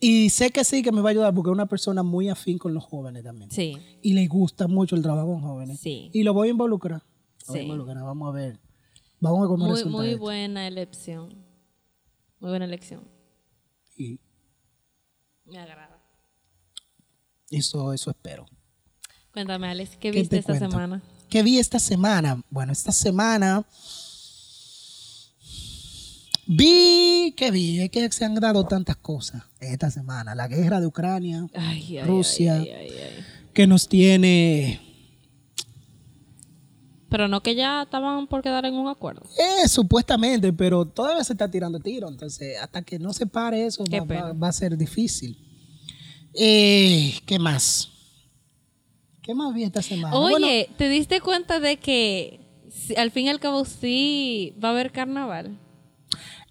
Y 0.00 0.30
sé 0.30 0.50
que 0.50 0.64
sí 0.64 0.82
que 0.82 0.92
me 0.92 1.00
va 1.00 1.10
a 1.10 1.12
ayudar 1.12 1.34
porque 1.34 1.50
es 1.50 1.54
una 1.54 1.66
persona 1.66 2.02
muy 2.02 2.28
afín 2.28 2.58
con 2.58 2.74
los 2.74 2.84
jóvenes 2.84 3.24
también. 3.24 3.50
Sí. 3.50 3.76
Y 4.02 4.12
le 4.12 4.26
gusta 4.26 4.68
mucho 4.68 4.96
el 4.96 5.02
trabajo 5.02 5.32
con 5.32 5.40
jóvenes. 5.42 5.80
Sí. 5.80 6.10
Y 6.12 6.22
lo 6.22 6.34
voy 6.34 6.48
a 6.48 6.50
involucrar. 6.50 7.02
Lo 7.02 7.46
voy 7.48 7.56
a 7.56 7.60
Sí. 7.60 7.64
involucrar, 7.64 8.02
Vamos 8.04 8.28
a 8.28 8.32
ver. 8.36 8.58
Vamos 9.20 9.38
a 9.38 9.42
ver 9.42 9.48
cómo 9.48 9.64
Muy, 9.66 9.74
resulta 9.76 9.96
muy 9.98 10.08
esto. 10.10 10.20
buena 10.20 10.66
elección. 10.66 11.28
Muy 12.40 12.50
buena 12.50 12.64
elección. 12.66 13.02
Y 13.96 14.20
Me 15.44 15.58
agrada. 15.58 16.00
eso, 17.50 17.92
eso 17.92 18.10
espero. 18.10 18.46
Cuéntame, 19.32 19.68
Alex, 19.68 19.90
¿qué 19.92 19.98
¿Qué 19.98 20.10
viste 20.12 20.36
te 20.36 20.40
esta 20.40 20.52
cuento? 20.52 20.70
semana? 20.70 21.02
¿Qué 21.28 21.42
vi 21.42 21.58
esta 21.58 21.78
semana? 21.78 22.42
Bueno, 22.50 22.72
esta 22.72 22.92
semana 22.92 23.64
vi, 26.46 27.34
¿qué 27.36 27.50
vi? 27.50 27.80
Es 27.80 27.90
que 27.90 28.10
se 28.10 28.24
han 28.24 28.34
dado 28.36 28.66
tantas 28.66 28.96
cosas 28.96 29.42
esta 29.60 29.90
semana. 29.90 30.34
La 30.34 30.48
guerra 30.48 30.80
de 30.80 30.86
Ucrania, 30.86 31.46
Ay, 31.54 31.98
ay, 31.98 32.04
Rusia. 32.06 32.54
ay. 32.54 32.90
que 33.52 33.66
nos 33.66 33.88
tiene, 33.88 34.80
Pero 37.10 37.26
no 37.26 37.42
que 37.42 37.54
ya 37.54 37.82
estaban 37.82 38.26
por 38.26 38.42
quedar 38.42 38.66
en 38.66 38.74
un 38.74 38.88
acuerdo. 38.88 39.22
eh, 39.38 39.66
supuestamente, 39.68 40.52
pero 40.52 40.84
todavía 40.84 41.24
se 41.24 41.32
está 41.32 41.50
tirando 41.50 41.80
tiro. 41.80 42.08
Entonces, 42.08 42.56
hasta 42.60 42.82
que 42.82 42.98
no 42.98 43.12
se 43.12 43.26
pare 43.26 43.64
eso, 43.66 43.84
va, 43.84 44.04
pena. 44.04 44.24
va- 44.24 44.32
va 44.34 44.48
a 44.48 44.52
ser 44.52 44.76
difícil. 44.76 45.38
Eh, 46.34 47.14
¿Qué 47.26 47.38
más? 47.38 47.90
¿Qué 49.22 49.34
más 49.34 49.54
vi 49.54 49.64
esta 49.64 49.82
semana? 49.82 50.14
Oye, 50.16 50.30
Bueno, 50.38 50.46
¿te 50.76 50.88
diste 50.88 51.20
cuenta 51.20 51.60
de 51.60 51.78
que 51.78 52.40
si- 52.70 52.94
al 52.96 53.10
fin 53.10 53.26
y 53.26 53.28
al 53.30 53.40
cabo 53.40 53.64
sí 53.64 54.54
va 54.62 54.68
a 54.68 54.72
haber 54.72 54.92
carnaval? 54.92 55.58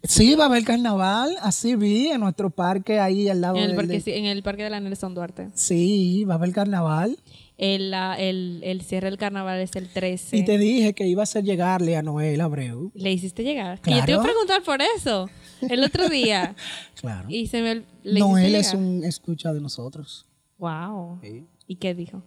sí, 0.04 0.34
va 0.36 0.44
a 0.44 0.46
haber 0.46 0.64
carnaval. 0.64 1.36
Así 1.40 1.74
vi 1.76 2.08
en 2.08 2.20
nuestro 2.20 2.50
parque 2.50 3.00
ahí 3.00 3.28
al 3.28 3.40
lado 3.40 3.56
En 3.58 3.70
el, 3.70 3.76
parque, 3.76 4.00
del- 4.00 4.14
en 4.14 4.24
el 4.26 4.42
parque 4.42 4.62
de 4.64 4.70
la 4.70 4.80
Nelson 4.80 5.14
Duarte. 5.14 5.48
Sí, 5.54 6.24
va 6.24 6.34
a 6.34 6.36
haber 6.36 6.52
carnaval. 6.52 7.16
El, 7.58 7.92
el, 7.92 8.60
el 8.62 8.82
cierre 8.82 9.10
del 9.10 9.18
carnaval 9.18 9.58
es 9.60 9.74
el 9.74 9.88
13. 9.88 10.36
Y 10.36 10.44
te 10.44 10.58
dije 10.58 10.94
que 10.94 11.06
iba 11.08 11.22
a 11.22 11.24
hacer 11.24 11.42
llegarle 11.42 11.96
a 11.96 12.02
Noel 12.02 12.40
Abreu. 12.40 12.92
¿Le 12.94 13.10
hiciste 13.10 13.42
llegar? 13.42 13.80
Que 13.80 13.90
yo 13.90 14.04
te 14.04 14.12
iba 14.12 14.20
a 14.20 14.22
Claro. 14.22 14.22
preguntar 14.22 14.62
por 14.62 14.80
eso 14.96 15.28
el 15.68 15.82
otro 15.82 16.08
día. 16.08 16.54
Claro. 17.00 17.28
y 17.28 17.46
se 17.48 17.60
me 17.62 17.82
le 18.04 18.20
Noel 18.20 18.54
es 18.54 18.74
un 18.74 19.02
escucha 19.04 19.52
de 19.52 19.60
nosotros. 19.60 20.26
Wow. 20.58 21.20
¿Y 21.66 21.76
qué 21.76 21.94
dijo? 21.94 22.22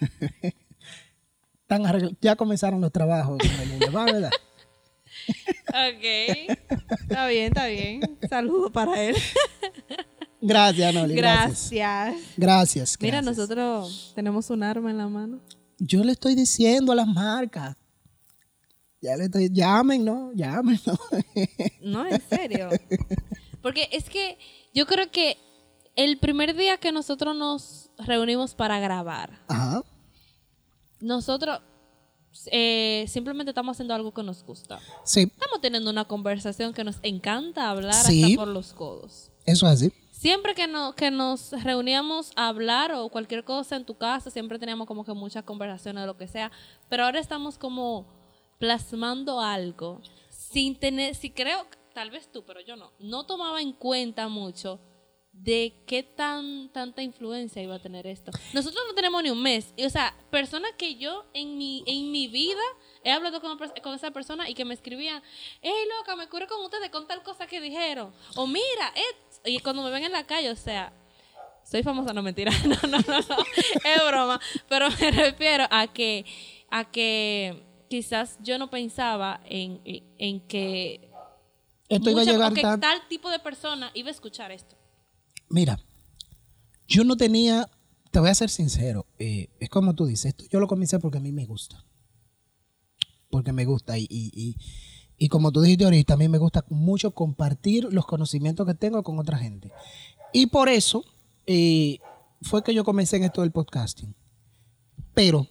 Ya 2.20 2.36
comenzaron 2.36 2.80
los 2.82 2.92
trabajos 2.92 3.38
con 3.38 3.78
¿verdad? 4.06 4.30
Ok. 5.68 6.04
Está 7.00 7.26
bien, 7.28 7.44
está 7.46 7.66
bien. 7.66 8.00
Saludo 8.28 8.70
para 8.72 9.00
él. 9.02 9.14
Gracias, 10.42 10.92
Noli. 10.94 11.14
Gracias. 11.14 11.70
Gracias. 11.70 12.34
Gracias. 12.36 12.98
Mira, 13.00 13.20
gracias. 13.22 13.36
nosotros 13.38 14.12
tenemos 14.14 14.50
un 14.50 14.62
arma 14.62 14.90
en 14.90 14.98
la 14.98 15.08
mano. 15.08 15.40
Yo 15.78 16.02
le 16.04 16.12
estoy 16.12 16.34
diciendo 16.34 16.92
a 16.92 16.94
las 16.96 17.06
marcas. 17.06 17.76
Ya 19.00 19.16
le 19.16 19.24
estoy. 19.24 19.48
Llamen, 19.52 20.04
¿no? 20.04 20.32
Llamen, 20.34 20.78
¿no? 20.86 20.98
No, 21.82 22.06
en 22.06 22.20
serio. 22.28 22.68
Porque 23.62 23.88
es 23.92 24.08
que 24.10 24.38
yo 24.74 24.86
creo 24.86 25.10
que 25.10 25.36
el 25.96 26.18
primer 26.18 26.56
día 26.56 26.76
que 26.78 26.90
nosotros 26.92 27.36
nos 27.36 27.90
reunimos 27.98 28.54
para 28.54 28.78
grabar, 28.80 29.40
Ajá. 29.48 29.82
nosotros 31.00 31.60
eh, 32.50 33.04
simplemente 33.08 33.50
estamos 33.50 33.76
haciendo 33.76 33.94
algo 33.94 34.12
que 34.14 34.22
nos 34.22 34.42
gusta. 34.44 34.78
Sí, 35.04 35.22
Estamos 35.22 35.60
teniendo 35.60 35.90
una 35.90 36.04
conversación 36.06 36.72
que 36.72 36.82
nos 36.84 36.96
encanta 37.02 37.70
hablar 37.70 37.94
Sí. 37.94 38.24
hasta 38.24 38.36
por 38.36 38.48
los 38.48 38.72
codos. 38.72 39.30
eso 39.44 39.66
es 39.66 39.72
así. 39.74 39.92
Siempre 40.22 40.54
que, 40.54 40.72
que 40.96 41.10
nos 41.10 41.50
reuníamos 41.64 42.30
a 42.36 42.46
hablar 42.46 42.92
o 42.92 43.08
cualquier 43.08 43.42
cosa 43.42 43.74
en 43.74 43.84
tu 43.84 43.98
casa, 43.98 44.30
siempre 44.30 44.56
teníamos 44.56 44.86
como 44.86 45.04
que 45.04 45.12
muchas 45.14 45.42
conversaciones 45.42 46.04
o 46.04 46.06
lo 46.06 46.16
que 46.16 46.28
sea, 46.28 46.52
pero 46.88 47.02
ahora 47.02 47.18
estamos 47.18 47.58
como 47.58 48.06
plasmando 48.60 49.40
algo 49.40 50.00
sin 50.28 50.78
tener, 50.78 51.16
si 51.16 51.30
creo, 51.30 51.66
tal 51.92 52.12
vez 52.12 52.30
tú, 52.30 52.44
pero 52.44 52.60
yo 52.60 52.76
no, 52.76 52.92
no 53.00 53.26
tomaba 53.26 53.60
en 53.60 53.72
cuenta 53.72 54.28
mucho 54.28 54.78
de 55.42 55.74
qué 55.86 56.04
tan 56.04 56.68
tanta 56.68 57.02
influencia 57.02 57.60
iba 57.60 57.74
a 57.74 57.78
tener 57.80 58.06
esto. 58.06 58.30
Nosotros 58.52 58.84
no 58.86 58.94
tenemos 58.94 59.22
ni 59.22 59.30
un 59.30 59.42
mes, 59.42 59.74
y, 59.76 59.84
o 59.84 59.90
sea, 59.90 60.14
personas 60.30 60.70
que 60.78 60.94
yo 60.94 61.24
en 61.34 61.58
mi 61.58 61.82
en 61.86 62.12
mi 62.12 62.28
vida 62.28 62.62
he 63.02 63.10
hablado 63.10 63.40
con, 63.40 63.58
con 63.58 63.94
esa 63.94 64.12
persona 64.12 64.48
y 64.48 64.54
que 64.54 64.64
me 64.64 64.74
escribían, 64.74 65.20
hey 65.60 65.72
loca, 65.98 66.14
me 66.14 66.24
ocurre 66.24 66.46
con 66.46 66.64
ustedes 66.64 66.90
con 66.90 67.08
tal 67.08 67.24
cosa 67.24 67.48
que 67.48 67.60
dijeron, 67.60 68.12
o 68.36 68.46
mira, 68.46 68.92
et-". 68.94 69.50
y 69.50 69.58
cuando 69.58 69.82
me 69.82 69.90
ven 69.90 70.04
en 70.04 70.12
la 70.12 70.24
calle, 70.24 70.50
o 70.50 70.56
sea, 70.56 70.92
soy 71.64 71.82
famosa, 71.82 72.12
no 72.12 72.22
mentira, 72.22 72.52
no, 72.66 72.76
no, 72.88 72.98
no, 72.98 73.20
no, 73.20 73.36
es 73.84 74.06
broma, 74.06 74.40
pero 74.68 74.88
me 75.00 75.10
refiero 75.10 75.66
a 75.70 75.88
que, 75.88 76.24
a 76.70 76.84
que 76.84 77.64
quizás 77.88 78.38
yo 78.42 78.58
no 78.58 78.70
pensaba 78.70 79.40
en, 79.44 79.80
en, 80.18 80.40
que, 80.46 81.10
Esto 81.88 82.10
iba 82.10 82.20
a 82.20 82.24
llegar 82.24 82.54
que 82.54 82.62
tal 82.62 83.08
tipo 83.08 83.28
de 83.28 83.40
persona 83.40 83.90
iba 83.94 84.08
a 84.08 84.12
escuchar 84.12 84.52
esto. 84.52 84.76
Mira, 85.52 85.78
yo 86.88 87.04
no 87.04 87.16
tenía, 87.16 87.68
te 88.10 88.18
voy 88.20 88.30
a 88.30 88.34
ser 88.34 88.48
sincero, 88.50 89.06
eh, 89.18 89.48
es 89.60 89.68
como 89.68 89.94
tú 89.94 90.06
dices, 90.06 90.26
esto 90.26 90.44
yo 90.50 90.58
lo 90.60 90.66
comencé 90.66 90.98
porque 90.98 91.18
a 91.18 91.20
mí 91.20 91.30
me 91.30 91.44
gusta. 91.44 91.84
Porque 93.30 93.52
me 93.52 93.64
gusta 93.66 93.98
y, 93.98 94.06
y, 94.10 94.56
y- 95.18 95.28
como 95.28 95.52
tú 95.52 95.60
dijiste 95.60 95.84
ahorita, 95.84 96.14
a 96.14 96.16
mí 96.16 96.28
me 96.28 96.38
gusta 96.38 96.64
mucho 96.70 97.12
compartir 97.12 97.84
los 97.92 98.06
conocimientos 98.06 98.66
que 98.66 98.74
tengo 98.74 99.02
con 99.04 99.18
otra 99.18 99.38
gente. 99.38 99.70
Y 100.32 100.46
por 100.46 100.68
eso 100.68 101.04
eh, 101.46 101.98
fue 102.40 102.64
que 102.64 102.74
yo 102.74 102.82
comencé 102.82 103.18
en 103.18 103.24
esto 103.24 103.42
del 103.42 103.52
podcasting. 103.52 104.14
Pero 105.14 105.46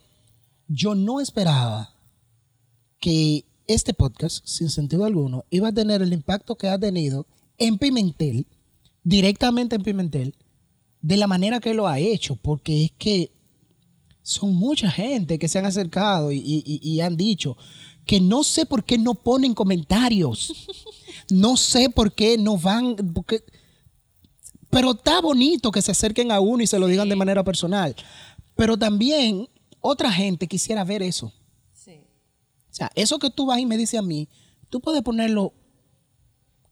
yo 0.67 0.93
no 0.95 1.21
esperaba 1.21 1.93
que 2.99 3.45
este 3.67 3.93
podcast, 3.93 4.45
sin 4.45 4.69
sentido 4.69 5.05
alguno, 5.05 5.45
iba 5.49 5.69
a 5.69 5.73
tener 5.73 6.01
el 6.01 6.11
impacto 6.11 6.55
que 6.57 6.67
ha 6.67 6.77
tenido 6.77 7.25
en 7.57 7.77
Pimentel, 7.77 8.45
directamente 9.03 9.75
en 9.75 9.83
Pimentel, 9.83 10.35
de 11.01 11.17
la 11.17 11.27
manera 11.27 11.59
que 11.59 11.73
lo 11.73 11.87
ha 11.87 11.99
hecho, 11.99 12.35
porque 12.35 12.85
es 12.85 12.91
que 12.97 13.31
son 14.21 14.53
mucha 14.55 14.89
gente 14.91 15.39
que 15.39 15.47
se 15.47 15.57
han 15.59 15.65
acercado 15.65 16.31
y, 16.31 16.37
y- 16.37 16.63
y- 16.65 16.89
y 16.89 17.01
han 17.01 17.17
dicho 17.17 17.57
que 18.05 18.19
no 18.19 18.43
sé 18.43 18.65
por 18.65 18.83
qué 18.83 18.97
no 18.97 19.15
ponen 19.15 19.53
comentarios, 19.53 20.53
no 21.31 21.57
sé 21.57 21.89
por 21.89 22.13
qué 22.13 22.37
no 22.37 22.57
van, 22.57 22.95
porque- 23.13 23.43
pero 24.69 24.91
está 24.91 25.19
bonito 25.21 25.71
que 25.71 25.81
se 25.81 25.91
acerquen 25.91 26.31
a 26.31 26.39
uno 26.39 26.61
y 26.63 26.67
se 26.67 26.79
lo 26.79 26.87
digan 26.87 27.09
de 27.09 27.15
manera 27.15 27.43
personal, 27.43 27.95
pero 28.55 28.77
también 28.77 29.49
otra 29.79 30.11
gente 30.11 30.47
quisiera 30.47 30.83
ver 30.83 31.01
eso. 31.01 31.33
Sí. 31.73 31.95
O 32.69 32.73
sea, 32.73 32.91
eso 32.95 33.17
que 33.17 33.31
tú 33.31 33.47
vas 33.47 33.59
y 33.59 33.65
me 33.65 33.77
dices 33.77 33.99
a 33.99 34.03
mí, 34.03 34.29
tú 34.69 34.79
puedes 34.81 35.01
ponerlo 35.01 35.53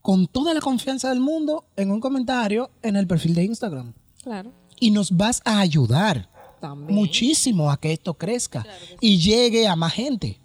con 0.01 0.27
toda 0.27 0.53
la 0.53 0.61
confianza 0.61 1.09
del 1.09 1.19
mundo 1.19 1.65
en 1.75 1.91
un 1.91 1.99
comentario 1.99 2.69
en 2.81 2.95
el 2.95 3.05
perfil 3.07 3.35
de 3.35 3.43
Instagram. 3.43 3.93
Claro. 4.23 4.51
Y 4.79 4.91
nos 4.91 5.11
vas 5.15 5.41
a 5.45 5.59
ayudar 5.59 6.29
También. 6.61 6.95
muchísimo 6.97 7.69
a 7.71 7.79
que 7.79 7.91
esto 7.91 8.13
crezca 8.13 8.65
y 9.01 9.17
llegue 9.19 9.67
a 9.67 9.75
más 9.75 9.93
gente. 9.93 10.39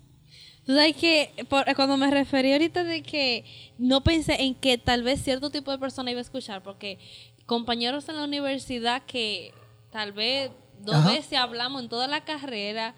Tú 0.67 0.75
sabes 0.75 0.97
que 0.97 1.31
por- 1.49 1.65
cuando 1.77 1.97
me 1.97 2.11
referí 2.11 2.53
ahorita 2.53 2.85
de 2.85 3.03
que 3.03 3.45
no 3.79 4.03
pensé 4.03 4.43
en 4.43 4.55
que 4.55 4.79
tal 4.79 5.03
vez 5.03 5.23
cierto 5.23 5.51
tipo 5.51 5.71
de 5.71 5.79
persona 5.79 6.11
iba 6.11 6.21
a 6.21 6.23
escuchar, 6.23 6.63
porque 6.63 6.99
compañeros 7.47 8.09
en 8.09 8.17
la 8.17 8.25
universidad 8.25 9.03
que 9.07 9.53
tal 9.93 10.13
vez 10.13 10.51
dos 10.83 10.97
Ajá. 10.97 11.11
veces 11.11 11.39
hablamos 11.39 11.83
en 11.83 11.89
toda 11.89 12.09
la 12.09 12.25
carrera, 12.25 12.95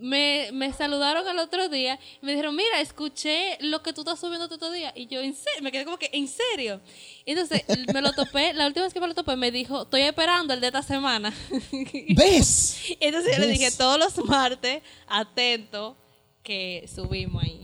me, 0.00 0.50
me 0.52 0.72
saludaron 0.72 1.26
el 1.28 1.38
otro 1.38 1.68
día 1.68 1.98
y 2.20 2.26
me 2.26 2.32
dijeron, 2.32 2.54
mira, 2.54 2.80
escuché 2.80 3.58
lo 3.60 3.82
que 3.82 3.92
tú 3.92 4.02
estás 4.02 4.20
subiendo 4.20 4.48
todo 4.48 4.70
día. 4.70 4.92
Y 4.94 5.06
yo, 5.06 5.20
¿en 5.20 5.34
serio? 5.34 5.62
Me 5.62 5.72
quedé 5.72 5.84
como 5.84 5.98
que, 5.98 6.10
¿en 6.12 6.28
serio? 6.28 6.80
Entonces 7.24 7.62
me 7.94 8.00
lo 8.02 8.12
topé, 8.12 8.52
la 8.52 8.66
última 8.66 8.84
vez 8.84 8.94
que 8.94 9.00
me 9.00 9.08
lo 9.08 9.14
topé 9.14 9.36
me 9.36 9.50
dijo, 9.50 9.82
estoy 9.82 10.02
esperando 10.02 10.54
el 10.54 10.60
de 10.60 10.66
esta 10.68 10.82
semana. 10.82 11.32
¿Ves? 12.16 12.80
Entonces 13.00 13.36
yo 13.36 13.40
le 13.40 13.48
dije 13.48 13.70
todos 13.70 13.98
los 13.98 14.24
martes, 14.26 14.82
atento, 15.06 15.96
que 16.42 16.88
subimos 16.92 17.42
ahí. 17.42 17.60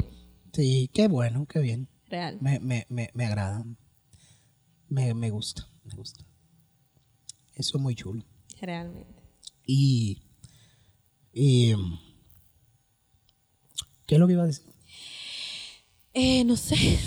Sí, 0.52 0.90
qué 0.92 1.08
bueno, 1.08 1.46
qué 1.46 1.60
bien. 1.60 1.88
Real. 2.08 2.38
Me, 2.40 2.58
me, 2.60 2.86
me, 2.88 3.10
me 3.14 3.26
agrada. 3.26 3.64
Me, 4.88 5.14
me 5.14 5.30
gusta, 5.30 5.66
me 5.84 5.94
gusta. 5.94 6.24
Eso 7.54 7.78
es 7.78 7.82
muy 7.82 7.94
chulo. 7.94 8.24
Realmente. 8.60 9.22
Y, 9.64 10.20
y 11.32 11.74
¿qué 14.12 14.16
es 14.16 14.20
lo 14.20 14.26
que 14.26 14.34
iba 14.34 14.42
a 14.42 14.46
decir? 14.46 14.66
Eh, 16.12 16.44
no 16.44 16.54
sé. 16.54 16.98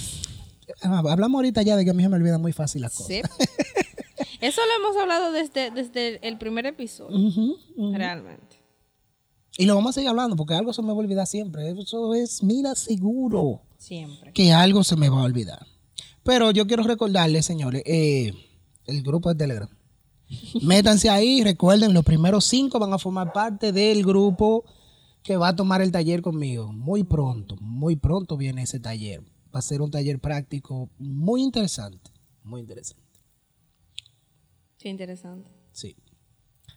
Ah, 0.82 1.04
Hablamos 1.08 1.38
ahorita 1.38 1.62
ya 1.62 1.76
de 1.76 1.86
que 1.86 1.92
a 1.92 1.94
mí 1.94 2.02
se 2.02 2.10
me 2.10 2.16
olvidan 2.16 2.42
muy 2.42 2.52
fácil 2.52 2.82
las 2.82 2.96
cosas. 2.96 3.08
Sí. 3.08 3.22
Eso 4.42 4.62
lo 4.66 4.84
hemos 4.84 5.00
hablado 5.00 5.32
desde, 5.32 5.70
desde 5.70 6.28
el 6.28 6.40
primer 6.40 6.66
episodio. 6.66 7.32
Realmente. 7.94 8.58
Y 9.56 9.66
lo 9.66 9.76
vamos 9.76 9.92
a 9.92 9.94
seguir 9.94 10.10
hablando 10.10 10.36
porque 10.36 10.56
algo 10.56 10.74
se 10.74 10.82
me 10.82 10.88
va 10.88 10.94
a 10.96 10.98
olvidar 10.98 11.28
siempre. 11.28 11.70
Eso 11.70 12.16
es, 12.16 12.42
mira, 12.42 12.74
seguro 12.74 13.62
Siempre. 13.78 14.34
que 14.34 14.52
algo 14.52 14.84
se 14.84 14.96
me 14.96 15.08
va 15.10 15.20
a 15.22 15.26
olvidar. 15.26 15.64
Pero 16.24 16.50
yo 16.50 16.66
quiero 16.66 16.82
recordarles, 16.82 17.46
señores, 17.46 17.84
eh, 17.86 18.34
el 18.88 19.04
grupo 19.04 19.30
de 19.30 19.36
Telegram. 19.36 19.70
Métanse 20.64 21.12
ahí, 21.12 21.44
recuerden, 21.44 21.94
los 21.94 22.04
primeros 22.04 22.46
cinco 22.46 22.80
van 22.80 22.94
a 22.94 22.98
formar 22.98 23.32
parte 23.32 23.72
del 23.72 24.04
grupo 24.04 24.66
que 25.26 25.38
va 25.38 25.50
a 25.50 25.56
tomar 25.56 25.82
el 25.82 25.92
taller 25.92 26.22
conmigo. 26.22 26.72
Muy 26.72 27.04
pronto, 27.04 27.56
muy 27.60 27.96
pronto 27.96 28.38
viene 28.38 28.62
ese 28.62 28.80
taller. 28.80 29.22
Va 29.54 29.60
a 29.60 29.62
ser 29.64 29.82
un 29.82 29.90
taller 29.90 30.20
práctico 30.20 30.88
muy 31.00 31.42
interesante. 31.42 32.12
Muy 32.44 32.62
interesante. 32.62 33.04
Qué 34.78 34.88
interesante. 34.88 35.50
Sí. 35.72 35.96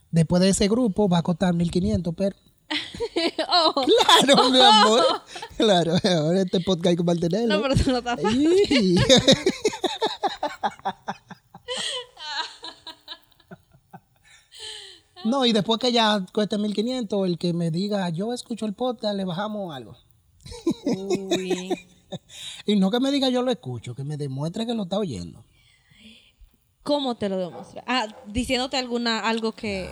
Después 0.09 0.41
de 0.41 0.49
ese 0.49 0.67
grupo 0.67 1.07
va 1.07 1.19
a 1.19 1.21
costar 1.21 1.53
1500, 1.53 2.15
pero. 2.17 2.35
oh, 3.47 3.85
Claro, 4.25 4.49
mi 4.49 4.59
amor. 4.59 5.03
Claro, 5.55 5.93
ahora 6.03 6.41
este 6.41 6.59
podcast 6.61 6.87
hay 6.87 6.95
que 6.95 7.03
mantenerlo. 7.03 7.55
no, 7.55 7.61
pero 7.61 7.75
tú 7.75 7.91
no 7.91 7.97
estás 7.99 8.19
Ay. 8.25 8.95
No, 15.25 15.45
y 15.45 15.51
después 15.51 15.79
que 15.79 15.91
ya 15.91 16.25
cueste 16.33 16.57
1500, 16.57 17.27
el 17.27 17.37
que 17.37 17.53
me 17.53 17.71
diga, 17.71 18.09
yo 18.09 18.33
escucho 18.33 18.65
el 18.65 18.73
podcast, 18.73 19.15
le 19.15 19.25
bajamos 19.25 19.75
algo. 19.75 19.95
Uy. 20.85 21.69
Y 22.65 22.75
no 22.75 22.89
que 22.89 22.99
me 22.99 23.11
diga, 23.11 23.29
yo 23.29 23.43
lo 23.43 23.51
escucho, 23.51 23.93
que 23.93 24.03
me 24.03 24.17
demuestre 24.17 24.65
que 24.65 24.73
lo 24.73 24.81
está 24.83 24.97
oyendo. 24.97 25.43
¿Cómo 26.81 27.13
te 27.15 27.29
lo 27.29 27.37
demuestra? 27.37 27.83
Ah, 27.85 28.07
diciéndote 28.25 28.77
alguna, 28.77 29.19
algo 29.19 29.51
que. 29.51 29.91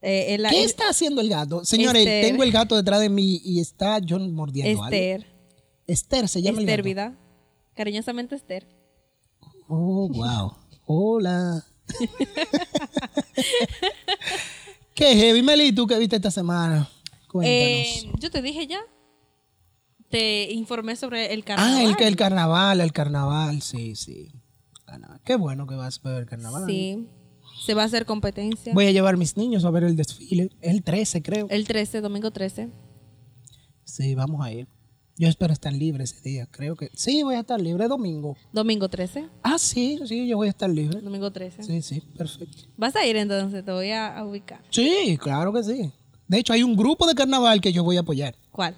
Eh, 0.00 0.34
el- 0.34 0.46
¿Qué 0.48 0.60
el- 0.60 0.64
está 0.64 0.88
haciendo 0.88 1.20
el 1.20 1.28
gato? 1.28 1.62
Señores, 1.62 2.06
Esther. 2.06 2.24
tengo 2.30 2.42
el 2.42 2.52
gato 2.52 2.74
detrás 2.74 3.00
de 3.00 3.10
mí 3.10 3.38
y 3.44 3.60
está 3.60 3.98
John 4.08 4.32
mordiendo 4.32 4.82
algo. 4.82 4.96
Esther. 4.96 5.26
Esther 5.86 6.26
se 6.28 6.40
llama 6.40 6.60
el 6.62 6.64
Esther, 6.70 6.80
gato. 6.82 6.88
¿verdad? 6.88 7.18
Cariñosamente 7.74 8.34
Esther. 8.34 8.66
Oh, 9.68 10.08
wow. 10.08 10.54
Hola. 10.86 11.66
Qué 14.94 15.14
heavy, 15.14 15.42
Meli, 15.42 15.72
¿tú 15.72 15.86
qué 15.86 15.98
viste 15.98 16.16
esta 16.16 16.30
semana? 16.30 16.88
Cuéntanos. 17.28 18.04
Eh, 18.04 18.10
yo 18.18 18.30
te 18.30 18.40
dije 18.42 18.66
ya. 18.66 18.80
Te 20.08 20.52
informé 20.52 20.96
sobre 20.96 21.34
el 21.34 21.44
carnaval. 21.44 21.74
ah, 21.76 21.82
el, 21.82 22.06
el 22.06 22.16
carnaval, 22.16 22.80
el 22.80 22.92
carnaval, 22.92 23.60
sí, 23.60 23.94
sí. 23.96 24.30
Carnaval. 24.86 25.20
Qué 25.24 25.36
bueno 25.36 25.66
que 25.66 25.74
vas 25.74 26.00
a 26.02 26.08
ver 26.08 26.20
el 26.22 26.26
carnaval. 26.26 26.64
Sí. 26.66 27.08
Se 27.64 27.74
va 27.74 27.82
a 27.82 27.86
hacer 27.86 28.06
competencia. 28.06 28.72
Voy 28.72 28.86
a 28.86 28.92
llevar 28.92 29.16
mis 29.16 29.36
niños 29.36 29.64
a 29.64 29.70
ver 29.70 29.84
el 29.84 29.96
desfile. 29.96 30.50
El 30.60 30.82
13, 30.82 31.22
creo. 31.22 31.46
El 31.50 31.66
13, 31.66 32.00
domingo 32.00 32.30
13. 32.30 32.70
Sí, 33.84 34.14
vamos 34.14 34.44
a 34.44 34.52
ir. 34.52 34.68
Yo 35.18 35.28
espero 35.28 35.52
estar 35.52 35.72
libre 35.72 36.04
ese 36.04 36.20
día. 36.20 36.46
Creo 36.50 36.76
que. 36.76 36.90
Sí, 36.94 37.22
voy 37.22 37.36
a 37.36 37.40
estar 37.40 37.58
libre 37.60 37.88
domingo. 37.88 38.36
Domingo 38.52 38.88
13. 38.88 39.28
Ah, 39.42 39.58
sí, 39.58 39.98
sí, 40.06 40.28
yo 40.28 40.36
voy 40.36 40.48
a 40.48 40.50
estar 40.50 40.68
libre. 40.68 41.00
Domingo 41.00 41.30
13. 41.30 41.62
Sí, 41.62 41.80
sí, 41.82 42.00
perfecto. 42.16 42.64
Vas 42.76 42.94
a 42.96 43.06
ir 43.06 43.16
entonces, 43.16 43.64
te 43.64 43.72
voy 43.72 43.90
a, 43.92 44.18
a 44.18 44.26
ubicar. 44.26 44.60
Sí, 44.70 45.16
claro 45.20 45.52
que 45.54 45.62
sí. 45.62 45.90
De 46.28 46.38
hecho, 46.38 46.52
hay 46.52 46.62
un 46.62 46.76
grupo 46.76 47.06
de 47.06 47.14
carnaval 47.14 47.60
que 47.60 47.72
yo 47.72 47.82
voy 47.82 47.96
a 47.96 48.00
apoyar. 48.00 48.34
¿Cuál? 48.50 48.76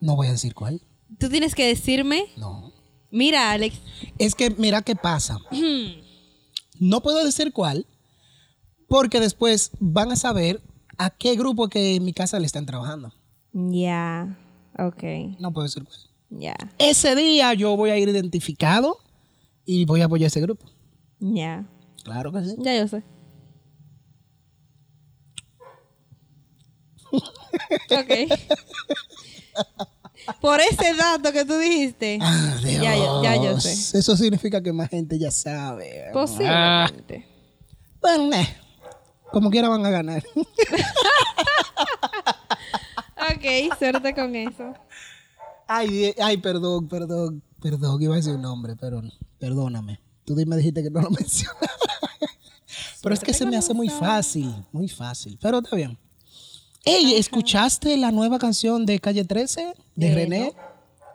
No 0.00 0.14
voy 0.16 0.28
a 0.28 0.32
decir 0.32 0.54
cuál. 0.54 0.80
Tú 1.18 1.28
tienes 1.28 1.54
que 1.56 1.66
decirme, 1.66 2.26
No. 2.36 2.72
mira, 3.10 3.50
Alex, 3.50 3.80
Es 4.18 4.34
que 4.34 4.50
mira 4.50 4.82
qué 4.82 4.94
pasa. 4.96 5.38
No 6.78 7.02
puedo 7.02 7.22
decir 7.22 7.52
cuál, 7.52 7.84
porque 8.88 9.20
después 9.20 9.70
van 9.80 10.12
a 10.12 10.16
saber 10.16 10.62
a 10.96 11.10
qué 11.10 11.36
grupo 11.36 11.68
que 11.68 11.96
en 11.96 12.04
mi 12.04 12.14
casa 12.14 12.38
le 12.40 12.46
están 12.46 12.64
trabajando. 12.64 13.12
Ya. 13.52 14.38
Ok. 14.86 15.02
No 15.38 15.52
puedo 15.52 15.66
decir 15.66 15.84
cuál. 15.84 15.98
Ya. 16.30 16.56
Ese 16.78 17.14
día 17.16 17.52
yo 17.54 17.76
voy 17.76 17.90
a 17.90 17.98
ir 17.98 18.08
identificado 18.08 18.98
y 19.64 19.84
voy 19.84 20.00
a 20.00 20.04
apoyar 20.06 20.28
ese 20.28 20.40
grupo. 20.40 20.64
Ya. 21.18 21.66
Claro 22.04 22.32
que 22.32 22.44
sí. 22.44 22.54
Ya 22.58 22.76
yo 22.78 22.88
sé. 22.88 23.02
ok. 27.12 28.12
Por 30.40 30.60
ese 30.60 30.94
dato 30.94 31.32
que 31.32 31.44
tú 31.44 31.56
dijiste. 31.58 32.18
Ah, 32.20 32.56
Dios. 32.62 32.82
Ya 32.82 32.96
yo- 32.96 33.22
ya 33.22 33.36
yo 33.36 33.60
sé. 33.60 33.98
Eso 33.98 34.16
significa 34.16 34.62
que 34.62 34.72
más 34.72 34.88
gente 34.88 35.18
ya 35.18 35.30
sabe. 35.30 36.04
Ah. 36.08 36.10
Posiblemente. 36.12 37.26
Bueno, 38.00 38.36
eh, 38.36 38.48
como 39.32 39.50
quiera 39.50 39.68
van 39.68 39.84
a 39.84 39.90
ganar. 39.90 40.22
Ok, 43.20 43.76
suerte 43.78 44.14
con 44.14 44.34
eso. 44.34 44.72
ay, 45.66 46.14
ay, 46.20 46.36
perdón, 46.38 46.88
perdón, 46.88 47.42
perdón. 47.60 48.02
Iba 48.02 48.14
a 48.14 48.16
decir 48.16 48.34
un 48.34 48.42
nombre, 48.42 48.76
pero 48.76 49.02
perdóname. 49.38 50.00
Tú 50.24 50.34
me 50.46 50.56
dijiste 50.56 50.82
que 50.82 50.90
no 50.90 51.00
lo 51.02 51.10
mencionaba. 51.18 51.58
pero 53.02 53.14
es 53.14 53.20
que 53.20 53.32
se 53.34 53.46
me 53.46 53.56
hace 53.56 53.74
muy 53.74 53.88
fácil, 53.88 54.54
muy 54.72 54.88
fácil. 54.88 55.38
Pero 55.40 55.58
está 55.58 55.76
bien. 55.76 55.98
Ey, 56.84 57.14
¿escuchaste 57.14 57.96
la 57.98 58.10
nueva 58.10 58.38
canción 58.38 58.86
de 58.86 58.98
Calle 59.00 59.24
13 59.24 59.74
de 59.96 60.06
Eh, 60.10 60.14
René? 60.14 60.54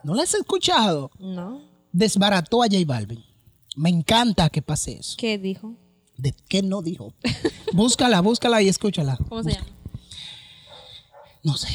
¿No 0.04 0.14
la 0.14 0.24
has 0.24 0.34
escuchado? 0.36 1.10
No. 1.18 1.62
Desbarató 1.92 2.62
a 2.62 2.68
J 2.68 2.78
Balvin. 2.86 3.24
Me 3.76 3.90
encanta 3.90 4.50
que 4.50 4.62
pase 4.62 4.98
eso. 5.00 5.16
¿Qué 5.18 5.38
dijo? 5.40 5.74
¿De 6.18 6.34
qué 6.48 6.62
no 6.62 6.82
dijo? 6.84 7.14
búscala, 7.74 8.22
búscala 8.22 8.62
y 8.62 8.70
escúchala. 8.70 9.18
¿Cómo 9.28 9.42
se 9.44 9.54
llama? 9.54 9.66
No 11.44 11.58
sé. 11.58 11.70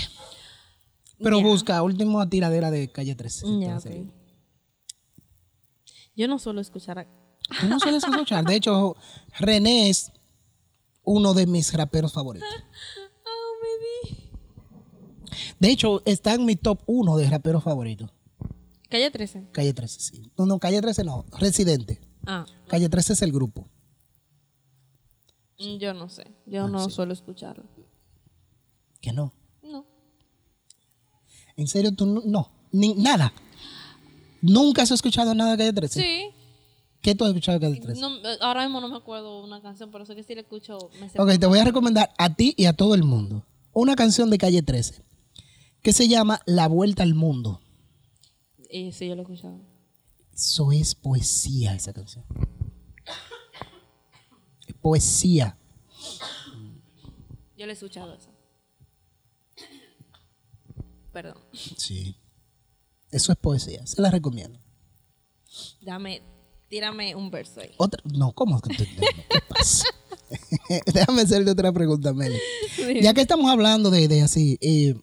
Pero 1.23 1.41
busca, 1.43 1.83
última 1.83 2.29
tiradera 2.29 2.71
de 2.71 2.91
Calle 2.91 3.15
13. 3.15 3.47
si 3.47 3.59
te 3.59 3.61
Ya, 3.61 3.69
va 3.69 3.75
a 3.75 3.79
ok. 3.79 3.83
salir. 3.85 4.13
Yo 6.17 6.29
no 6.29 6.39
suelo 6.39 6.61
escuchar. 6.61 6.99
a- 6.99 7.07
Tú 7.61 7.67
no 7.69 7.79
sueles 7.81 8.05
escuchar. 8.05 8.45
De 8.45 8.55
hecho, 8.55 8.97
René 9.39 9.89
es 9.91 10.13
uno 11.03 11.35
de 11.35 11.47
mis 11.47 11.73
raperos 11.73 12.13
favoritos. 12.13 12.49
Oh, 13.25 14.07
di. 14.07 14.31
De 15.59 15.71
hecho, 15.71 16.03
está 16.05 16.35
en 16.35 16.45
mi 16.45 16.57
top 16.57 16.83
1 16.87 17.17
de 17.17 17.29
raperos 17.31 17.63
favoritos. 17.63 18.11
Calle 18.89 19.11
13. 19.11 19.49
Calle 19.53 19.73
13, 19.73 20.01
sí. 20.01 20.33
No, 20.37 20.47
no, 20.47 20.59
Calle 20.59 20.81
13 20.81 21.05
no. 21.05 21.25
Residente. 21.39 22.01
Ah, 22.27 22.45
Calle 22.67 22.89
13 22.89 23.13
es 23.13 23.23
el 23.23 23.33
grupo. 23.33 23.69
mm, 25.59 25.77
yo 25.79 25.95
no 25.95 26.09
sé. 26.09 26.25
Ah, 26.29 26.41
Yo 26.47 26.69
no 26.69 26.89
suelo 26.91 27.13
escucharlo. 27.13 27.65
Que 29.01 29.13
no. 29.13 29.33
En 31.61 31.69
serio, 31.69 31.93
tú 31.93 32.07
no. 32.07 32.23
no, 32.25 32.51
Ni, 32.73 32.95
nada. 32.95 33.35
Nunca 34.41 34.81
has 34.81 34.91
escuchado 34.91 35.35
nada 35.35 35.53
de 35.53 35.59
Calle 35.59 35.73
13. 35.75 36.01
Sí. 36.01 36.31
¿Qué 37.03 37.15
tú 37.15 37.25
has 37.25 37.31
escuchado 37.31 37.59
de 37.59 37.67
Calle 37.67 37.81
13? 37.81 38.01
No, 38.01 38.17
eh, 38.17 38.39
ahora 38.41 38.63
mismo 38.63 38.81
no 38.81 38.89
me 38.89 38.97
acuerdo 38.97 39.45
una 39.45 39.61
canción, 39.61 39.91
pero 39.91 40.07
sé 40.07 40.15
que 40.15 40.23
si 40.23 40.35
la 40.35 40.41
escucho 40.41 40.79
me 40.99 41.11
sé. 41.11 41.21
Ok, 41.21 41.39
te 41.39 41.45
voy 41.45 41.59
a 41.59 41.65
recomendar 41.65 42.15
a 42.17 42.35
ti 42.35 42.55
y 42.57 42.65
a 42.65 42.73
todo 42.73 42.95
el 42.95 43.03
mundo 43.03 43.45
una 43.75 43.95
canción 43.95 44.31
de 44.31 44.39
Calle 44.39 44.63
13 44.63 45.05
que 45.83 45.93
se 45.93 46.09
llama 46.09 46.41
La 46.47 46.67
Vuelta 46.67 47.03
al 47.03 47.13
Mundo. 47.13 47.61
Eh, 48.71 48.91
sí, 48.93 49.07
yo 49.07 49.15
lo 49.15 49.21
he 49.21 49.25
escuchado. 49.25 49.61
Eso 50.33 50.73
es 50.73 50.95
poesía, 50.95 51.75
esa 51.75 51.93
canción. 51.93 52.25
Es 54.67 54.75
poesía. 54.81 55.59
Yo 57.59 57.67
le 57.67 57.73
he 57.73 57.75
escuchado 57.75 58.15
eso. 58.15 58.31
Perdón. 61.13 61.39
Sí. 61.77 62.17
Eso 63.11 63.33
es 63.33 63.39
poesía. 63.39 63.87
Se 63.87 64.01
la 64.01 64.11
recomiendo. 64.11 64.59
Dame, 65.81 66.23
tírame 66.69 67.15
un 67.17 67.31
verso 67.31 67.61
ahí. 67.61 67.73
Otra, 67.77 68.01
no, 68.05 68.33
¿cómo? 68.33 68.61
Déjame 70.95 71.23
hacerte 71.23 71.51
otra 71.51 71.73
pregunta, 71.73 72.13
Meli. 72.13 72.39
Ya 73.03 73.13
que 73.15 73.23
estamos 73.23 73.51
hablando 73.51 73.91
de, 73.91 74.07
de 74.07 74.23
así, 74.23 74.57
eh, 74.61 74.95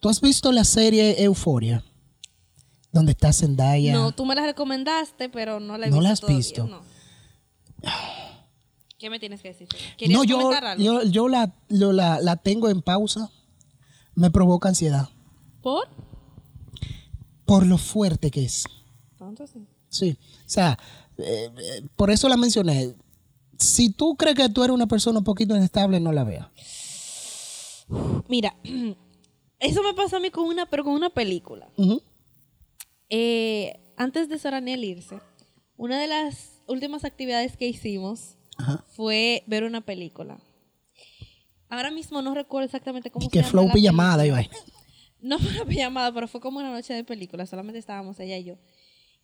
¿tú 0.00 0.08
has 0.08 0.20
visto 0.20 0.52
la 0.52 0.62
serie 0.64 1.22
Euforia? 1.24 1.84
Donde 2.92 3.12
está 3.12 3.32
Zendaya. 3.32 3.92
No, 3.94 4.12
tú 4.12 4.24
me 4.26 4.34
la 4.34 4.44
recomendaste, 4.46 5.28
pero 5.28 5.58
no 5.58 5.78
la 5.78 5.86
he 5.86 5.90
¿No 5.90 5.96
visto. 5.96 6.02
la 6.02 6.10
has 6.12 6.20
todavía, 6.20 6.38
visto? 6.38 6.66
no. 6.66 6.82
¿Qué 8.98 9.10
me 9.10 9.18
tienes 9.18 9.40
que 9.42 9.48
decir? 9.48 9.66
¿Querías 9.96 10.16
No, 10.18 10.24
yo, 10.24 10.50
algo? 10.52 10.80
yo, 10.82 11.02
yo 11.02 11.28
la, 11.28 11.52
lo- 11.68 11.92
la, 11.92 12.20
la 12.20 12.36
tengo 12.36 12.68
en 12.68 12.82
pausa. 12.82 13.30
Me 14.14 14.30
provoca 14.30 14.68
ansiedad. 14.68 15.08
¿Por? 15.62 15.88
Por 17.44 17.66
lo 17.66 17.78
fuerte 17.78 18.30
que 18.30 18.44
es. 18.44 18.64
Tanto 19.18 19.46
sí. 19.46 19.66
Sí. 19.88 20.18
O 20.46 20.48
sea, 20.48 20.78
eh, 21.18 21.50
eh, 21.56 21.82
por 21.96 22.10
eso 22.10 22.28
la 22.28 22.36
mencioné. 22.36 22.94
Si 23.58 23.90
tú 23.90 24.16
crees 24.16 24.36
que 24.36 24.48
tú 24.48 24.64
eres 24.64 24.74
una 24.74 24.86
persona 24.86 25.18
un 25.18 25.24
poquito 25.24 25.56
inestable, 25.56 26.00
no 26.00 26.12
la 26.12 26.24
veas. 26.24 26.48
Mira, 28.28 28.56
eso 29.60 29.82
me 29.82 29.94
pasó 29.94 30.16
a 30.16 30.20
mí 30.20 30.30
con 30.30 30.44
una, 30.44 30.66
pero 30.66 30.84
con 30.84 30.94
una 30.94 31.10
película. 31.10 31.68
Eh, 33.08 33.78
antes 33.96 34.28
de 34.28 34.38
Soraniel 34.38 34.84
irse, 34.84 35.20
una 35.76 36.00
de 36.00 36.08
las 36.08 36.62
últimas 36.66 37.04
actividades 37.04 37.56
que 37.56 37.68
hicimos 37.68 38.36
Ajá. 38.56 38.84
fue 38.88 39.44
ver 39.46 39.64
una 39.64 39.80
película. 39.82 40.38
Ahora 41.72 41.90
mismo 41.90 42.20
no 42.20 42.34
recuerdo 42.34 42.66
exactamente 42.66 43.10
cómo 43.10 43.24
Y 43.24 43.28
se 43.28 43.32
que 43.32 43.38
llama 43.38 43.50
flow 43.50 43.72
pijamada 43.72 44.30
vaina. 44.30 44.50
No 45.22 45.38
fue 45.38 45.52
una 45.52 45.64
pijamada, 45.64 46.12
pero 46.12 46.28
fue 46.28 46.40
como 46.40 46.58
una 46.58 46.70
noche 46.70 46.92
de 46.92 47.02
película. 47.02 47.46
Solamente 47.46 47.78
estábamos 47.78 48.20
ella 48.20 48.36
y 48.36 48.44
yo. 48.44 48.58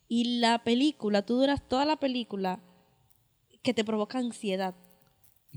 Y 0.07 0.39
la 0.39 0.63
película, 0.63 1.23
tú 1.23 1.35
duras 1.35 1.61
toda 1.67 1.85
la 1.85 1.97
película 1.97 2.59
que 3.61 3.75
te 3.75 3.83
provoca 3.83 4.17
ansiedad. 4.17 4.73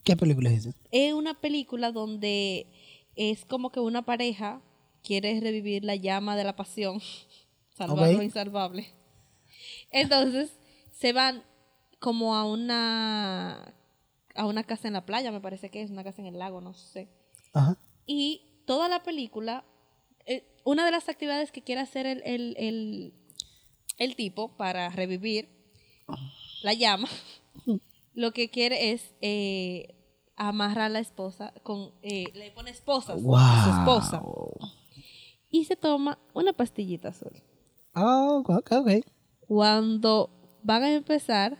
¿Qué 0.04 0.16
película 0.18 0.50
es 0.50 0.66
esa? 0.66 0.76
Es 0.90 1.14
una 1.14 1.40
película 1.40 1.92
donde 1.92 2.66
es 3.14 3.46
como 3.46 3.72
que 3.72 3.80
una 3.80 4.02
pareja 4.04 4.60
quiere 5.02 5.40
revivir 5.40 5.84
la 5.84 5.96
llama 5.96 6.36
de 6.36 6.44
la 6.44 6.56
pasión, 6.56 7.00
salvar 7.74 8.10
Ok. 8.10 8.16
lo 8.16 8.22
insalvable. 8.22 8.92
Entonces 9.90 10.50
se 10.90 11.14
van 11.14 11.42
como 12.00 12.34
a 12.34 12.44
una 12.44 13.74
a 14.34 14.46
una 14.46 14.64
casa 14.64 14.88
en 14.88 14.94
la 14.94 15.04
playa, 15.04 15.30
me 15.32 15.40
parece 15.40 15.70
que 15.70 15.82
es 15.82 15.90
una 15.90 16.04
casa 16.04 16.22
en 16.22 16.28
el 16.28 16.38
lago, 16.38 16.60
no 16.60 16.74
sé. 16.74 17.08
Ajá. 17.52 17.76
Y 18.06 18.62
toda 18.66 18.88
la 18.88 19.02
película, 19.02 19.64
eh, 20.26 20.44
una 20.64 20.84
de 20.84 20.90
las 20.90 21.08
actividades 21.08 21.52
que 21.52 21.62
quiere 21.62 21.80
hacer 21.80 22.06
el, 22.06 22.22
el, 22.24 22.56
el, 22.58 23.14
el 23.98 24.16
tipo 24.16 24.56
para 24.56 24.88
revivir 24.90 25.48
la 26.62 26.74
llama, 26.74 27.08
lo 28.14 28.32
que 28.32 28.50
quiere 28.50 28.92
es 28.92 29.14
eh, 29.20 29.94
amarrar 30.36 30.86
a 30.86 30.88
la 30.88 31.00
esposa 31.00 31.52
con, 31.62 31.92
eh, 32.02 32.26
le 32.34 32.50
pone 32.52 32.70
esposas 32.70 33.16
a 33.16 33.64
su 33.64 33.70
esposa 33.70 34.22
y 35.50 35.64
se 35.64 35.76
toma 35.76 36.18
una 36.34 36.52
pastillita 36.52 37.08
azul. 37.08 37.42
Oh, 37.94 38.42
ok, 38.46 38.72
ok. 38.72 38.90
Cuando 39.46 40.30
van 40.62 40.82
a 40.82 40.92
empezar, 40.94 41.58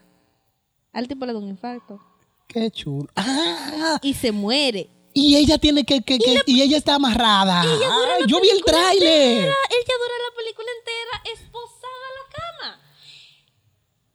al 0.92 1.08
tipo 1.08 1.26
le 1.26 1.32
da 1.32 1.38
un 1.38 1.48
infarto 1.48 2.00
Qué 2.48 2.70
chulo. 2.70 3.08
Ah, 3.16 3.98
y 4.02 4.14
se 4.14 4.30
muere. 4.32 4.90
y 5.14 5.36
ella 5.36 5.58
tiene 5.58 5.84
que, 5.84 6.02
que, 6.02 6.18
que- 6.18 6.42
y 6.46 6.62
ella 6.62 6.76
está 6.78 6.94
amarrada. 6.94 7.60
Ay, 7.62 8.24
yo 8.26 8.40
vi 8.40 8.48
el 8.50 8.62
tráiler. 8.64 9.38
Ella 9.44 9.94
dura 9.98 10.16
la 10.28 10.36
película 10.36 10.68
entera 10.78 11.34
esposada 11.34 12.06
a 12.08 12.14
la 12.18 12.26
cama. 12.36 12.80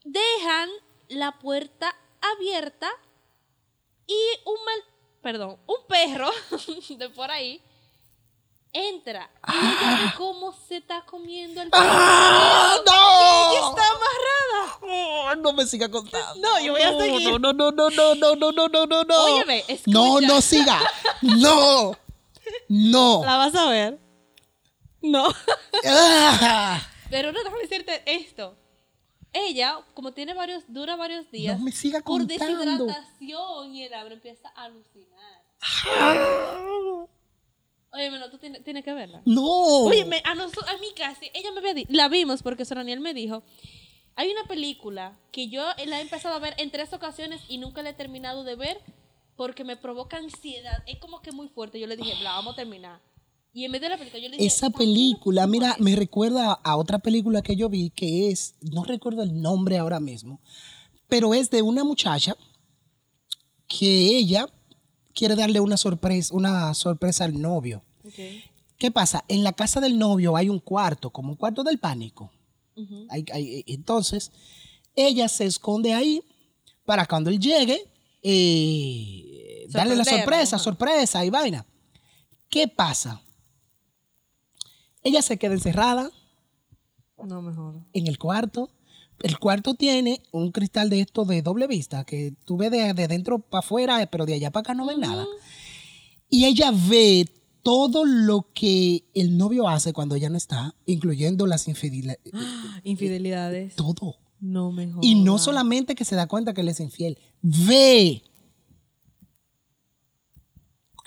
Dejan 0.03 0.69
la 1.09 1.37
puerta 1.39 1.95
abierta 2.35 2.89
y 4.07 4.15
un 4.45 4.55
mal, 4.65 4.83
perdón, 5.21 5.57
un 5.67 5.77
perro 5.87 6.31
de 6.97 7.09
por 7.09 7.29
ahí 7.31 7.61
entra 8.73 9.29
y 9.47 9.51
ella 9.55 9.99
ve 10.03 10.11
cómo 10.17 10.53
se 10.67 10.77
está 10.77 11.03
comiendo 11.05 11.61
el 11.61 11.69
perro. 11.69 11.83
¡Ah, 11.87 12.75
Y 12.75 12.79
no! 13.59 13.69
está 13.69 13.87
amarrada. 13.87 14.36
Oh, 14.81 15.33
no 15.41 15.53
me 15.53 15.65
siga 15.65 15.89
contando. 15.89 16.39
No, 16.41 16.59
yo 16.59 16.73
voy 16.73 16.81
a 16.81 16.97
seguir. 16.97 17.29
No, 17.29 17.39
no, 17.39 17.53
no, 17.53 17.71
no, 17.71 17.89
no, 17.89 18.15
no, 18.15 18.35
no, 18.35 18.51
no, 18.51 18.67
no, 18.67 18.85
no, 18.85 19.03
no. 19.03 19.23
Óyeme, 19.35 19.59
escucha. 19.67 19.83
No, 19.91 20.21
no 20.21 20.41
siga. 20.41 20.79
No. 21.21 21.95
No. 22.69 23.21
La 23.25 23.37
vas 23.37 23.55
a 23.55 23.69
ver. 23.69 23.99
No. 25.01 25.27
Ah, 25.85 26.81
Pero 27.09 27.31
no, 27.31 27.39
déjame 27.43 27.61
decirte 27.61 28.01
esto. 28.05 28.57
Ella, 29.33 29.79
como 29.93 30.13
tiene 30.13 30.33
varios, 30.33 30.63
dura 30.67 30.95
varios 30.95 31.29
días, 31.31 31.59
No 31.59 31.65
me 31.65 31.71
siga 31.71 31.99
por 32.01 32.19
contando. 32.27 32.85
deshidratación 32.85 33.75
y 33.75 33.83
el 33.83 33.93
hambre 33.93 34.15
empieza 34.15 34.49
a 34.55 34.63
alucinar. 34.63 35.43
Oye, 37.91 38.09
no, 38.11 38.29
tú 38.29 38.37
tienes, 38.37 38.63
tienes 38.63 38.83
que 38.83 38.93
verla. 38.93 39.21
No. 39.25 39.43
Oye, 39.43 40.05
me- 40.05 40.21
a, 40.25 40.31
a 40.31 40.35
mí 40.35 40.87
casi, 40.95 41.29
ella 41.33 41.51
me 41.51 41.59
había 41.59 41.73
dicho, 41.73 41.89
la 41.91 42.07
vimos 42.09 42.43
porque 42.43 42.65
Soraniel 42.65 42.99
me 42.99 43.13
dijo, 43.13 43.43
hay 44.17 44.29
una 44.31 44.43
película 44.47 45.17
que 45.31 45.47
yo 45.47 45.63
la 45.85 45.99
he 45.99 46.01
empezado 46.01 46.35
a 46.35 46.39
ver 46.39 46.55
en 46.57 46.71
tres 46.71 46.91
ocasiones 46.91 47.41
y 47.47 47.59
nunca 47.59 47.81
la 47.83 47.91
he 47.91 47.93
terminado 47.93 48.43
de 48.43 48.55
ver 48.55 48.77
porque 49.35 49.63
me 49.63 49.77
provoca 49.77 50.17
ansiedad. 50.17 50.83
Es 50.87 50.97
como 50.97 51.21
que 51.21 51.31
muy 51.31 51.47
fuerte. 51.47 51.79
Yo 51.79 51.85
le 51.87 51.95
dije, 51.95 52.15
la 52.23 52.31
vamos 52.33 52.53
a 52.53 52.55
terminar. 52.57 52.99
Y 53.53 53.65
en 53.65 53.71
medio 53.71 53.85
de 53.85 53.89
la 53.89 53.97
película 53.97 54.21
yo 54.21 54.29
le 54.29 54.37
dije, 54.37 54.47
Esa 54.47 54.69
"¿Para 54.69 54.71
qué 54.73 54.77
película, 54.85 55.43
no 55.43 55.47
mira, 55.47 55.73
fumas?". 55.73 55.79
me 55.79 55.95
recuerda 55.95 56.51
a 56.53 56.75
otra 56.77 56.99
película 56.99 57.41
que 57.41 57.55
yo 57.55 57.69
vi 57.69 57.91
que 57.91 58.29
es, 58.29 58.55
no 58.61 58.83
recuerdo 58.83 59.21
el 59.23 59.39
nombre 59.41 59.77
ahora 59.77 59.99
mismo, 59.99 60.41
pero 61.07 61.33
es 61.33 61.49
de 61.49 61.61
una 61.61 61.83
muchacha 61.83 62.35
que 63.67 64.17
ella 64.17 64.47
quiere 65.13 65.35
darle 65.35 65.59
una 65.59 65.77
sorpresa, 65.77 66.33
una 66.35 66.73
sorpresa 66.73 67.23
al 67.25 67.39
novio. 67.39 67.83
Ok. 68.05 68.19
¿Qué 68.77 68.91
pasa? 68.91 69.23
En 69.27 69.43
la 69.43 69.53
casa 69.53 69.79
del 69.79 69.97
novio 69.97 70.35
hay 70.35 70.49
un 70.49 70.59
cuarto, 70.59 71.09
como 71.11 71.29
un 71.29 71.35
cuarto 71.35 71.63
del 71.63 71.79
pánico. 71.79 72.31
Hay- 73.09 73.63
entonces, 73.67 74.31
ella 74.95 75.27
se 75.29 75.45
esconde 75.45 75.93
ahí 75.93 76.21
para 76.85 77.05
cuando 77.05 77.29
él 77.29 77.39
llegue, 77.39 77.81
eh, 78.23 79.65
darle 79.69 79.95
la 79.95 80.05
sorpresa, 80.05 80.57
sorpresa 80.59 81.25
y 81.25 81.29
vaina. 81.29 81.65
¿Qué 82.49 82.67
pasa? 82.67 83.21
Ella 85.03 85.21
se 85.21 85.37
queda 85.37 85.53
encerrada 85.53 86.11
No, 87.23 87.41
mejor. 87.41 87.75
en 87.93 88.07
el 88.07 88.17
cuarto. 88.17 88.69
El 89.23 89.39
cuarto 89.39 89.73
tiene 89.73 90.21
un 90.31 90.51
cristal 90.51 90.89
de 90.89 91.01
esto 91.01 91.25
de 91.25 91.41
doble 91.41 91.65
vista, 91.65 92.03
que 92.05 92.33
tú 92.45 92.55
ves 92.57 92.69
de, 92.69 92.93
de 92.93 93.07
dentro 93.07 93.39
para 93.39 93.59
afuera, 93.59 94.05
pero 94.11 94.25
de 94.27 94.35
allá 94.35 94.51
para 94.51 94.61
acá 94.61 94.73
no 94.75 94.85
ves 94.85 94.97
nada. 94.99 95.25
Y 96.29 96.45
ella 96.45 96.71
ve 96.71 97.27
todo 97.67 98.05
lo 98.05 98.47
que 98.53 99.03
el 99.13 99.37
novio 99.37 99.67
hace 99.67 99.91
cuando 99.91 100.15
ella 100.15 100.29
no 100.29 100.37
está, 100.37 100.73
incluyendo 100.85 101.45
las 101.45 101.67
infidelidades. 101.67 102.21
Infidelidades. 102.85 103.75
Todo. 103.75 104.15
No 104.39 104.71
mejor. 104.71 105.03
Y 105.03 105.15
no 105.15 105.37
solamente 105.37 105.93
que 105.93 106.05
se 106.05 106.15
da 106.15 106.27
cuenta 106.27 106.53
que 106.53 106.61
él 106.61 106.69
es 106.69 106.79
infiel, 106.79 107.19
ve. 107.41 108.23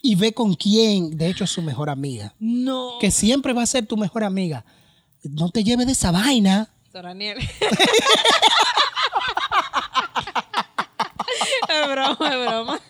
Y 0.03 0.17
ve 0.17 0.35
con 0.35 0.53
quién, 0.53 1.17
de 1.17 1.31
hecho, 1.31 1.45
es 1.45 1.51
su 1.51 1.63
mejor 1.63 1.89
amiga. 1.89 2.35
No. 2.39 2.99
Que 3.01 3.11
siempre 3.11 3.55
va 3.55 3.63
a 3.63 3.67
ser 3.67 3.87
tu 3.87 3.97
mejor 3.97 4.23
amiga. 4.23 4.67
No 5.23 5.49
te 5.49 5.65
lleves 5.65 5.87
de 5.87 5.93
esa 5.93 6.11
vaina. 6.11 6.69
Soraniel. 6.93 7.39
es 11.71 11.89
broma, 11.91 12.29
es 12.29 12.47
broma. 12.47 12.81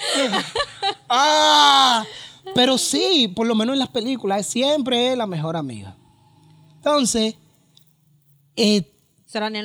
¡Ah! 1.10 1.49
Pero 2.54 2.78
sí, 2.78 3.28
por 3.34 3.46
lo 3.46 3.54
menos 3.54 3.74
en 3.74 3.78
las 3.78 3.88
películas, 3.88 4.46
siempre 4.46 5.12
es 5.12 5.18
la 5.18 5.26
mejor 5.26 5.56
amiga. 5.56 5.96
Entonces, 6.76 7.34
eh, 8.56 8.92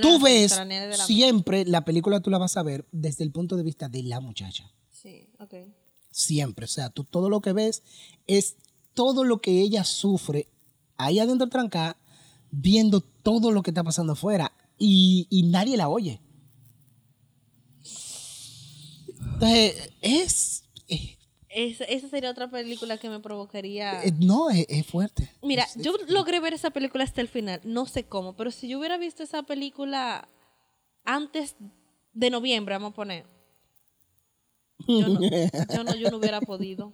tú 0.02 0.20
ves 0.24 0.52
la- 0.98 0.98
siempre 1.06 1.66
la 1.66 1.84
película, 1.86 2.20
tú 2.20 2.30
la 2.30 2.38
vas 2.38 2.56
a 2.58 2.64
ver 2.64 2.86
desde 2.92 3.24
el 3.24 3.32
punto 3.32 3.56
de 3.58 3.64
vista 3.64 3.90
de 3.90 4.04
la 4.04 4.20
muchacha. 4.20 4.72
Sí, 4.92 5.28
ok. 5.40 5.54
Siempre. 6.12 6.66
O 6.66 6.68
sea, 6.68 6.90
tú 6.90 7.04
todo 7.04 7.30
lo 7.30 7.42
que 7.42 7.54
ves 7.54 7.84
es 8.28 8.56
todo 8.94 9.24
lo 9.24 9.42
que 9.42 9.62
ella 9.62 9.84
sufre 9.84 10.48
ahí 10.98 11.20
adentro 11.20 11.48
trancada, 11.50 11.98
viendo 12.52 13.02
todo 13.02 13.52
lo 13.52 13.64
que 13.64 13.72
está 13.72 13.84
pasando 13.84 14.14
afuera 14.14 14.52
y, 14.78 15.28
y 15.30 15.44
nadie 15.44 15.76
la 15.78 15.90
oye. 15.90 16.22
Entonces, 19.34 19.92
es. 20.02 20.64
es- 20.88 21.18
Es- 21.58 21.80
esa 21.88 22.10
sería 22.10 22.32
otra 22.32 22.49
película 22.49 22.97
que 22.97 23.10
me 23.10 23.22
provocaría. 23.22 24.03
es- 24.03 24.14
no, 24.20 24.49
es, 24.49 24.66
es 24.68 24.86
fuerte. 24.86 25.30
Mira, 25.41 25.66
yo 25.78 25.93
logré 26.10 26.41
ver 26.41 26.53
esa 26.53 26.70
película 26.70 27.06
hasta 27.06 27.22
el 27.22 27.30
final, 27.30 27.62
no 27.64 27.86
sé 27.86 28.03
cómo, 28.03 28.36
pero 28.36 28.51
si 28.51 28.68
yo 28.68 28.78
hubiera 28.78 28.97
visto 28.97 29.24
esa 29.24 29.41
película 29.43 30.28
antes 31.06 31.56
de 32.14 32.30
noviembre, 32.30 32.76
vamos 32.76 32.91
a 32.91 32.95
poner. 32.95 33.26
Yo 34.88 35.08
no, 35.08 35.20
yo 35.22 35.84
no, 35.86 35.95
yo 35.95 36.12
no 36.12 36.18
hubiera 36.18 36.41
podido. 36.41 36.91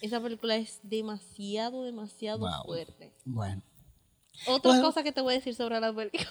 Esa 0.00 0.20
película 0.20 0.56
es 0.56 0.80
demasiado, 0.82 1.84
demasiado 1.84 2.40
Wow. 2.40 2.64
fuerte. 2.64 3.14
Bueno. 3.24 3.62
Otra 4.48 4.72
Bueno. 4.72 4.84
cosa 4.86 5.02
que 5.04 5.12
te 5.12 5.20
voy 5.20 5.34
a 5.34 5.36
decir 5.36 5.54
sobre 5.54 5.78
la 5.80 5.92
película. 5.94 6.24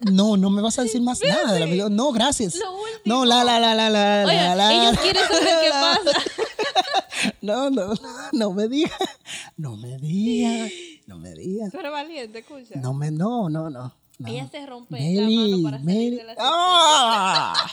No, 0.00 0.36
no 0.36 0.50
me 0.50 0.60
vas 0.62 0.78
a 0.78 0.82
decir 0.82 1.00
más 1.02 1.20
nada 1.28 1.52
de 1.52 1.60
la 1.60 1.66
película. 1.66 1.88
No, 1.90 2.12
gracias. 2.12 2.56
Lo 2.56 2.72
último. 2.72 3.00
No, 3.04 3.24
la, 3.24 3.44
la, 3.44 3.58
la, 3.60 3.74
la, 3.74 3.90
la, 3.90 4.24
Oye, 4.26 4.36
la, 4.36 4.54
la, 4.56 4.72
ellos 4.72 4.96
la, 4.96 5.02
quieren 5.02 5.22
saber 5.28 5.48
qué 5.62 5.68
la. 5.68 5.80
pasa. 6.04 6.18
No, 7.40 7.70
no, 7.70 7.94
no, 7.94 8.00
no 8.32 8.52
me 8.52 8.68
digas. 8.68 8.92
No 9.56 9.76
me 9.76 9.96
digas. 9.98 10.70
No 11.06 11.18
me 11.18 11.32
digas. 11.34 11.72
Eres 11.74 11.92
valiente, 11.92 12.38
escucha. 12.40 12.74
No 12.80 12.92
me, 12.94 13.10
no, 13.10 13.48
no, 13.48 13.70
no. 13.70 13.94
no. 14.18 14.28
Ella 14.28 14.48
se 14.48 14.64
rompe 14.66 14.94
Meli, 14.98 15.14
la 15.16 15.22
mano 15.50 15.62
para 15.62 15.78
salir 15.78 15.86
Meli. 15.86 16.16
de 16.16 16.24
la 16.24 16.34
¡Ah! 16.38 17.66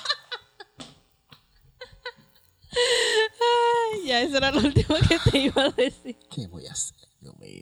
Ay, 2.71 3.99
Ya, 4.07 4.21
eso 4.21 4.37
era 4.37 4.51
lo 4.51 4.59
último 4.59 4.95
que 5.07 5.31
te 5.31 5.37
iba 5.39 5.63
a 5.63 5.69
decir. 5.69 6.17
¿Qué 6.33 6.47
voy 6.47 6.65
a 6.67 6.71
hacer? 6.71 6.95
Dios 7.19 7.37
mío. 7.39 7.61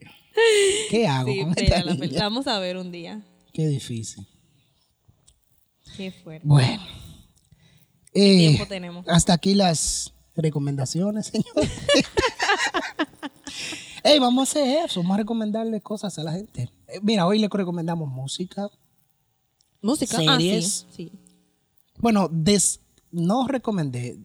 ¿Qué 0.89 1.07
hago 1.07 1.31
Sí, 1.31 1.41
con 1.41 1.53
pero 1.53 1.65
esta 1.67 1.83
la 1.83 1.93
niña? 1.93 2.07
pel- 2.07 2.19
vamos 2.19 2.47
a 2.47 2.59
ver 2.59 2.77
un 2.77 2.91
día. 2.91 3.21
Qué 3.53 3.67
difícil. 3.67 4.25
Qué 5.99 6.11
fuerte. 6.11 6.47
Bueno. 6.47 6.81
¿Qué 8.13 8.45
Eh, 8.45 8.47
tiempo 8.47 8.65
tenemos? 8.67 9.05
hasta 9.09 9.33
aquí 9.33 9.53
las 9.53 10.13
recomendaciones, 10.35 11.27
señor. 11.27 11.53
Ey, 14.03 14.17
vamos 14.19 14.47
a 14.47 14.51
hacer 14.61 14.85
eso, 14.85 15.01
vamos 15.01 15.15
a 15.15 15.17
recomendarle 15.17 15.81
cosas 15.81 16.17
a 16.17 16.23
la 16.23 16.31
gente. 16.31 16.69
Eh, 16.87 16.99
mira, 17.03 17.27
hoy 17.27 17.37
le 17.39 17.49
recomendamos 17.51 18.09
música. 18.09 18.69
Música. 19.81 20.17
series. 20.17 20.85
Ah, 20.87 20.93
sí. 20.95 21.11
sí. 21.11 21.19
Bueno, 21.97 22.29
des- 22.31 22.79
no 23.11 23.45
recomendé, 23.47 24.17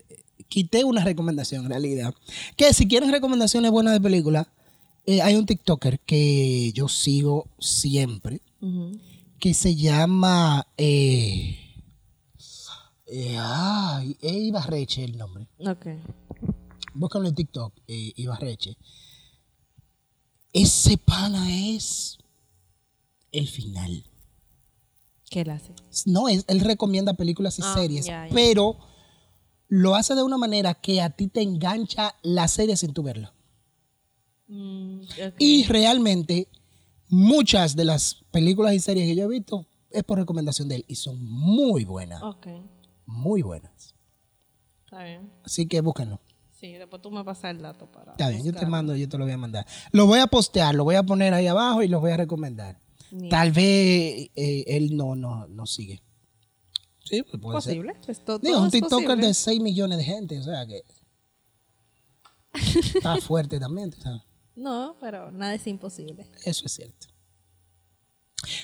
quité 0.49 0.85
una 0.85 1.03
recomendación 1.03 1.64
en 1.64 1.70
realidad. 1.70 2.14
Que 2.57 2.72
si 2.72 2.87
quieren 2.87 3.11
recomendaciones 3.11 3.72
buenas 3.72 3.95
de 3.95 4.01
película, 4.01 4.49
eh, 5.07 5.22
hay 5.22 5.35
un 5.35 5.45
TikToker 5.45 5.99
que 6.01 6.70
yo 6.72 6.87
sigo 6.89 7.49
siempre, 7.59 8.41
que 9.41 9.55
se 9.55 9.75
llama... 9.75 10.68
Eh, 10.79 11.59
eh, 13.07 13.36
ay, 13.38 14.16
eh, 14.20 14.32
Ibarreche 14.38 15.05
el 15.05 15.16
nombre. 15.16 15.46
Ok. 15.59 15.86
Búscalo 16.94 17.28
en 17.28 17.34
TikTok, 17.34 17.74
eh, 17.88 18.12
Ibarreche. 18.16 18.76
Ese 20.52 20.96
pana 20.98 21.52
es 21.74 22.18
el 23.32 23.48
final. 23.48 24.05
¿Qué 25.28 25.40
él 25.40 25.50
hace? 25.50 25.74
No, 26.07 26.28
es, 26.28 26.44
él 26.46 26.61
recomienda 26.61 27.14
películas 27.14 27.59
y 27.59 27.62
Ah, 27.64 27.74
series, 27.74 28.07
pero 28.32 28.76
lo 29.68 29.96
hace 29.96 30.14
de 30.14 30.22
una 30.22 30.38
manera 30.38 30.74
que 30.74 31.00
a 31.02 31.11
ti 31.11 31.26
te 31.26 31.42
engancha 31.42 32.14
la 32.22 32.46
serie 32.46 32.76
sin 32.76 32.92
tu 32.92 33.02
verla. 33.02 33.34
Mm, 34.46 35.00
ok. 35.00 35.34
Y 35.40 35.64
realmente 35.64 36.46
muchas 37.09 37.74
de 37.74 37.84
las 37.84 38.22
películas 38.30 38.74
y 38.74 38.78
series 38.78 39.09
que 39.09 39.16
yo 39.16 39.24
he 39.24 39.28
visto 39.28 39.66
es 39.90 40.05
por 40.05 40.18
recomendación 40.18 40.68
de 40.68 40.76
él 40.76 40.84
y 40.86 40.94
son 40.94 41.24
muy 41.24 41.84
buenas, 41.84 42.22
Ok. 42.22 42.46
Muy 43.07 43.42
buenas. 43.42 43.94
Está 44.84 45.02
bien. 45.05 45.30
Así 45.44 45.66
que 45.66 45.80
búsquenlo. 45.80 46.20
Sí, 46.52 46.72
después 46.72 47.02
tú 47.02 47.11
me 47.11 47.24
pasas 47.24 47.50
el 47.50 47.61
dato 47.62 47.90
para. 47.90 48.12
Está 48.12 48.28
bien, 48.30 48.44
yo 48.44 48.52
te 48.55 48.64
mando, 48.66 48.94
yo 48.96 49.09
te 49.09 49.18
lo 49.18 49.24
voy 49.24 49.32
a 49.34 49.38
mandar. 49.38 49.66
Lo 49.92 50.07
voy 50.07 50.20
a 50.20 50.26
postear, 50.26 50.74
lo 50.74 50.84
voy 50.84 50.94
a 50.94 51.02
poner 51.02 51.34
ahí 51.34 51.46
abajo 51.46 51.82
y 51.82 51.88
lo 51.88 52.00
voy 52.00 52.12
a 52.12 52.16
recomendar. 52.16 52.80
Ni- 53.11 53.28
Tal 53.28 53.52
vez 53.52 54.30
eh, 54.34 54.64
él 54.66 54.96
no, 54.96 55.14
no, 55.14 55.46
no 55.48 55.66
sigue. 55.66 56.02
Sí, 57.05 57.22
pues 57.22 57.40
puede 57.42 57.61
ser. 57.61 57.74
Posible. 57.76 57.94
Pues 58.07 58.24
to- 58.24 58.38
Digo, 58.38 58.61
un 58.62 58.70
TikToker 58.70 59.18
de 59.18 59.34
6 59.34 59.61
millones 59.61 59.98
de 59.98 60.05
gente, 60.05 60.38
o 60.38 60.42
sea 60.42 60.66
que 60.66 60.82
está 62.94 63.16
fuerte 63.20 63.59
también, 63.61 63.90
tú 63.90 64.00
sabes. 64.00 64.22
No, 64.57 64.96
pero 65.00 65.30
nada 65.32 65.55
es 65.55 65.66
imposible. 65.66 66.26
Eso 66.44 66.64
es 66.66 66.72
cierto. 66.72 67.09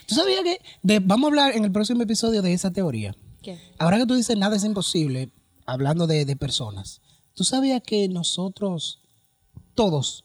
¿Tú 0.07 0.14
sabías 0.14 0.43
que 0.43 0.61
de- 0.82 1.01
vamos 1.01 1.24
a 1.26 1.28
hablar 1.30 1.57
en 1.57 1.64
el 1.64 1.72
próximo 1.72 2.03
episodio 2.03 2.41
de 2.43 2.53
esa 2.53 2.70
teoría? 2.70 3.14
¿Qué? 3.43 3.59
Ahora 3.78 3.99
que 3.99 4.07
tú 4.07 4.14
dices 4.14 4.36
nada 4.36 4.57
es 4.57 4.64
imposible, 4.64 5.30
hablando 5.66 6.07
de, 6.07 6.24
de 6.24 6.36
personas, 6.36 7.01
¿tú 7.34 7.45
sabías 7.45 7.82
que 7.82 8.09
nosotros 8.09 9.01
todos 9.74 10.24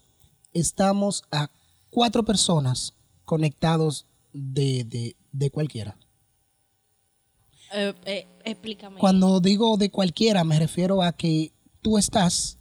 estamos 0.54 1.24
a 1.32 1.50
cuatro 1.90 2.24
personas 2.24 2.94
conectados 3.26 4.06
de, 4.34 4.84
de- 4.84 5.16
de 5.32 5.50
cualquiera? 5.52 5.98
Eh, 7.74 7.94
eh, 8.06 8.28
explícame. 8.44 9.00
Cuando 9.00 9.40
digo 9.40 9.78
de 9.78 9.90
cualquiera, 9.90 10.44
me 10.44 10.60
refiero 10.60 11.02
a 11.02 11.12
que 11.14 11.52
tú 11.82 11.98
estás 11.98 12.58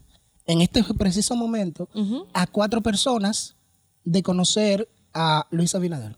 en 0.47 0.61
este 0.61 0.83
preciso 0.95 1.37
momento 1.37 1.89
a 2.33 2.47
cuatro 2.47 2.83
personas 2.83 3.57
de 4.05 4.23
conocer 4.23 4.89
a 5.13 5.47
Luis 5.51 5.75
Abinader. 5.75 6.17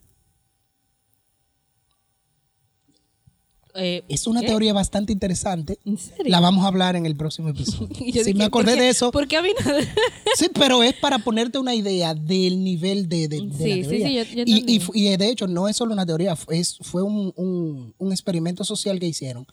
Eh, 3.79 4.05
Es 4.09 4.27
una 4.27 4.41
¿qué? 4.41 4.47
teoría 4.47 4.72
bastante 4.72 5.12
interesante. 5.12 5.79
¿En 5.85 5.99
serio? 5.99 6.31
La 6.31 6.41
vamos 6.41 6.64
a 6.64 6.68
hablar 6.68 6.97
en 6.97 7.07
el 7.07 7.16
próximo 7.16 7.49
episodio. 7.49 7.89
Yo 8.12 8.24
Sí, 8.24 8.35
me 8.35 8.45
acordé 8.45 8.72
¿por 8.72 8.74
qué- 8.79 8.83
de 8.83 8.89
eso. 8.89 9.11
¿Por 9.11 9.29
qué 9.29 9.37
Abinader? 9.37 9.89
Sí, 10.37 10.47
pero 10.53 10.83
es 10.83 10.95
para 10.95 11.18
ponerte 11.18 11.59
una 11.59 11.74
idea 11.74 12.14
del 12.14 12.62
nivel 12.64 13.09
de, 13.09 13.29
de- 13.29 13.41
de 13.43 13.53
Sí, 13.57 13.68
la 13.68 13.81
teoría. 13.89 14.07
sí, 14.24 14.35
yo- 14.35 14.45
yo 14.45 14.91
y, 14.95 15.16
de 15.16 15.29
hecho, 15.29 15.47
no 15.47 15.68
es 15.68 15.77
solo 15.77 15.93
una 15.93 16.07
teoría, 16.07 16.37
es, 16.51 16.79
fue 16.83 17.03
un, 17.03 17.33
un- 17.37 17.95
un 17.99 18.12
experimento 18.12 18.64
social 18.64 18.99
que 18.99 19.07
hicieron. 19.07 19.47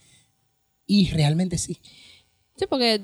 Y 0.86 1.10
realmente 1.12 1.58
sí. 1.58 1.80
Sí, 2.58 2.66
porque 2.70 3.02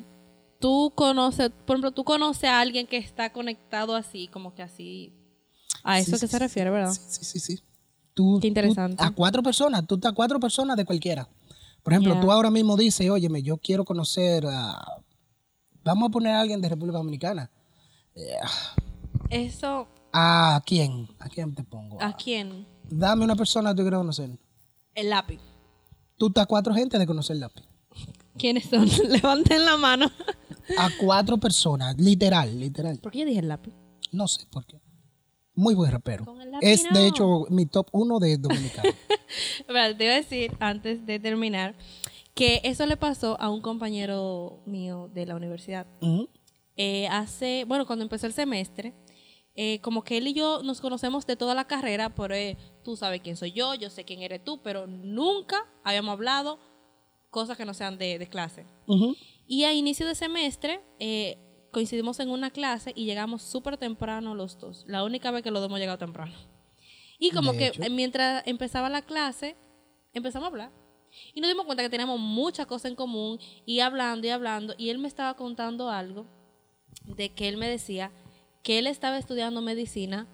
tú 0.59 0.91
conoces, 0.95 1.49
por 1.65 1.75
ejemplo, 1.75 1.91
tú 1.91 2.03
conoces 2.03 2.45
a 2.45 2.59
alguien 2.59 2.85
que 2.87 2.97
está 2.97 3.31
conectado 3.31 3.95
así, 3.95 4.27
como 4.27 4.53
que 4.53 4.61
así. 4.61 5.13
A 5.83 5.99
eso 5.99 6.17
Sí, 6.17 6.21
que 6.21 6.27
sí, 6.27 6.31
se 6.31 6.39
refiere, 6.39 6.69
¿verdad? 6.69 6.91
Sí, 6.93 7.23
sí, 7.23 7.39
sí. 7.39 7.59
Tú, 8.13 8.39
Qué 8.41 8.47
interesante. 8.47 8.97
tú 8.97 9.03
a 9.03 9.11
cuatro 9.11 9.41
personas, 9.41 9.85
tú 9.87 9.95
estás 9.95 10.11
a 10.11 10.15
cuatro 10.15 10.39
personas 10.39 10.75
de 10.75 10.85
cualquiera. 10.85 11.27
Por 11.83 11.93
ejemplo, 11.93 12.19
tú 12.19 12.31
ahora 12.31 12.51
mismo 12.51 12.75
dices, 12.75 13.09
óyeme, 13.09 13.41
yo 13.41 13.57
quiero 13.57 13.85
conocer 13.85 14.45
a... 14.45 15.01
Vamos 15.83 16.09
a 16.09 16.11
poner 16.11 16.35
a 16.35 16.41
alguien 16.41 16.59
de 16.61 16.69
República 16.69 16.97
Dominicana. 16.97 17.49
Eso, 19.29 19.87
¿A 20.11 20.61
quién? 20.65 21.07
¿A 21.19 21.29
quién 21.29 21.53
te 21.53 21.63
pongo? 21.63 22.01
¿a 22.01 22.15
quién? 22.15 22.65
Dame 22.89 23.23
una 23.23 23.35
persona 23.35 23.71
que 23.71 23.77
tú 23.77 23.81
quieres 23.83 23.99
conocer. 23.99 24.31
El 24.95 25.09
lápiz. 25.09 25.39
Tú 26.17 26.27
estás 26.27 26.43
a 26.43 26.47
cuatro 26.47 26.73
gente 26.73 26.97
de 26.97 27.05
conocer 27.05 27.37
lápiz. 27.37 27.63
¿Quiénes 28.37 28.65
son? 28.65 28.87
Levanten 29.09 29.65
la 29.65 29.77
mano. 29.77 30.09
A 30.77 30.89
cuatro 30.99 31.37
personas, 31.37 31.97
literal, 31.97 32.59
literal. 32.59 32.97
¿Por 32.99 33.11
qué 33.11 33.19
yo 33.19 33.25
dije 33.25 33.39
el 33.39 33.47
lápiz? 33.47 33.73
No 34.11 34.27
sé 34.27 34.45
por 34.49 34.65
qué. 34.65 34.81
Muy 35.59 35.75
buen 35.75 35.91
rapero. 35.91 36.23
Es, 36.61 36.89
de 36.89 37.05
hecho, 37.05 37.45
mi 37.49 37.65
top 37.65 37.89
uno 37.91 38.17
de 38.19 38.37
dominicano. 38.37 38.89
Te 39.67 39.73
iba 39.73 40.13
a 40.13 40.15
decir, 40.15 40.55
antes 40.57 41.05
de 41.05 41.19
terminar, 41.19 41.75
que 42.33 42.61
eso 42.63 42.85
le 42.85 42.95
pasó 42.95 43.35
a 43.41 43.49
un 43.49 43.59
compañero 43.59 44.61
mío 44.65 45.09
de 45.13 45.25
la 45.25 45.35
universidad. 45.35 45.85
Eh, 46.77 47.09
hace, 47.09 47.65
bueno, 47.67 47.85
cuando 47.85 48.03
empezó 48.03 48.25
el 48.25 48.31
semestre, 48.31 48.93
eh, 49.53 49.81
como 49.81 50.01
que 50.01 50.19
él 50.19 50.29
y 50.29 50.33
yo 50.33 50.63
nos 50.63 50.79
conocemos 50.79 51.27
de 51.27 51.35
toda 51.35 51.53
la 51.53 51.67
carrera, 51.67 52.15
pero 52.15 52.33
eh, 52.33 52.55
tú 52.81 52.95
sabes 52.95 53.19
quién 53.19 53.35
soy 53.35 53.51
yo, 53.51 53.75
yo 53.75 53.89
sé 53.89 54.05
quién 54.05 54.21
eres 54.21 54.41
tú, 54.41 54.61
pero 54.63 54.87
nunca 54.87 55.67
habíamos 55.83 56.13
hablado 56.13 56.57
cosas 57.31 57.57
que 57.57 57.65
no 57.65 57.73
sean 57.73 57.97
de, 57.97 58.17
de 58.17 58.27
clase. 58.27 58.65
Ujú. 58.87 59.13
Y 59.45 59.65
a 59.65 59.73
inicio 59.73 60.07
de 60.07 60.15
semestre 60.15 60.79
eh, 60.99 61.37
coincidimos 61.71 62.19
en 62.19 62.29
una 62.29 62.49
clase 62.51 62.91
y 62.95 63.05
llegamos 63.05 63.41
súper 63.43 63.77
temprano 63.77 64.35
los 64.35 64.57
dos. 64.59 64.83
La 64.87 65.03
única 65.03 65.31
vez 65.31 65.43
que 65.43 65.51
los 65.51 65.61
dos 65.61 65.69
hemos 65.69 65.79
llegado 65.79 65.97
temprano. 65.97 66.33
Y 67.19 67.31
como 67.31 67.51
De 67.53 67.57
que 67.57 67.67
hecho. 67.67 67.83
eh, 67.83 67.89
mientras 67.89 68.43
empezaba 68.47 68.89
la 68.89 69.01
clase, 69.01 69.55
empezamos 70.13 70.45
a 70.45 70.49
hablar. 70.49 70.71
Y 71.33 71.41
nos 71.41 71.49
dimos 71.49 71.65
cuenta 71.65 71.83
que 71.83 71.89
teníamos 71.89 72.19
muchas 72.19 72.65
cosas 72.67 72.91
en 72.91 72.95
común 72.95 73.39
y 73.65 73.79
hablando 73.79 74.25
y 74.27 74.29
hablando. 74.29 74.73
Y 74.77 74.89
él 74.89 74.99
me 74.99 75.07
estaba 75.07 75.33
contando 75.35 75.89
algo 75.89 76.25
de 77.05 77.29
que 77.29 77.47
él 77.47 77.57
me 77.57 77.67
decía 77.69 78.11
que 78.63 78.77
él 78.79 78.87
estaba 78.87 79.17
estudiando 79.17 79.61
medicina 79.61 80.27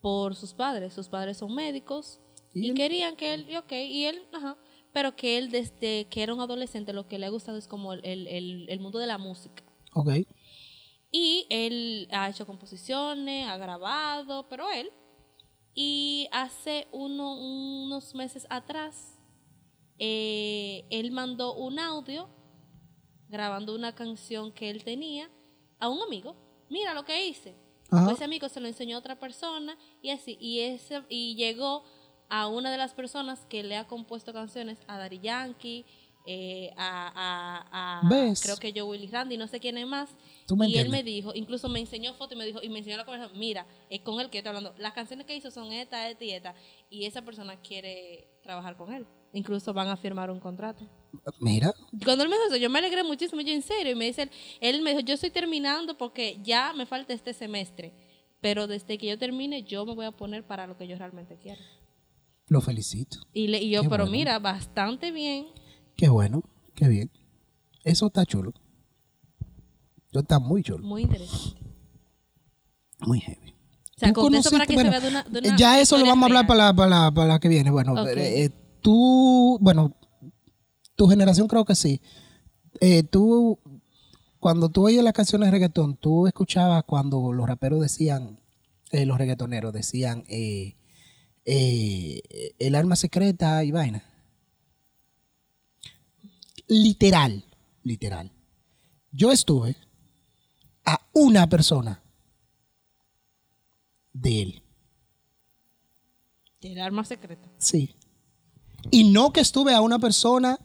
por 0.00 0.34
sus 0.34 0.54
padres. 0.54 0.94
Sus 0.94 1.08
padres 1.08 1.36
son 1.38 1.54
médicos 1.54 2.20
¿Y 2.54 2.70
y, 2.70 2.74
querían 2.74 3.14
que 3.16 3.34
él, 3.34 3.46
y 3.48 3.56
ok, 3.56 3.72
y 3.72 4.04
él, 4.06 4.22
ajá, 4.32 4.56
pero 4.92 5.14
que 5.14 5.36
él 5.38 5.50
desde 5.50 6.06
que 6.10 6.22
era 6.22 6.32
un 6.34 6.40
adolescente 6.40 6.92
lo 6.94 7.06
que 7.06 7.18
le 7.18 7.26
ha 7.26 7.30
gustado 7.30 7.58
es 7.58 7.68
como 7.68 7.92
el, 7.92 8.00
el- 8.04 8.26
el- 8.26 8.66
el 8.70 8.80
mundo 8.80 8.98
de 8.98 9.06
la 9.06 9.18
música. 9.18 9.62
Ok. 9.92 10.08
Y 11.10 11.46
él 11.48 12.08
ha 12.12 12.28
hecho 12.28 12.46
composiciones, 12.46 13.48
ha 13.48 13.56
grabado, 13.56 14.48
pero 14.48 14.70
él. 14.70 14.90
Y 15.74 16.28
hace 16.32 16.86
uno- 16.92 17.34
unos 17.40 18.14
meses 18.14 18.46
atrás, 18.50 19.18
eh, 19.98 20.84
él 20.90 21.10
mandó 21.10 21.54
un 21.54 21.78
audio 21.78 22.28
grabando 23.28 23.74
una 23.74 23.94
canción 23.94 24.52
que 24.52 24.70
él 24.70 24.84
tenía 24.84 25.30
a 25.78 25.88
un 25.88 26.00
amigo. 26.02 26.36
Mira 26.70 26.94
lo 26.94 27.04
que 27.04 27.26
hice. 27.26 27.56
Ajá. 27.90 28.04
Pues 28.04 28.16
ese 28.16 28.24
amigo 28.24 28.48
se 28.48 28.60
lo 28.60 28.68
enseñó 28.68 28.96
a 28.96 29.00
otra 29.00 29.18
persona 29.18 29.76
y 30.02 30.10
así. 30.10 30.36
Y, 30.40 30.60
ese, 30.60 31.02
y 31.08 31.34
llegó 31.36 31.84
a 32.28 32.46
una 32.48 32.70
de 32.70 32.76
las 32.78 32.92
personas 32.92 33.46
que 33.46 33.62
le 33.62 33.76
ha 33.76 33.86
compuesto 33.86 34.32
canciones, 34.32 34.78
a 34.86 34.98
Daddy 34.98 35.20
Yankee, 35.20 35.86
eh, 36.26 36.72
a, 36.76 37.08
a- 37.14 38.00
a- 38.00 38.08
creo 38.42 38.56
que 38.58 38.72
yo 38.74 38.86
Willy 38.86 39.06
Randy, 39.06 39.38
no 39.38 39.46
sé 39.46 39.60
quién 39.60 39.78
es 39.78 39.86
más. 39.86 40.14
Tú 40.48 40.56
me 40.56 40.66
y 40.66 40.78
él 40.78 40.88
me 40.88 41.02
dijo, 41.04 41.32
incluso 41.34 41.68
me 41.68 41.78
enseñó 41.78 42.14
fotos 42.14 42.34
y 42.34 42.38
me 42.38 42.46
dijo, 42.46 42.60
y 42.62 42.70
me 42.70 42.78
enseñó 42.78 42.96
la 42.96 43.04
conversación, 43.04 43.38
mira, 43.38 43.66
es 43.90 44.00
con 44.00 44.18
el 44.18 44.30
que 44.30 44.38
yo 44.38 44.40
estoy 44.40 44.48
hablando. 44.56 44.74
Las 44.78 44.94
canciones 44.94 45.26
que 45.26 45.36
hizo 45.36 45.50
son 45.50 45.70
esta, 45.72 46.08
esta 46.08 46.24
y 46.24 46.30
esta. 46.30 46.54
Y 46.88 47.04
esa 47.04 47.20
persona 47.22 47.60
quiere 47.60 48.26
trabajar 48.42 48.76
con 48.78 48.92
él. 48.94 49.06
Incluso 49.34 49.74
van 49.74 49.88
a 49.88 49.96
firmar 49.98 50.30
un 50.30 50.40
contrato. 50.40 50.88
Mira, 51.38 51.70
Cuando 52.02 52.24
él 52.24 52.30
me 52.30 52.36
dijo 52.36 52.46
eso, 52.48 52.56
yo 52.56 52.70
me 52.70 52.78
alegré 52.78 53.04
muchísimo, 53.04 53.42
yo 53.42 53.52
en 53.52 53.60
serio. 53.60 53.92
Y 53.92 53.94
me 53.94 54.06
dice, 54.06 54.22
él, 54.22 54.30
él 54.62 54.80
me 54.82 54.90
dijo, 54.90 55.00
yo 55.02 55.12
estoy 55.14 55.30
terminando 55.30 55.98
porque 55.98 56.38
ya 56.42 56.72
me 56.72 56.86
falta 56.86 57.12
este 57.12 57.34
semestre. 57.34 57.92
Pero 58.40 58.66
desde 58.66 58.96
que 58.96 59.06
yo 59.06 59.18
termine, 59.18 59.64
yo 59.64 59.84
me 59.84 59.94
voy 59.94 60.06
a 60.06 60.12
poner 60.12 60.46
para 60.46 60.66
lo 60.66 60.78
que 60.78 60.88
yo 60.88 60.96
realmente 60.96 61.36
quiero. 61.36 61.60
lo 62.46 62.62
felicito. 62.62 63.18
Y, 63.34 63.48
le- 63.48 63.60
y 63.62 63.68
yo, 63.68 63.82
Qué 63.82 63.88
pero 63.90 64.04
bueno. 64.04 64.12
mira, 64.16 64.38
bastante 64.38 65.10
bien. 65.12 65.48
Qué 65.94 66.08
bueno, 66.08 66.42
qué 66.74 66.88
bien. 66.88 67.10
Eso 67.84 68.06
está 68.06 68.24
chulo. 68.24 68.54
Está 70.20 70.38
muy 70.38 70.62
chulo, 70.62 70.84
Muy 70.86 71.02
interesante. 71.02 71.60
muy 73.00 73.20
heavy. 73.20 73.54
O 73.96 73.98
sea, 73.98 74.08
eso 74.10 74.50
para 74.50 74.66
que 74.66 74.74
bueno, 74.74 74.92
se 74.92 74.98
vea 74.98 75.00
de 75.00 75.08
una, 75.08 75.22
de 75.24 75.48
una 75.48 75.56
ya 75.56 75.80
eso 75.80 75.98
lo 75.98 76.06
vamos 76.06 76.22
a 76.22 76.26
hablar 76.26 76.46
para 76.46 76.66
la, 76.66 76.74
para, 76.74 76.88
la, 76.88 77.10
para 77.10 77.26
la 77.28 77.40
que 77.40 77.48
viene. 77.48 77.70
Bueno, 77.70 77.92
Ok. 77.94 78.08
eh, 78.16 78.50
tú, 78.80 79.58
bueno, 79.60 79.96
tu 80.94 81.08
generación 81.08 81.48
creo 81.48 81.64
que 81.64 81.74
sí. 81.74 82.00
Eh, 82.80 83.02
tú, 83.02 83.58
cuando 84.38 84.68
tú 84.68 84.86
oyes 84.86 85.02
las 85.02 85.12
canciones 85.14 85.48
de 85.48 85.50
reggaetón, 85.50 85.96
tú 85.96 86.28
escuchabas 86.28 86.84
cuando 86.84 87.32
los 87.32 87.46
raperos 87.48 87.80
decían, 87.80 88.38
eh, 88.92 89.04
los 89.04 89.18
reggaetoneros 89.18 89.72
decían, 89.72 90.22
eh, 90.28 90.76
eh, 91.44 92.20
el 92.60 92.74
arma 92.76 92.94
secreta 92.94 93.64
y 93.64 93.72
vaina. 93.72 94.04
Literal, 96.68 97.44
literal. 97.82 98.30
Yo 99.10 99.32
estuve 99.32 99.76
a 100.88 101.00
una 101.12 101.48
persona 101.48 102.02
de 104.12 104.42
él. 104.42 104.62
El 106.60 106.80
arma 106.80 107.04
secreta. 107.04 107.48
Sí. 107.58 107.94
Y 108.90 109.04
no 109.10 109.32
que 109.32 109.40
estuve 109.40 109.74
a 109.74 109.80
una 109.80 109.98
persona 109.98 110.58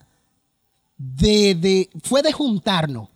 de, 0.98 1.56
de 1.56 1.90
fue 2.04 2.22
de 2.22 2.32
juntarnos. 2.32 3.10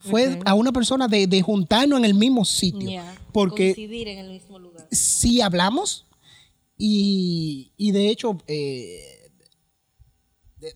Fue 0.00 0.38
a 0.44 0.54
una 0.54 0.72
persona 0.72 1.08
de, 1.08 1.26
de 1.26 1.42
juntarnos 1.42 1.98
en 1.98 2.04
el 2.04 2.14
mismo 2.14 2.44
sitio. 2.44 3.02
Porque 3.32 3.74
Coincidir 3.74 4.08
en 4.08 4.18
el 4.18 4.30
mismo 4.30 4.58
lugar. 4.58 4.86
sí 4.90 5.40
hablamos 5.40 6.06
y, 6.76 7.72
y 7.76 7.90
de 7.90 8.08
hecho, 8.08 8.38
eh, 8.46 9.30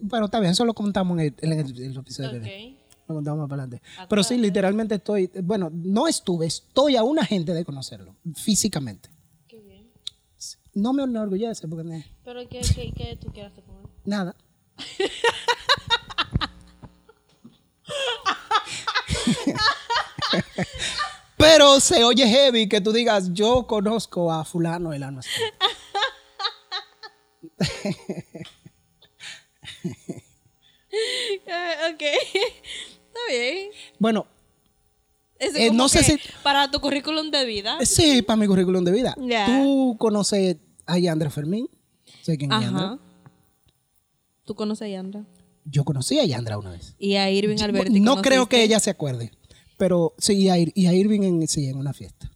bueno, 0.01 0.27
está 0.27 0.41
bien, 0.41 0.53
eso 0.53 0.65
lo 0.65 0.75
contamos 0.75 1.19
en 1.19 1.27
el, 1.27 1.35
en 1.41 1.53
el- 1.61 1.83
en 1.83 1.91
el 1.93 1.97
episodio. 1.99 2.31
que 2.33 2.39
viene. 2.41 2.82
Lo 3.13 3.17
contamos 3.17 3.41
más 3.41 3.49
para 3.49 3.63
adelante. 3.65 3.87
Pero 4.09 4.23
sí, 4.25 4.39
literalmente 4.39 4.95
estoy, 4.97 5.31
bueno, 5.43 5.71
no 5.73 6.09
estuve, 6.09 6.47
estoy 6.47 6.97
a 6.97 7.03
una 7.03 7.25
gente 7.25 7.53
de 7.55 7.65
conocerlo, 7.65 8.17
físicamente. 8.35 9.11
Qué 9.47 9.59
bien. 9.61 9.91
No 10.75 10.93
me 10.93 11.03
enorgullece 11.03 11.69
porque 11.69 11.85
no- 11.85 12.03
Pero 12.25 12.49
¿qué, 12.49 12.61
qué, 12.61 12.93
qué 12.97 13.17
tú 13.21 13.31
quieres 13.33 13.53
hacer 13.53 13.65
con 13.65 13.77
él? 13.77 13.83
nada. 14.05 14.35
Pero 21.37 21.81
se 21.81 22.05
oye 22.05 22.27
heavy 22.27 22.69
que 22.69 22.81
tú 22.81 22.93
digas, 22.93 23.33
yo 23.33 23.67
conozco 23.67 24.33
a 24.33 24.45
fulano 24.45 24.93
el 24.93 25.03
alma. 25.03 25.23
secreta". 25.23 25.67
Eh, 30.95 31.75
ok. 31.93 32.03
Bien. 33.29 33.69
Bueno, 33.99 34.27
Eh, 35.39 35.71
no 35.73 35.89
sé 35.89 36.05
si- 36.05 36.19
Para 36.45 36.71
tu 36.71 36.79
currículum 36.81 37.31
de 37.33 37.45
vida. 37.45 37.77
sí, 37.85 38.23
para 38.23 38.37
mi 38.37 38.47
currículum 38.47 38.85
de 38.85 38.93
vida. 38.93 39.17
Tú 39.47 39.97
conoces 39.99 40.57
a 40.87 40.99
Yandra 40.99 41.31
Fermín. 41.31 41.69
Sé 42.23 42.39
quién 42.39 42.53
es 42.53 42.61
Yandra. 42.61 42.85
Ajá. 42.85 42.99
¿Tú 44.45 44.55
conoces 44.55 44.87
a 44.87 44.89
Yandra? 44.89 45.25
Yo 45.65 45.85
conocí 45.85 46.19
a 46.19 46.25
Yandra 46.25 46.59
una 46.59 46.71
vez. 46.71 46.95
Y 46.99 47.15
a 47.15 47.31
Irving 47.31 47.59
Alberti. 47.61 48.01
no 48.01 48.23
creo 48.23 48.49
que 48.49 48.63
ella 48.63 48.79
se 48.81 48.91
acuerde. 48.91 49.33
Pero 49.77 50.15
sí, 50.19 50.35
y 50.35 50.49
a, 50.49 50.59
Ir- 50.59 50.73
y 50.77 50.87
a 50.87 50.93
Irving 50.95 51.23
en, 51.23 51.49
sí, 51.49 51.67
en 51.67 51.77
una 51.77 51.93
fiesta. 51.93 52.31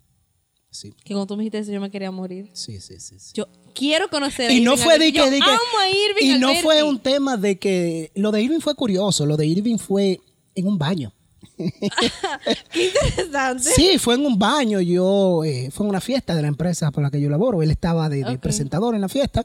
Sí, 0.70 0.93
Que 1.05 1.14
cuando 1.14 1.26
tú 1.26 1.37
me 1.37 1.43
dijiste 1.45 1.59
eso, 1.61 1.72
yo 1.72 1.80
me 1.80 1.91
quería 1.91 2.11
morir. 2.11 2.51
sí, 2.53 2.80
sí, 2.80 2.99
sí. 3.01 3.18
sí. 3.18 3.30
Yo 3.34 3.47
quiero 3.74 4.09
conocer 4.11 4.51
a 4.51 4.53
Y 4.53 4.61
no 4.61 4.72
Irving 4.72 4.84
fue 4.84 4.99
de 4.99 5.12
que, 5.12 5.18
Yo 5.18 5.30
de 5.30 5.39
que- 5.39 5.45
amo 5.45 5.78
a 5.80 5.89
Irving 5.89 6.37
y 6.37 6.39
no 6.39 6.55
fue 6.57 6.82
un 6.82 6.99
tema 6.99 7.37
de 7.37 7.57
que 7.59 8.11
lo 8.14 8.30
de 8.32 8.43
Irving 8.43 8.59
fue 8.61 8.74
curioso, 8.74 9.24
lo 9.26 9.37
de 9.37 9.47
Irving 9.47 9.78
fue 9.78 10.20
en 10.57 10.67
un 10.67 10.77
baño. 10.77 11.13
Qué 11.57 12.87
interesante. 12.87 13.63
Sí, 13.63 13.99
fue 13.99 14.15
en 14.17 14.27
un 14.27 14.39
baño, 14.39 14.81
yo 14.81 15.45
eh, 15.45 15.71
fue 15.71 15.87
en 15.87 15.91
una 15.91 16.01
fiesta 16.01 16.35
de 16.35 16.43
la 16.43 16.49
empresa 16.49 16.91
por 16.91 17.03
la 17.03 17.11
que 17.11 17.21
yo 17.21 17.31
laboro, 17.31 17.63
él 17.63 17.71
estaba 17.71 18.09
de, 18.09 18.25
de 18.25 18.39
presentador 18.39 18.95
en 18.95 19.01
la 19.01 19.09
fiesta 19.09 19.45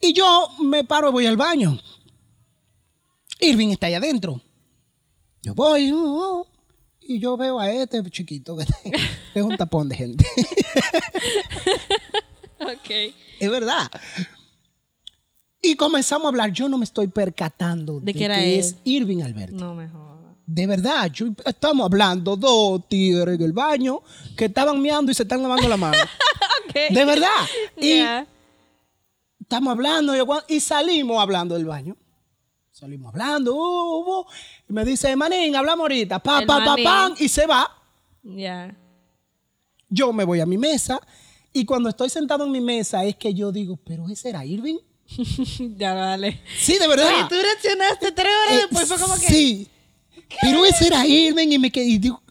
y 0.00 0.12
yo 0.12 0.48
me 0.62 0.84
paro 0.84 1.08
y 1.10 1.12
voy 1.12 1.26
al 1.26 1.36
baño. 1.36 1.78
Irving 3.40 3.68
está 3.68 3.86
ahí 3.86 3.94
adentro. 3.94 4.40
Yo 5.42 5.54
voy 5.54 5.92
uh, 5.92 6.40
uh, 6.40 6.46
y 7.00 7.18
yo 7.18 7.36
veo 7.36 7.60
a 7.60 7.70
este 7.70 8.02
chiquito 8.10 8.56
que 8.56 8.64
es 9.34 9.42
un 9.42 9.56
tapón 9.56 9.88
de 9.88 9.96
gente. 9.96 10.26
Ok. 12.60 12.90
Es 13.40 13.50
verdad. 13.50 13.90
Y 15.60 15.76
comenzamos 15.76 16.24
a 16.24 16.28
hablar. 16.28 16.50
Yo 16.50 16.66
no 16.68 16.78
me 16.78 16.84
estoy 16.84 17.08
percatando 17.08 18.00
¿De 18.00 18.14
que 18.14 18.24
era 18.24 18.38
que 18.38 18.54
él? 18.54 18.60
es 18.60 18.76
Irving 18.84 19.22
Alberti. 19.22 19.56
No 19.56 19.74
me 19.74 19.88
jodas. 19.88 20.13
De 20.46 20.66
verdad, 20.66 21.10
yo- 21.10 21.28
estamos 21.46 21.86
hablando 21.86 22.36
dos 22.36 22.86
tigres 22.88 23.36
en 23.36 23.42
el 23.42 23.52
baño 23.52 24.02
que 24.36 24.46
estaban 24.46 24.80
meando 24.80 25.10
y 25.10 25.14
se 25.14 25.22
están 25.22 25.42
lavando 25.42 25.68
la 25.68 25.76
mano. 25.76 25.96
De 26.90 27.04
verdad. 27.04 27.28
Y 27.80 28.02
estamos 29.40 29.70
hablando 29.72 30.12
y, 30.48 30.60
salimos 30.60 31.20
hablando 31.22 31.54
del 31.54 31.64
baño. 31.66 31.96
Salimos 32.72 33.12
hablando. 33.14 33.54
uh, 33.54 34.20
uh, 34.20 34.24
y 34.68 34.72
me 34.72 34.84
dice, 34.84 35.14
Manín, 35.14 35.54
hablamos 35.54 35.84
ahorita. 35.84 36.18
Pa, 36.18 36.40
El 36.40 36.46
pa, 36.46 36.58
pa, 36.58 36.64
manín. 36.70 36.84
pam, 36.84 37.14
y 37.18 37.28
se 37.28 37.46
va. 37.46 37.70
Ya. 38.24 38.76
Yo 39.88 40.12
me 40.12 40.24
voy 40.24 40.40
a 40.40 40.46
mi 40.46 40.58
mesa. 40.58 41.00
Y 41.52 41.64
cuando 41.64 41.88
estoy 41.88 42.10
sentado 42.10 42.44
en 42.44 42.50
mi 42.50 42.60
mesa 42.60 43.04
es 43.04 43.14
que 43.14 43.32
yo 43.32 43.52
digo, 43.52 43.76
pero 43.84 44.08
ese 44.08 44.30
era 44.30 44.44
Irving. 44.44 44.78
ya, 45.76 45.94
dale. 45.94 46.40
Sí, 46.58 46.76
de 46.78 46.88
verdad. 46.88 47.06
Oye, 47.06 47.26
tú 47.28 47.36
reaccionaste 47.40 48.10
tres 48.12 48.26
horas 48.46 48.52
Eh, 48.58 48.66
después. 48.68 48.88
Fue 48.88 48.98
como 48.98 49.14
que. 49.14 49.26
Sí. 49.28 49.68
Pero 50.40 50.64
ese 50.64 50.86
era 50.86 51.06
Irving 51.06 51.48
y 51.52 51.58
me 51.58 51.70
quedé. 51.70 51.86
Y 51.86 51.98
digo, 51.98 52.22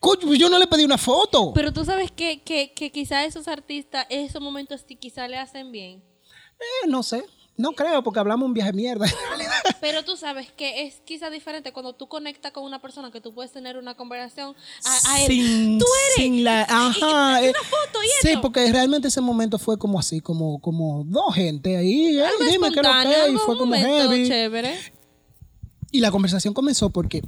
coño, 0.00 0.20
pues 0.26 0.38
yo 0.38 0.48
no 0.48 0.58
le 0.58 0.66
pedí 0.66 0.84
una 0.84 0.98
foto. 0.98 1.52
Pero 1.54 1.72
tú 1.72 1.84
sabes 1.84 2.10
que, 2.10 2.42
que, 2.42 2.72
que 2.72 2.90
quizá 2.92 3.24
esos 3.24 3.48
artistas, 3.48 4.06
esos 4.10 4.40
momentos 4.42 4.84
sí 4.86 4.96
quizá 4.96 5.26
le 5.28 5.36
hacen 5.38 5.72
bien. 5.72 6.02
Eh, 6.60 6.88
no 6.88 7.02
sé. 7.02 7.24
No 7.56 7.70
creo, 7.70 8.02
porque 8.02 8.18
hablamos 8.18 8.48
un 8.48 8.52
viaje 8.52 8.72
de 8.72 8.76
mierda. 8.76 9.06
Pero 9.80 10.04
tú 10.04 10.16
sabes 10.16 10.50
que 10.50 10.86
es 10.88 11.00
quizá 11.04 11.30
diferente 11.30 11.72
cuando 11.72 11.92
tú 11.92 12.08
conectas 12.08 12.50
con 12.50 12.64
una 12.64 12.80
persona 12.82 13.12
que 13.12 13.20
tú 13.20 13.32
puedes 13.32 13.52
tener 13.52 13.76
una 13.76 13.94
conversación 13.94 14.56
a, 14.84 15.12
a 15.12 15.20
él. 15.22 15.28
sin, 15.28 15.78
tú 15.78 15.86
eres. 16.06 16.16
sin 16.16 16.42
la, 16.42 16.62
ajá, 16.62 17.40
y- 17.40 17.44
y- 17.44 17.46
eh, 17.46 17.50
una 17.50 17.68
foto 17.68 18.02
y 18.02 18.06
sí, 18.22 18.28
esto. 18.30 18.40
porque 18.40 18.72
realmente 18.72 19.06
ese 19.06 19.20
momento 19.20 19.56
fue 19.60 19.78
como 19.78 20.00
así, 20.00 20.20
como, 20.20 20.60
como 20.60 21.04
dos 21.04 21.32
gente 21.32 21.76
ahí, 21.76 22.06
"Ey, 22.16 22.20
Algo 22.22 22.38
dime 22.44 22.72
qué 22.72 22.80
es 22.80 22.86
lo 22.86 22.92
que 23.08 23.24
es", 23.28 23.32
y 23.34 23.36
fue 23.36 23.56
como 23.56 23.74
heavy. 23.76 24.26
chévere. 24.28 24.76
Y 25.94 26.00
la 26.00 26.10
conversación 26.10 26.52
comenzó 26.52 26.90
porque 26.90 27.22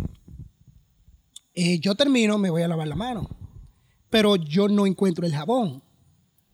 eh, 1.54 1.78
yo 1.78 1.94
termino, 1.94 2.36
me 2.36 2.50
voy 2.50 2.62
a 2.62 2.68
lavar 2.68 2.88
la 2.88 2.96
mano, 2.96 3.30
pero 4.10 4.34
yo 4.34 4.66
no 4.66 4.88
encuentro 4.88 5.24
el 5.24 5.32
jabón. 5.32 5.84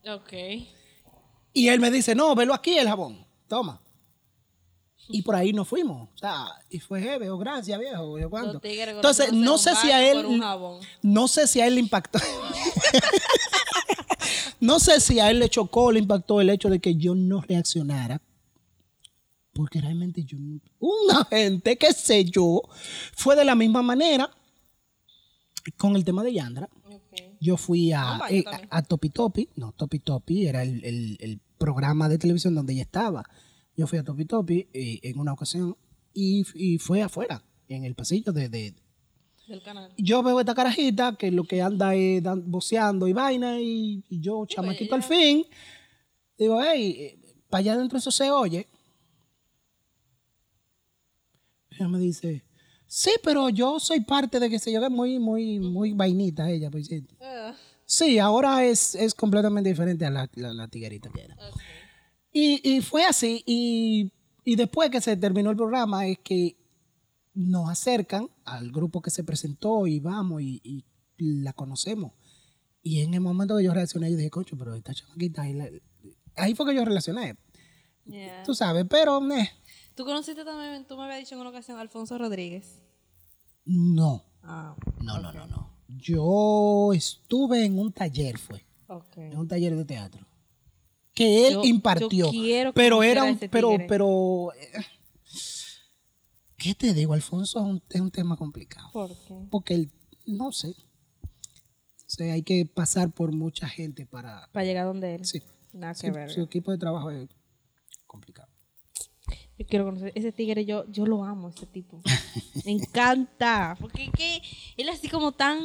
Ok. 0.07 0.31
Y 1.53 1.69
él 1.69 1.79
me 1.79 1.89
dice, 1.89 2.13
no, 2.13 2.35
velo 2.35 2.53
aquí 2.53 2.77
el 2.77 2.87
jabón, 2.87 3.25
toma. 3.47 3.81
Y 5.07 5.23
por 5.23 5.33
ahí 5.33 5.53
nos 5.53 5.67
fuimos. 5.67 6.07
O 6.13 6.17
sea, 6.19 6.45
y 6.69 6.79
fue 6.79 7.01
heavy, 7.01 7.29
o 7.29 7.37
gracias, 7.39 7.79
viejo, 7.79 8.19
yo 8.19 8.29
cuánto. 8.29 8.61
Entonces, 8.63 9.33
no 9.33 9.57
sé 9.57 9.75
si 9.75 9.89
a 9.89 10.07
él, 10.11 10.39
no 11.01 11.27
sé 11.27 11.47
si 11.47 11.61
a 11.61 11.65
él 11.65 11.73
le 11.73 11.79
impactó. 11.79 12.19
no 14.59 14.79
sé 14.79 14.99
si 14.99 15.19
a 15.19 15.31
él 15.31 15.39
le 15.39 15.49
chocó, 15.49 15.91
le 15.91 15.97
impactó 15.97 16.41
el 16.41 16.51
hecho 16.51 16.69
de 16.69 16.77
que 16.77 16.93
yo 16.93 17.15
no 17.15 17.41
reaccionara. 17.41 18.21
Porque 19.53 19.79
realmente 19.81 20.23
yo, 20.23 20.37
una 20.79 21.25
gente, 21.29 21.77
qué 21.77 21.93
sé 21.93 22.25
yo, 22.25 22.61
fue 23.15 23.35
de 23.35 23.45
la 23.45 23.55
misma 23.55 23.81
manera 23.81 24.29
con 25.77 25.95
el 25.95 26.03
tema 26.03 26.23
de 26.23 26.33
Yandra. 26.33 26.69
Ok. 26.85 27.21
Yo 27.39 27.57
fui 27.57 27.91
Ah, 27.93 28.15
a, 28.15 28.17
vaya, 28.19 28.37
eh, 28.37 28.43
a, 28.69 28.77
a 28.77 28.81
Topi 28.83 29.09
Topi, 29.09 29.49
no, 29.55 29.71
Topi 29.73 29.99
Topi 29.99 30.47
era 30.47 30.63
el, 30.63 30.83
el- 30.83 31.17
el 31.19 31.39
programa 31.57 32.09
de 32.09 32.17
televisión 32.17 32.55
donde 32.55 32.73
ella 32.73 32.81
estaba. 32.83 33.23
Yo 33.77 33.87
fui 33.87 33.97
a 33.99 34.03
Topi 34.03 34.25
Topi 34.25 34.67
eh, 34.73 34.99
en 35.03 35.19
una 35.19 35.33
ocasión 35.33 35.77
y, 36.13 36.45
y 36.55 36.77
fue 36.79 37.01
afuera, 37.01 37.43
en 37.67 37.85
el 37.85 37.95
pasillo 37.95 38.33
de, 38.33 38.49
de- 38.49 38.73
Del 39.47 39.61
canal. 39.61 39.91
Yo 39.97 40.21
veo 40.23 40.39
esta 40.39 40.53
carajita 40.55 41.15
que 41.15 41.31
lo 41.31 41.43
que 41.45 41.61
anda 41.61 41.95
es 41.95 42.21
dan- 42.23 42.49
voceando 42.49 43.07
y 43.07 43.13
vaina 43.13 43.59
y, 43.59 44.03
y 44.09 44.19
yo, 44.19 44.45
chamaquito 44.47 44.95
al 44.95 45.03
fin, 45.03 45.45
digo, 46.37 46.59
hey, 46.61 47.19
para 47.49 47.59
allá 47.59 47.73
adentro 47.73 47.97
eso 47.99 48.11
se 48.11 48.29
oye. 48.31 48.67
Ella 51.77 51.87
me 51.87 51.99
dice, 51.99 52.43
sí, 52.87 53.11
pero 53.23 53.49
yo 53.49 53.79
soy 53.79 54.01
parte 54.01 54.39
de 54.39 54.49
que 54.49 54.59
se 54.59 54.71
yo, 54.71 54.89
muy, 54.89 55.19
muy, 55.19 55.59
muy 55.59 55.93
vainita 55.93 56.49
ella, 56.49 56.69
por 56.69 56.83
cierto. 56.83 57.15
Ah, 57.21 57.53
Sí, 57.85 58.17
ahora 58.17 58.63
es, 58.65 58.95
es 58.95 59.13
completamente 59.13 59.69
diferente 59.69 60.05
a 60.05 60.09
la, 60.09 60.29
la, 60.35 60.53
la 60.53 60.67
tiguerita 60.69 61.09
que 61.09 61.23
era. 61.25 61.37
Y, 62.31 62.61
y 62.77 62.81
fue 62.81 63.03
así. 63.05 63.43
Y, 63.45 64.11
y 64.45 64.55
después 64.55 64.89
que 64.89 65.01
se 65.01 65.17
terminó 65.17 65.51
el 65.51 65.57
programa, 65.57 66.07
es 66.07 66.17
que 66.19 66.57
nos 67.33 67.69
acercan 67.69 68.29
al 68.45 68.71
grupo 68.71 69.01
que 69.01 69.09
se 69.11 69.23
presentó 69.23 69.85
y 69.85 69.99
vamos 69.99 70.41
y, 70.41 70.61
y 70.63 70.85
la 71.17 71.53
conocemos. 71.53 72.13
Y 72.81 73.01
en 73.01 73.13
el 73.13 73.21
momento 73.21 73.57
que 73.57 73.63
yo 73.63 73.73
reaccioné, 73.73 74.09
yo 74.09 74.17
dije, 74.17 74.29
coño, 74.29 74.57
pero 74.57 74.73
esta 74.75 74.93
chamaquita. 74.93 75.47
la- 75.49 75.69
ahí 76.37 76.55
fue 76.55 76.65
que 76.65 76.75
yo 76.75 76.85
relacioné. 76.85 77.35
Yeah. 78.05 78.43
Tú 78.43 78.55
sabes, 78.55 78.85
pero 78.89 79.19
eh, 79.33 79.49
¿Tú 79.95 80.05
conociste 80.05 80.43
también, 80.43 80.85
tú 80.85 80.97
me 80.97 81.03
habías 81.03 81.19
dicho 81.19 81.35
en 81.35 81.41
una 81.41 81.49
ocasión, 81.51 81.79
Alfonso 81.79 82.17
Rodríguez? 82.17 82.79
no. 83.65 84.23
Ah, 84.45 84.75
No, 85.01 85.19
no, 85.19 85.31
no, 85.31 85.47
no. 85.47 85.69
Yo 85.87 86.91
estuve 86.93 87.63
en 87.65 87.79
un 87.79 87.93
taller, 87.93 88.37
fue. 88.37 88.65
ok. 88.87 89.17
en 89.17 89.37
un 89.37 89.47
taller 89.47 89.75
de 89.75 89.85
teatro 89.85 90.25
que 91.13 91.47
él 91.47 91.53
Yo- 91.53 91.63
impartió 91.63 92.31
yo 92.31 92.73
pero 92.73 93.03
era 93.03 93.23
un 93.23 93.37
pero 93.37 93.69
tigre. 93.69 93.85
pero 93.87 94.51
eh, 94.53 94.71
qué 96.57 96.73
te 96.75 96.93
digo 96.93 97.13
Alfonso 97.13 97.59
es 97.59 97.65
un, 97.65 97.83
es 97.89 98.01
un 98.01 98.09
tema 98.11 98.35
complicado 98.35 98.89
¿Por 98.91 99.09
qué? 99.27 99.45
porque 99.51 99.75
él 99.75 99.91
no 100.25 100.51
sé 100.51 100.69
o 100.69 102.09
sea, 102.15 102.33
hay 102.33 102.41
que 102.43 102.65
pasar 102.65 103.11
por 103.11 103.31
mucha 103.31 103.67
gente 103.69 104.05
para 104.05 104.49
Para 104.51 104.65
llegar 104.65 104.85
donde 104.87 105.15
él. 105.15 105.25
sí, 105.25 105.41
Nada 105.71 105.93
sí, 105.93 106.07
que 106.07 106.11
ver. 106.11 106.29
su 106.31 106.41
equipo 106.41 106.71
de 106.71 106.77
trabajo 106.79 107.09
es 107.11 107.29
complicado 108.07 108.49
Yo 109.57 109.67
quiero 109.67 109.85
conocer 109.85 110.11
ese 110.15 110.31
tigre, 110.31 110.65
yo, 110.65 110.85
yo 110.91 111.05
lo 111.05 111.23
amo, 111.23 111.49
ese 111.49 111.65
tipo. 111.67 112.01
Me 112.65 112.71
encanta. 112.71 113.77
Porque 113.79 114.05
es 114.05 114.11
que 114.11 114.41
él 114.77 114.89
así 114.89 115.07
como 115.09 115.31
tan... 115.31 115.59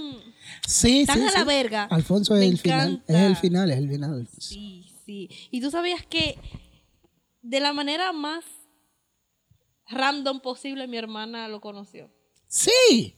sí 0.67 1.05
Tan 1.07 1.19
sí, 1.19 1.23
a 1.27 1.33
la 1.33 1.41
sí. 1.41 1.47
verga. 1.47 1.85
Alfonso 1.85 2.35
es 2.35 2.41
Me 2.41 2.47
el 2.49 2.59
final 2.59 3.03
es 3.07 3.17
el 3.17 3.37
final 3.37 3.71
es 3.71 3.79
el 3.79 3.89
final 3.89 4.15
Alfonso. 4.15 4.41
Sí, 4.41 4.85
sí. 5.07 5.29
Y 5.51 5.61
tú 5.63 5.71
sabías 5.71 6.05
que 6.05 6.39
de 7.41 7.61
la 7.61 7.73
manera 7.73 8.13
más 8.13 8.45
random 9.89 10.41
posible 10.41 10.87
mi 10.87 10.99
hermana 10.99 11.49
lo 11.49 11.61
conoció. 11.63 12.11
sí 12.47 13.15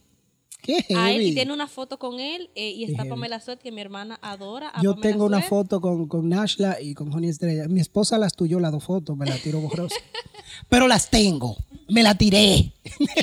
qué 0.63 0.85
A 0.97 1.13
él, 1.13 1.23
y 1.23 1.35
tiene 1.35 1.53
una 1.53 1.67
foto 1.69 1.99
con 1.99 2.21
él 2.21 2.51
eh, 2.55 2.71
y 2.71 2.85
está. 2.85 3.05
Pamela 3.05 3.41
Suet, 3.41 3.59
que 3.61 3.73
mi 3.73 3.81
hermana 3.81 4.19
adora. 4.23 4.69
a 4.69 4.83
yo 4.83 4.95
Pamela 4.95 5.11
tengo 5.13 5.25
una 5.27 5.43
foto 5.43 5.81
con, 5.81 6.07
con 6.09 6.29
Nashla 6.29 6.81
y 6.81 6.95
con 6.95 7.13
Honey 7.13 7.31
Estrella. 7.31 7.69
Mi 7.69 7.81
esposa 7.81 8.19
las 8.19 8.35
tuyó 8.35 8.61
las 8.61 8.73
dos 8.73 8.85
fotos, 8.85 9.17
me 9.17 9.27
las 9.27 9.41
tiró 9.43 9.61
borrosa. 9.61 9.97
Pero 10.69 10.89
las 10.89 11.11
tengo, 11.11 11.57
me 11.89 12.03
la 12.03 12.17
tiré. 12.17 12.73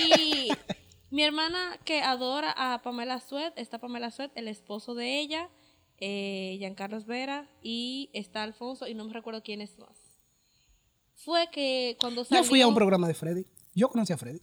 Y 0.09 0.49
mi 1.09 1.23
hermana 1.23 1.77
que 1.85 2.01
adora 2.01 2.53
a 2.55 2.81
Pamela 2.81 3.19
Suet, 3.19 3.53
está 3.57 3.79
Pamela 3.79 4.11
Suet, 4.11 4.31
el 4.35 4.47
esposo 4.47 4.95
de 4.95 5.19
ella, 5.19 5.49
eh, 5.99 6.55
Giancarlos 6.59 7.05
Vera, 7.05 7.49
y 7.61 8.09
está 8.13 8.43
Alfonso, 8.43 8.87
y 8.87 8.93
no 8.93 9.05
me 9.05 9.13
recuerdo 9.13 9.41
quién 9.43 9.61
es 9.61 9.77
más. 9.79 9.97
Fue 11.15 11.49
que 11.51 11.97
cuando 11.99 12.23
salió... 12.23 12.43
Yo 12.43 12.47
fui 12.49 12.61
a 12.61 12.67
un 12.67 12.75
programa 12.75 13.07
de 13.07 13.13
Freddy. 13.13 13.45
Yo 13.73 13.89
conocí 13.89 14.13
a 14.13 14.17
Freddy, 14.17 14.41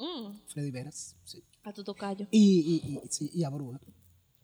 Mm, 0.00 0.38
Freddy 0.46 0.70
Veras. 0.70 1.16
sí. 1.24 1.42
A 1.64 1.72
tu 1.72 1.84
tocayo. 1.84 2.26
Y, 2.30 2.80
y, 2.84 2.88
y, 2.92 3.00
sí, 3.10 3.30
y 3.34 3.44
a 3.44 3.50
Brúa. 3.50 3.80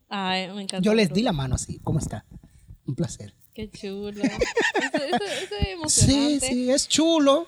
Ay, 0.09 0.49
me 0.49 0.63
encanta. 0.63 0.81
Yo 0.85 0.95
les 0.95 1.13
di 1.13 1.23
la 1.23 1.33
mano 1.33 1.55
así. 1.55 1.79
¿Cómo 1.83 1.99
está? 1.99 2.25
Un 2.87 2.95
placer. 2.95 3.35
Qué 3.55 3.71
chulo. 3.71 4.11
eso, 4.25 4.25
eso- 4.83 5.25
eso 5.25 5.25
es 5.25 5.49
Sí, 5.93 6.13
emocionante. 6.13 6.47
sí, 6.49 6.71
es 6.71 6.89
chulo. 6.89 7.47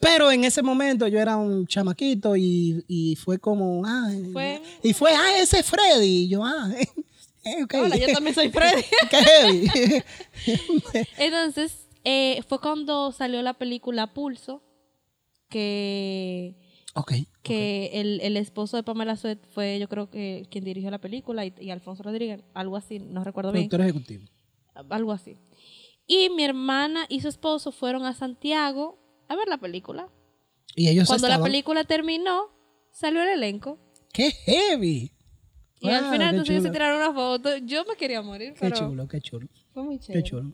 Pero 0.00 0.30
en 0.30 0.44
ese 0.44 0.62
momento 0.62 1.08
yo 1.08 1.18
era 1.18 1.36
un 1.36 1.66
chamaquito 1.66 2.36
y, 2.36 2.84
y 2.86 3.16
fue 3.16 3.38
como, 3.38 3.82
ah, 3.84 4.08
Fue- 4.32 4.62
y 4.82 4.92
fue, 4.92 5.12
ah, 5.12 5.38
ese 5.40 5.58
es 5.60 5.66
Freddy. 5.66 6.24
Y 6.24 6.28
yo, 6.28 6.44
ah, 6.44 6.70
eh, 7.44 7.62
ok. 7.64 7.74
Hola, 7.82 7.96
yo 7.96 8.06
también 8.12 8.34
soy 8.34 8.48
Freddy. 8.50 8.84
Entonces, 11.18 11.72
eh, 12.04 12.42
fue 12.48 12.60
cuando 12.60 13.10
salió 13.12 13.42
la 13.42 13.54
película 13.54 14.12
Pulso, 14.14 14.62
que, 15.48 16.54
ok. 16.94 17.12
Que 17.48 17.90
el, 18.00 18.20
el 18.20 18.36
esposo 18.36 18.76
de 18.76 18.82
Pamela 18.82 19.16
Suet 19.16 19.38
fue, 19.50 19.78
yo 19.78 19.88
creo 19.88 20.10
que 20.10 20.46
quien 20.50 20.64
dirigió 20.64 20.90
la 20.90 21.00
película, 21.00 21.44
y, 21.46 21.52
y 21.60 21.70
Alfonso 21.70 22.02
Rodríguez, 22.02 22.42
algo 22.54 22.76
así, 22.76 22.98
no 23.00 23.24
recuerdo 23.24 23.52
bien, 23.52 23.68
Productor 23.68 23.80
ejecutivo. 23.88 24.24
algo 24.90 25.12
así. 25.12 25.36
Y 26.06 26.30
mi 26.30 26.44
hermana 26.44 27.06
y 27.08 27.20
su 27.20 27.28
esposo 27.28 27.72
fueron 27.72 28.04
a 28.04 28.14
Santiago 28.14 28.98
a 29.28 29.36
ver 29.36 29.48
la 29.48 29.58
película. 29.58 30.08
Y 30.74 30.88
ellos 30.88 31.08
Cuando 31.08 31.28
la 31.28 31.42
película 31.42 31.84
terminó, 31.84 32.46
salió 32.92 33.22
el 33.22 33.28
elenco. 33.30 33.78
¡Qué 34.12 34.30
heavy! 34.30 35.12
Y 35.80 35.88
al 35.90 36.02
Wow, 36.04 36.12
final 36.12 36.20
qué 36.30 36.30
entonces 36.36 36.50
ellos 36.50 36.62
se 36.64 36.70
tiraron 36.70 36.96
una 36.96 37.12
foto. 37.12 37.56
Yo 37.58 37.84
me 37.84 37.94
quería 37.96 38.22
morir, 38.22 38.54
Qué 38.54 38.58
pero 38.60 38.76
chulo, 38.76 39.06
qué 39.06 39.20
chulo, 39.20 39.46
fue 39.72 39.82
muy 39.82 39.98
qué 39.98 40.06
chévere. 40.06 40.22
chulo. 40.24 40.52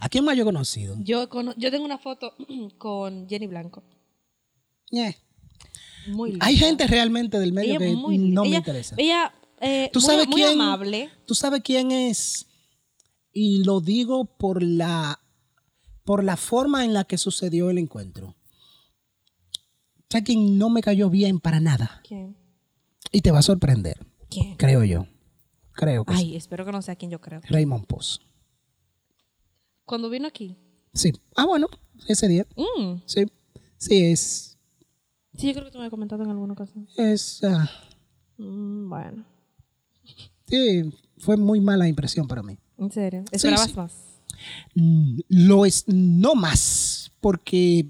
¿A 0.00 0.08
quién 0.08 0.24
más 0.24 0.36
yo 0.36 0.42
he 0.42 0.46
conocido? 0.46 0.96
Yo, 1.00 1.28
cono- 1.28 1.54
yo 1.56 1.70
tengo 1.70 1.84
una 1.84 1.98
foto 1.98 2.34
con 2.78 3.28
Jenny 3.28 3.46
Blanco. 3.46 3.82
Eh, 4.92 5.16
Muy 6.08 6.30
linda. 6.30 6.46
Hay 6.46 6.56
gente 6.56 6.86
realmente 6.86 7.38
del 7.38 7.52
medio 7.52 7.70
Ella 7.76 7.78
que 7.86 7.92
muy 7.94 8.18
no 8.18 8.42
me 8.44 8.56
interesa. 8.56 8.94
Ella 8.98 9.32
eh, 9.60 9.90
¿Tú 9.92 10.00
muy, 10.00 10.06
sabes 10.06 10.26
muy 10.26 10.36
quién? 10.36 10.60
amable. 10.60 11.10
¿Tú 11.26 11.34
sabes 11.34 11.60
quién 11.62 11.90
es? 11.92 12.46
Y 13.32 13.62
lo 13.64 13.80
digo 13.80 14.24
por 14.24 14.62
la, 14.62 15.20
por 16.04 16.24
la 16.24 16.36
forma 16.36 16.84
en 16.84 16.94
la 16.94 17.04
que 17.04 17.18
sucedió 17.18 17.70
el 17.70 17.78
encuentro. 17.78 18.36
¿Sabes 20.08 20.24
quién 20.24 20.58
no 20.58 20.70
me 20.70 20.80
cayó 20.82 21.08
bien 21.10 21.38
para 21.38 21.60
nada? 21.60 22.00
¿Quién? 22.06 22.36
Y 23.12 23.20
te 23.20 23.30
va 23.30 23.38
a 23.40 23.42
sorprender, 23.42 24.04
¿Quién? 24.28 24.56
creo 24.56 24.82
yo. 24.84 25.06
Creo 25.72 26.04
que 26.04 26.14
sí. 26.16 26.20
Ay, 26.20 26.36
espero 26.36 26.64
que 26.64 26.72
no 26.72 26.82
sea 26.82 26.96
quien 26.96 27.10
yo 27.10 27.20
creo. 27.20 27.40
Raymond 27.48 27.86
Poz. 27.86 28.20
Cuando 29.84 30.10
vino 30.10 30.26
aquí. 30.26 30.56
Sí. 30.92 31.12
Ah, 31.36 31.46
bueno, 31.46 31.68
ese 32.08 32.26
día. 32.28 32.46
Mm. 32.56 33.02
Sí. 33.06 33.24
Sí, 33.78 34.04
es. 34.04 34.49
Sí, 35.40 35.46
yo 35.48 35.52
creo 35.54 35.64
que 35.66 35.70
tú 35.70 35.78
me 35.78 35.84
has 35.84 35.90
comentado 35.90 36.22
en 36.22 36.30
alguna 36.30 36.52
ocasión. 36.52 36.86
es 36.96 37.42
ah, 37.44 37.70
Mm, 38.38 38.88
bueno. 38.88 39.24
sí, 40.46 40.82
fue 41.18 41.36
muy 41.36 41.60
mala 41.60 41.86
impresión 41.88 42.26
para 42.26 42.42
mí. 42.42 42.58
¿En 42.78 42.90
serio? 42.90 43.24
¿Esperabas 43.30 43.70
sí. 43.70 43.76
más? 43.76 43.92
Mm, 44.74 45.18
Lo 45.28 45.66
es, 45.66 45.84
no 45.86 46.34
más, 46.34 47.12
porque 47.20 47.86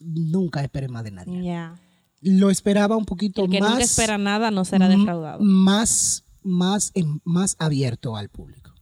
nunca 0.00 0.62
esperé 0.62 0.88
más 0.88 1.04
de 1.04 1.10
nadie. 1.12 1.42
Ya. 1.44 1.80
Lo 2.20 2.50
esperaba 2.50 2.96
un 2.96 3.04
poquito 3.06 3.44
El 3.44 3.50
que 3.50 3.60
más. 3.60 3.70
nunca 3.70 3.84
espera 3.84 4.18
nada 4.18 4.50
no 4.50 4.64
será 4.64 4.88
defraudado. 4.88 5.40
Más, 5.42 6.24
más, 6.42 6.92
más 7.24 7.56
abierto 7.58 8.16
al 8.16 8.28
público. 8.28 8.74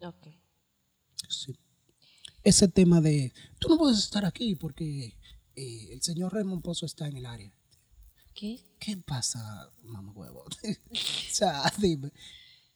Ok. 0.00 0.28
Sí. 1.28 1.52
Ese 2.42 2.66
tema 2.68 3.00
de, 3.00 3.32
tú 3.58 3.68
no 3.68 3.76
puedes 3.78 3.98
estar 3.98 4.24
aquí 4.24 4.54
porque 4.56 5.16
eh, 5.60 5.92
el 5.92 6.02
señor 6.02 6.32
Raymond 6.32 6.62
Pozo 6.62 6.86
está 6.86 7.06
en 7.08 7.16
el 7.16 7.26
área. 7.26 7.52
¿Qué? 8.34 8.60
¿Qué 8.78 8.96
pasa, 8.96 9.70
mamá 9.82 10.12
huevo? 10.12 10.44
o 10.90 10.94
sea, 11.30 11.62
dime. 11.78 12.12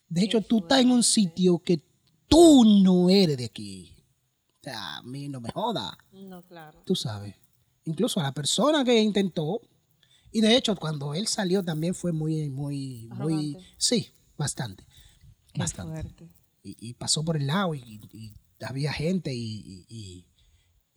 De 0.09 0.23
hecho, 0.23 0.41
tú 0.41 0.59
estás 0.59 0.81
en 0.81 0.91
un 0.91 1.03
sitio 1.03 1.59
que 1.59 1.83
tú 2.29 2.65
no 2.65 3.09
eres 3.09 3.37
de 3.39 3.47
aquí. 3.47 3.97
O 4.61 4.65
sea, 4.65 4.97
a 4.99 5.03
mí 5.03 5.29
no 5.29 5.41
me 5.41 5.51
joda. 5.51 5.97
No, 6.13 6.45
claro. 6.47 6.83
Tú 6.85 6.95
sabes. 6.95 7.35
Incluso 7.85 8.21
a 8.21 8.25
la 8.25 8.33
persona 8.33 8.85
que 8.85 9.01
intentó. 9.01 9.61
Y 10.31 10.41
de 10.41 10.57
hecho, 10.57 10.75
cuando 10.77 11.15
él 11.15 11.27
salió 11.27 11.65
también 11.65 11.95
fue 11.95 12.13
muy, 12.13 12.51
muy, 12.51 13.09
muy. 13.13 13.57
Sí, 13.77 14.13
bastante. 14.37 14.85
Qué 15.53 15.61
bastante. 15.61 15.93
fuerte. 15.93 16.31
Y, 16.63 16.77
y 16.81 16.95
pasó 16.95 17.25
por 17.25 17.37
el 17.37 17.47
lado 17.47 17.75
y, 17.75 18.01
y 18.13 18.35
había 18.65 18.93
gente 18.93 19.33
y, 19.35 20.27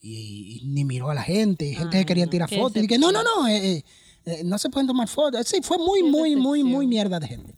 y- 0.02 0.62
ni 0.66 0.86
miró 0.86 1.10
a 1.10 1.16
la 1.16 1.24
gente. 1.24 1.66
y 1.66 1.76
gente 1.76 1.98
Ay, 1.98 2.04
que 2.04 2.08
querían 2.08 2.28
no, 2.28 2.32
tirar 2.32 2.50
fotos. 2.50 2.78
Y 2.78 2.82
dije, 2.88 2.98
no, 2.98 3.12
no, 3.12 3.24
no, 3.24 3.48
eh, 3.48 3.78
eh, 3.78 3.84
eh, 4.26 4.42
no 4.44 4.58
se 4.58 4.70
pueden 4.70 4.88
tomar 4.88 5.08
fotos. 5.08 5.48
Sí, 5.48 5.58
fue 5.62 5.78
muy, 5.78 6.04
muy, 6.04 6.36
muy, 6.36 6.64
muy 6.64 6.88
mierda 6.88 7.20
de 7.20 7.28
gente. 7.28 7.56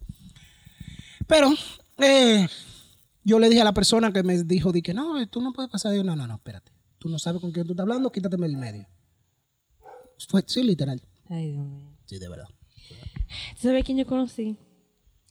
Pero 1.26 1.50
eh, 1.98 2.46
yo 3.24 3.38
le 3.38 3.48
dije 3.48 3.60
a 3.60 3.64
la 3.64 3.74
persona 3.74 4.12
que 4.12 4.22
me 4.22 4.42
dijo, 4.44 4.72
dije, 4.72 4.92
no, 4.94 5.26
tú 5.28 5.40
no 5.40 5.52
puedes 5.52 5.70
pasar. 5.70 5.92
Digo, 5.92 6.04
no, 6.04 6.16
no, 6.16 6.26
no, 6.26 6.34
espérate. 6.34 6.72
Tú 6.98 7.08
no 7.08 7.18
sabes 7.18 7.40
con 7.40 7.52
quién 7.52 7.66
tú 7.66 7.72
estás 7.72 7.84
hablando, 7.84 8.10
quítateme 8.12 8.46
el 8.46 8.56
medio. 8.56 8.86
Fue, 10.28 10.42
sí, 10.46 10.62
literal. 10.62 11.00
Ay, 11.28 11.52
Dios 11.52 11.64
mío. 11.66 11.96
Sí, 12.06 12.18
de 12.18 12.28
verdad. 12.28 12.48
¿Tú 13.54 13.68
¿Sabes 13.68 13.84
quién 13.84 13.96
yo 13.98 14.06
conocí? 14.06 14.56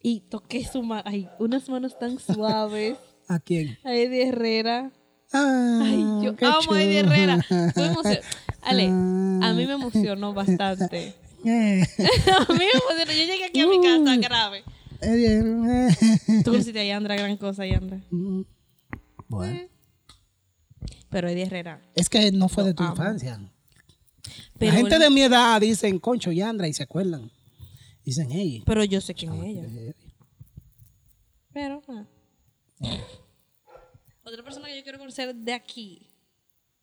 Y 0.02 0.22
toqué 0.22 0.65
su 0.65 0.81
mano. 0.81 1.03
Ay, 1.06 1.27
unas 1.40 1.68
manos 1.69 1.98
tan 1.99 2.18
suaves. 2.19 2.98
¿A 3.27 3.40
quién? 3.40 3.77
A 3.84 3.94
Eddie 3.94 4.30
Herrera. 4.30 4.91
Ah, 5.32 5.82
Ay, 5.84 6.00
yo 6.24 6.36
qué 6.36 6.46
amo 6.46 6.74
a 6.74 6.82
Eddie. 6.82 7.00
Herrera. 7.00 7.46
Ale, 8.62 8.88
a 8.88 9.54
mí 9.54 9.66
me 9.66 9.74
emocionó 9.74 10.34
bastante. 10.34 11.14
Eh, 11.46 11.82
a 12.38 12.52
mí 12.52 12.58
me 12.60 12.66
emocionó. 12.70 13.12
Yo 13.14 13.26
llegué 13.26 13.46
aquí 13.46 13.62
a 13.62 13.68
mi 13.68 13.82
casa 13.82 14.18
grave. 14.18 14.62
eh, 15.00 15.42
eh. 15.42 16.42
Tú 16.44 16.52
conociste 16.52 16.82
a 16.82 16.84
Yandra, 16.84 17.16
gran 17.16 17.38
cosa, 17.38 17.66
Yandra. 17.66 18.02
Mm. 18.12 18.42
Bueno. 19.30 19.60
Pero 21.10 21.30
Eddie 21.30 21.44
Herrera. 21.44 21.82
Es 21.96 22.10
que 22.10 22.30
no 22.34 22.50
fue 22.50 22.66
de 22.66 22.74
tu 22.74 22.84
amo. 22.84 22.92
infancia. 22.92 23.40
Pero, 24.58 24.74
la 24.74 24.78
gente 24.80 25.00
de 25.00 25.10
mi 25.10 25.22
edad 25.22 25.62
dicen 25.62 25.98
Concho 26.00 26.30
y 26.34 26.42
Andra 26.42 26.68
y 26.68 26.74
se 26.74 26.84
acuerdan. 26.84 27.32
Dicen, 28.04 28.28
hey. 28.32 28.62
pero 28.66 28.84
yo 28.84 29.00
sé 29.00 29.14
quién 29.14 29.32
es 29.36 29.44
ella. 29.46 29.64
eh, 29.64 29.94
Pero, 31.54 31.82
ah. 31.88 32.06
Otra 34.30 34.44
persona 34.44 34.68
que 34.68 34.78
yo 34.78 34.84
quiero 34.84 35.00
conocer 35.00 35.34
de 35.34 35.54
aquí, 35.54 36.08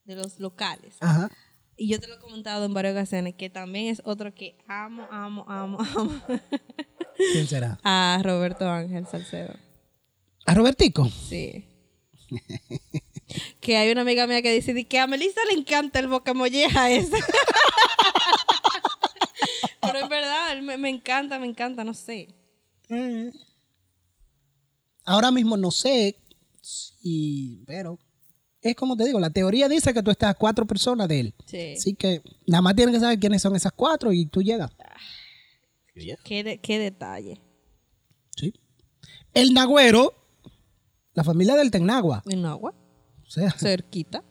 de 0.05 0.16
los 0.16 0.40
locales. 0.40 0.97
Ajá. 0.98 1.31
Y 1.77 1.86
yo 1.86 2.01
te 2.01 2.09
lo 2.09 2.14
he 2.14 2.18
comentado 2.18 2.64
en 2.64 2.74
varias 2.74 2.94
ocasiones, 2.94 3.36
que 3.36 3.51
también 3.51 3.86
es 3.86 4.02
otro 4.05 4.35
que 4.35 4.59
amo, 4.66 5.06
amo, 5.12 5.44
amo, 5.47 5.78
amo. 5.81 6.23
¿Quién 7.16 7.47
será? 7.47 7.78
a 7.85 8.20
Roberto 8.24 8.68
Ángel 8.68 9.06
Salcedo. 9.06 9.55
¿A 10.44 10.55
Robertico? 10.55 11.09
Sí. 11.09 11.64
que 13.60 13.77
hay 13.77 13.93
una 13.93 14.01
amiga 14.01 14.27
mía 14.27 14.43
que 14.43 14.52
dice 14.52 14.74
di 14.74 14.85
que 14.85 14.98
a 14.98 15.06
Melissa 15.06 15.44
le 15.44 15.52
encanta 15.52 16.01
el 16.01 16.09
boca 16.09 16.35
molleja 16.35 16.90
ese. 16.90 17.16
Pero 19.82 20.01
es 20.01 20.09
verdad, 20.09 20.60
me, 20.62 20.78
me 20.78 20.89
encanta, 20.89 21.39
me 21.39 21.47
encanta, 21.47 21.85
no 21.85 21.94
sé. 21.94 22.27
Eh. 22.89 23.31
Ahora 25.05 25.31
mismo 25.31 25.56
no 25.56 25.70
sé 25.70 26.16
si, 26.66 27.62
pero 27.66 27.98
es 28.60 28.74
como 28.74 28.97
te 28.97 29.05
digo, 29.05 29.20
la 29.20 29.30
teoría 29.30 29.68
dice 29.68 29.94
que 29.94 30.02
tú 30.02 30.10
estás 30.10 30.30
a 30.30 30.34
cuatro 30.34 30.66
personas 30.66 31.06
de 31.09 31.20
él. 31.20 31.34
Sí. 31.47 31.74
Así 31.76 31.94
que 31.94 32.22
nada 32.47 32.62
más 32.62 32.74
tienes 32.74 32.94
que 32.94 33.01
saber 33.01 33.18
quiénes 33.20 33.40
son 33.43 33.55
esas 33.55 33.72
cuatro 33.72 34.12
y 34.12 34.26
tú 34.26 34.43
llegas. 34.43 34.70
Qué, 36.24 36.43
de- 36.44 36.59
qué 36.59 36.78
detalle. 36.78 37.40
Sí. 38.36 38.52
El 39.32 39.55
Nagüero, 39.55 40.12
la 41.14 41.22
familia 41.24 41.55
del 41.55 41.70
Tenagua. 41.70 42.22
En 42.26 42.44
agua, 42.44 42.74
O 43.26 43.30
sea, 43.30 43.51
cerquita. 43.59 44.24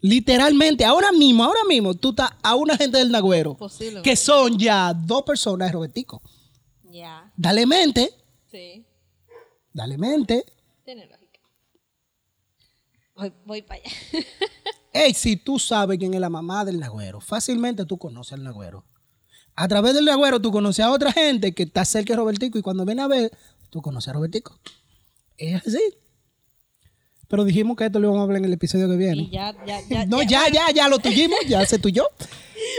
literalmente, 0.00 0.84
ahora 0.84 1.12
mismo, 1.12 1.44
ahora 1.44 1.64
mismo, 1.68 1.94
tú 1.94 2.10
estás 2.10 2.30
a 2.42 2.54
una 2.56 2.76
gente 2.76 2.98
del 2.98 3.10
Nagüero. 3.10 3.56
Posible. 3.56 4.02
Que 4.02 4.16
son 4.16 4.58
ya 4.58 4.92
dos 4.92 5.22
personas 5.22 5.68
de 5.68 5.72
Robertico. 5.72 6.22
Ya. 6.90 7.32
Dale 7.36 7.66
mente, 7.66 8.10
Sí. 8.50 8.84
Dale 9.74 9.98
mente. 9.98 10.46
Tiene 10.84 11.06
lógica. 11.06 11.40
Voy, 13.14 13.32
voy 13.44 13.62
para 13.62 13.82
allá. 13.82 13.90
Ey, 14.92 15.12
si 15.12 15.36
tú 15.36 15.58
sabes 15.58 15.98
quién 15.98 16.14
es 16.14 16.20
la 16.20 16.30
mamá 16.30 16.64
del 16.64 16.78
Nagüero, 16.78 17.20
fácilmente 17.20 17.84
tú 17.84 17.98
conoces 17.98 18.34
al 18.34 18.44
Nagüero. 18.44 18.84
A 19.56 19.68
través 19.68 19.92
del 19.94 20.04
Nagüero 20.04 20.40
tú 20.40 20.50
conoces 20.50 20.84
a 20.84 20.90
otra 20.90 21.12
gente 21.12 21.52
que 21.52 21.64
está 21.64 21.84
cerca 21.84 22.12
de 22.14 22.16
Robertico 22.16 22.58
y 22.58 22.62
cuando 22.62 22.84
viene 22.84 23.02
a 23.02 23.08
ver, 23.08 23.30
tú 23.70 23.82
conoces 23.82 24.08
a 24.08 24.12
Robertico. 24.14 24.58
Es 25.36 25.66
así. 25.66 25.80
Pero 27.28 27.44
dijimos 27.44 27.76
que 27.76 27.86
esto 27.86 27.98
lo 27.98 28.06
íbamos 28.08 28.20
a 28.20 28.24
hablar 28.24 28.38
en 28.38 28.44
el 28.44 28.52
episodio 28.52 28.88
que 28.88 28.96
viene. 28.96 29.22
y 29.22 29.30
ya, 29.30 29.54
ya, 29.66 29.80
ya. 29.88 30.06
no, 30.06 30.22
ya, 30.22 30.48
ya, 30.52 30.70
ya 30.72 30.88
lo 30.88 30.98
tuvimos, 30.98 31.38
ya 31.48 31.64
se 31.66 31.78
tuyó. 31.78 32.06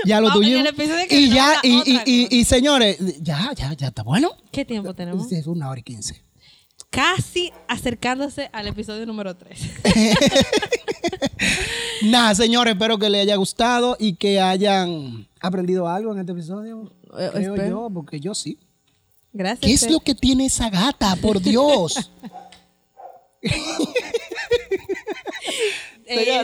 Ya 0.05 0.21
lo 0.21 0.27
Vamos, 0.27 0.43
tuvimos. 0.43 0.73
Y 1.09 1.29
ya, 1.29 1.59
vamos 1.63 1.63
y, 1.63 1.91
y, 1.91 2.01
y, 2.05 2.39
y, 2.39 2.45
señores, 2.45 2.97
ya, 3.21 3.51
ya, 3.55 3.73
ya 3.73 3.87
está 3.87 4.03
bueno. 4.03 4.31
¿Qué 4.51 4.63
tiempo 4.63 4.93
tenemos? 4.93 5.29
Es 5.31 5.47
una 5.47 5.69
hora 5.69 5.79
y 5.79 5.83
quince. 5.83 6.24
Casi 6.95 7.51
acercándose 7.67 8.49
al 8.53 8.67
episodio 8.67 9.05
número 9.05 9.35
3. 9.35 9.59
Nada, 12.03 12.33
señores, 12.33 12.73
espero 12.73 12.97
que 12.97 13.09
les 13.09 13.23
haya 13.23 13.35
gustado 13.35 13.97
y 13.99 14.15
que 14.15 14.39
hayan 14.39 15.27
aprendido 15.41 15.89
algo 15.89 16.13
en 16.13 16.19
este 16.19 16.31
episodio. 16.31 16.89
Eh, 17.19 17.29
Creo 17.33 17.53
espero. 17.53 17.69
yo, 17.69 17.89
porque 17.93 18.21
yo 18.21 18.33
sí. 18.33 18.57
Gracias. 19.33 19.59
¿Qué 19.59 19.73
es 19.73 19.91
lo 19.91 19.99
que 19.99 20.15
tiene 20.15 20.45
esa 20.45 20.69
gata? 20.69 21.17
Por 21.17 21.41
Dios. 21.41 22.11
Eh, 26.07 26.39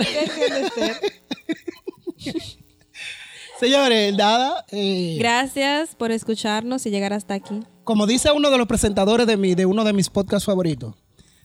Señores. 3.61 4.15
nada. 4.17 4.65
eh, 4.71 5.15
Gracias 5.19 5.95
por 5.95 6.11
escucharnos 6.11 6.85
y 6.85 6.89
llegar 6.89 7.13
hasta 7.13 7.33
aquí. 7.35 7.61
como 7.85 8.05
dice 8.07 8.31
uno 8.31 8.49
de 8.49 8.57
los 8.57 8.67
presentadores 8.67 9.25
de, 9.27 9.37
mi, 9.37 9.55
de 9.55 9.65
uno 9.65 9.83
de 9.83 9.93
mis 9.93 10.09
podcasts 10.09 10.45
favoritos, 10.45 10.95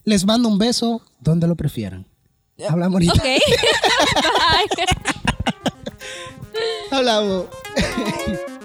les 0.05 0.24
mando 0.26 0.48
un 0.48 0.59
beso 0.59 1.02
donde 1.20 1.47
lo 1.47 1.55
prefieran. 1.56 2.06
Hablamos 2.68 2.94
ahorita. 2.94 3.12
Ok. 3.14 3.22
Bye. 4.76 4.86
Hablamos. 6.90 7.44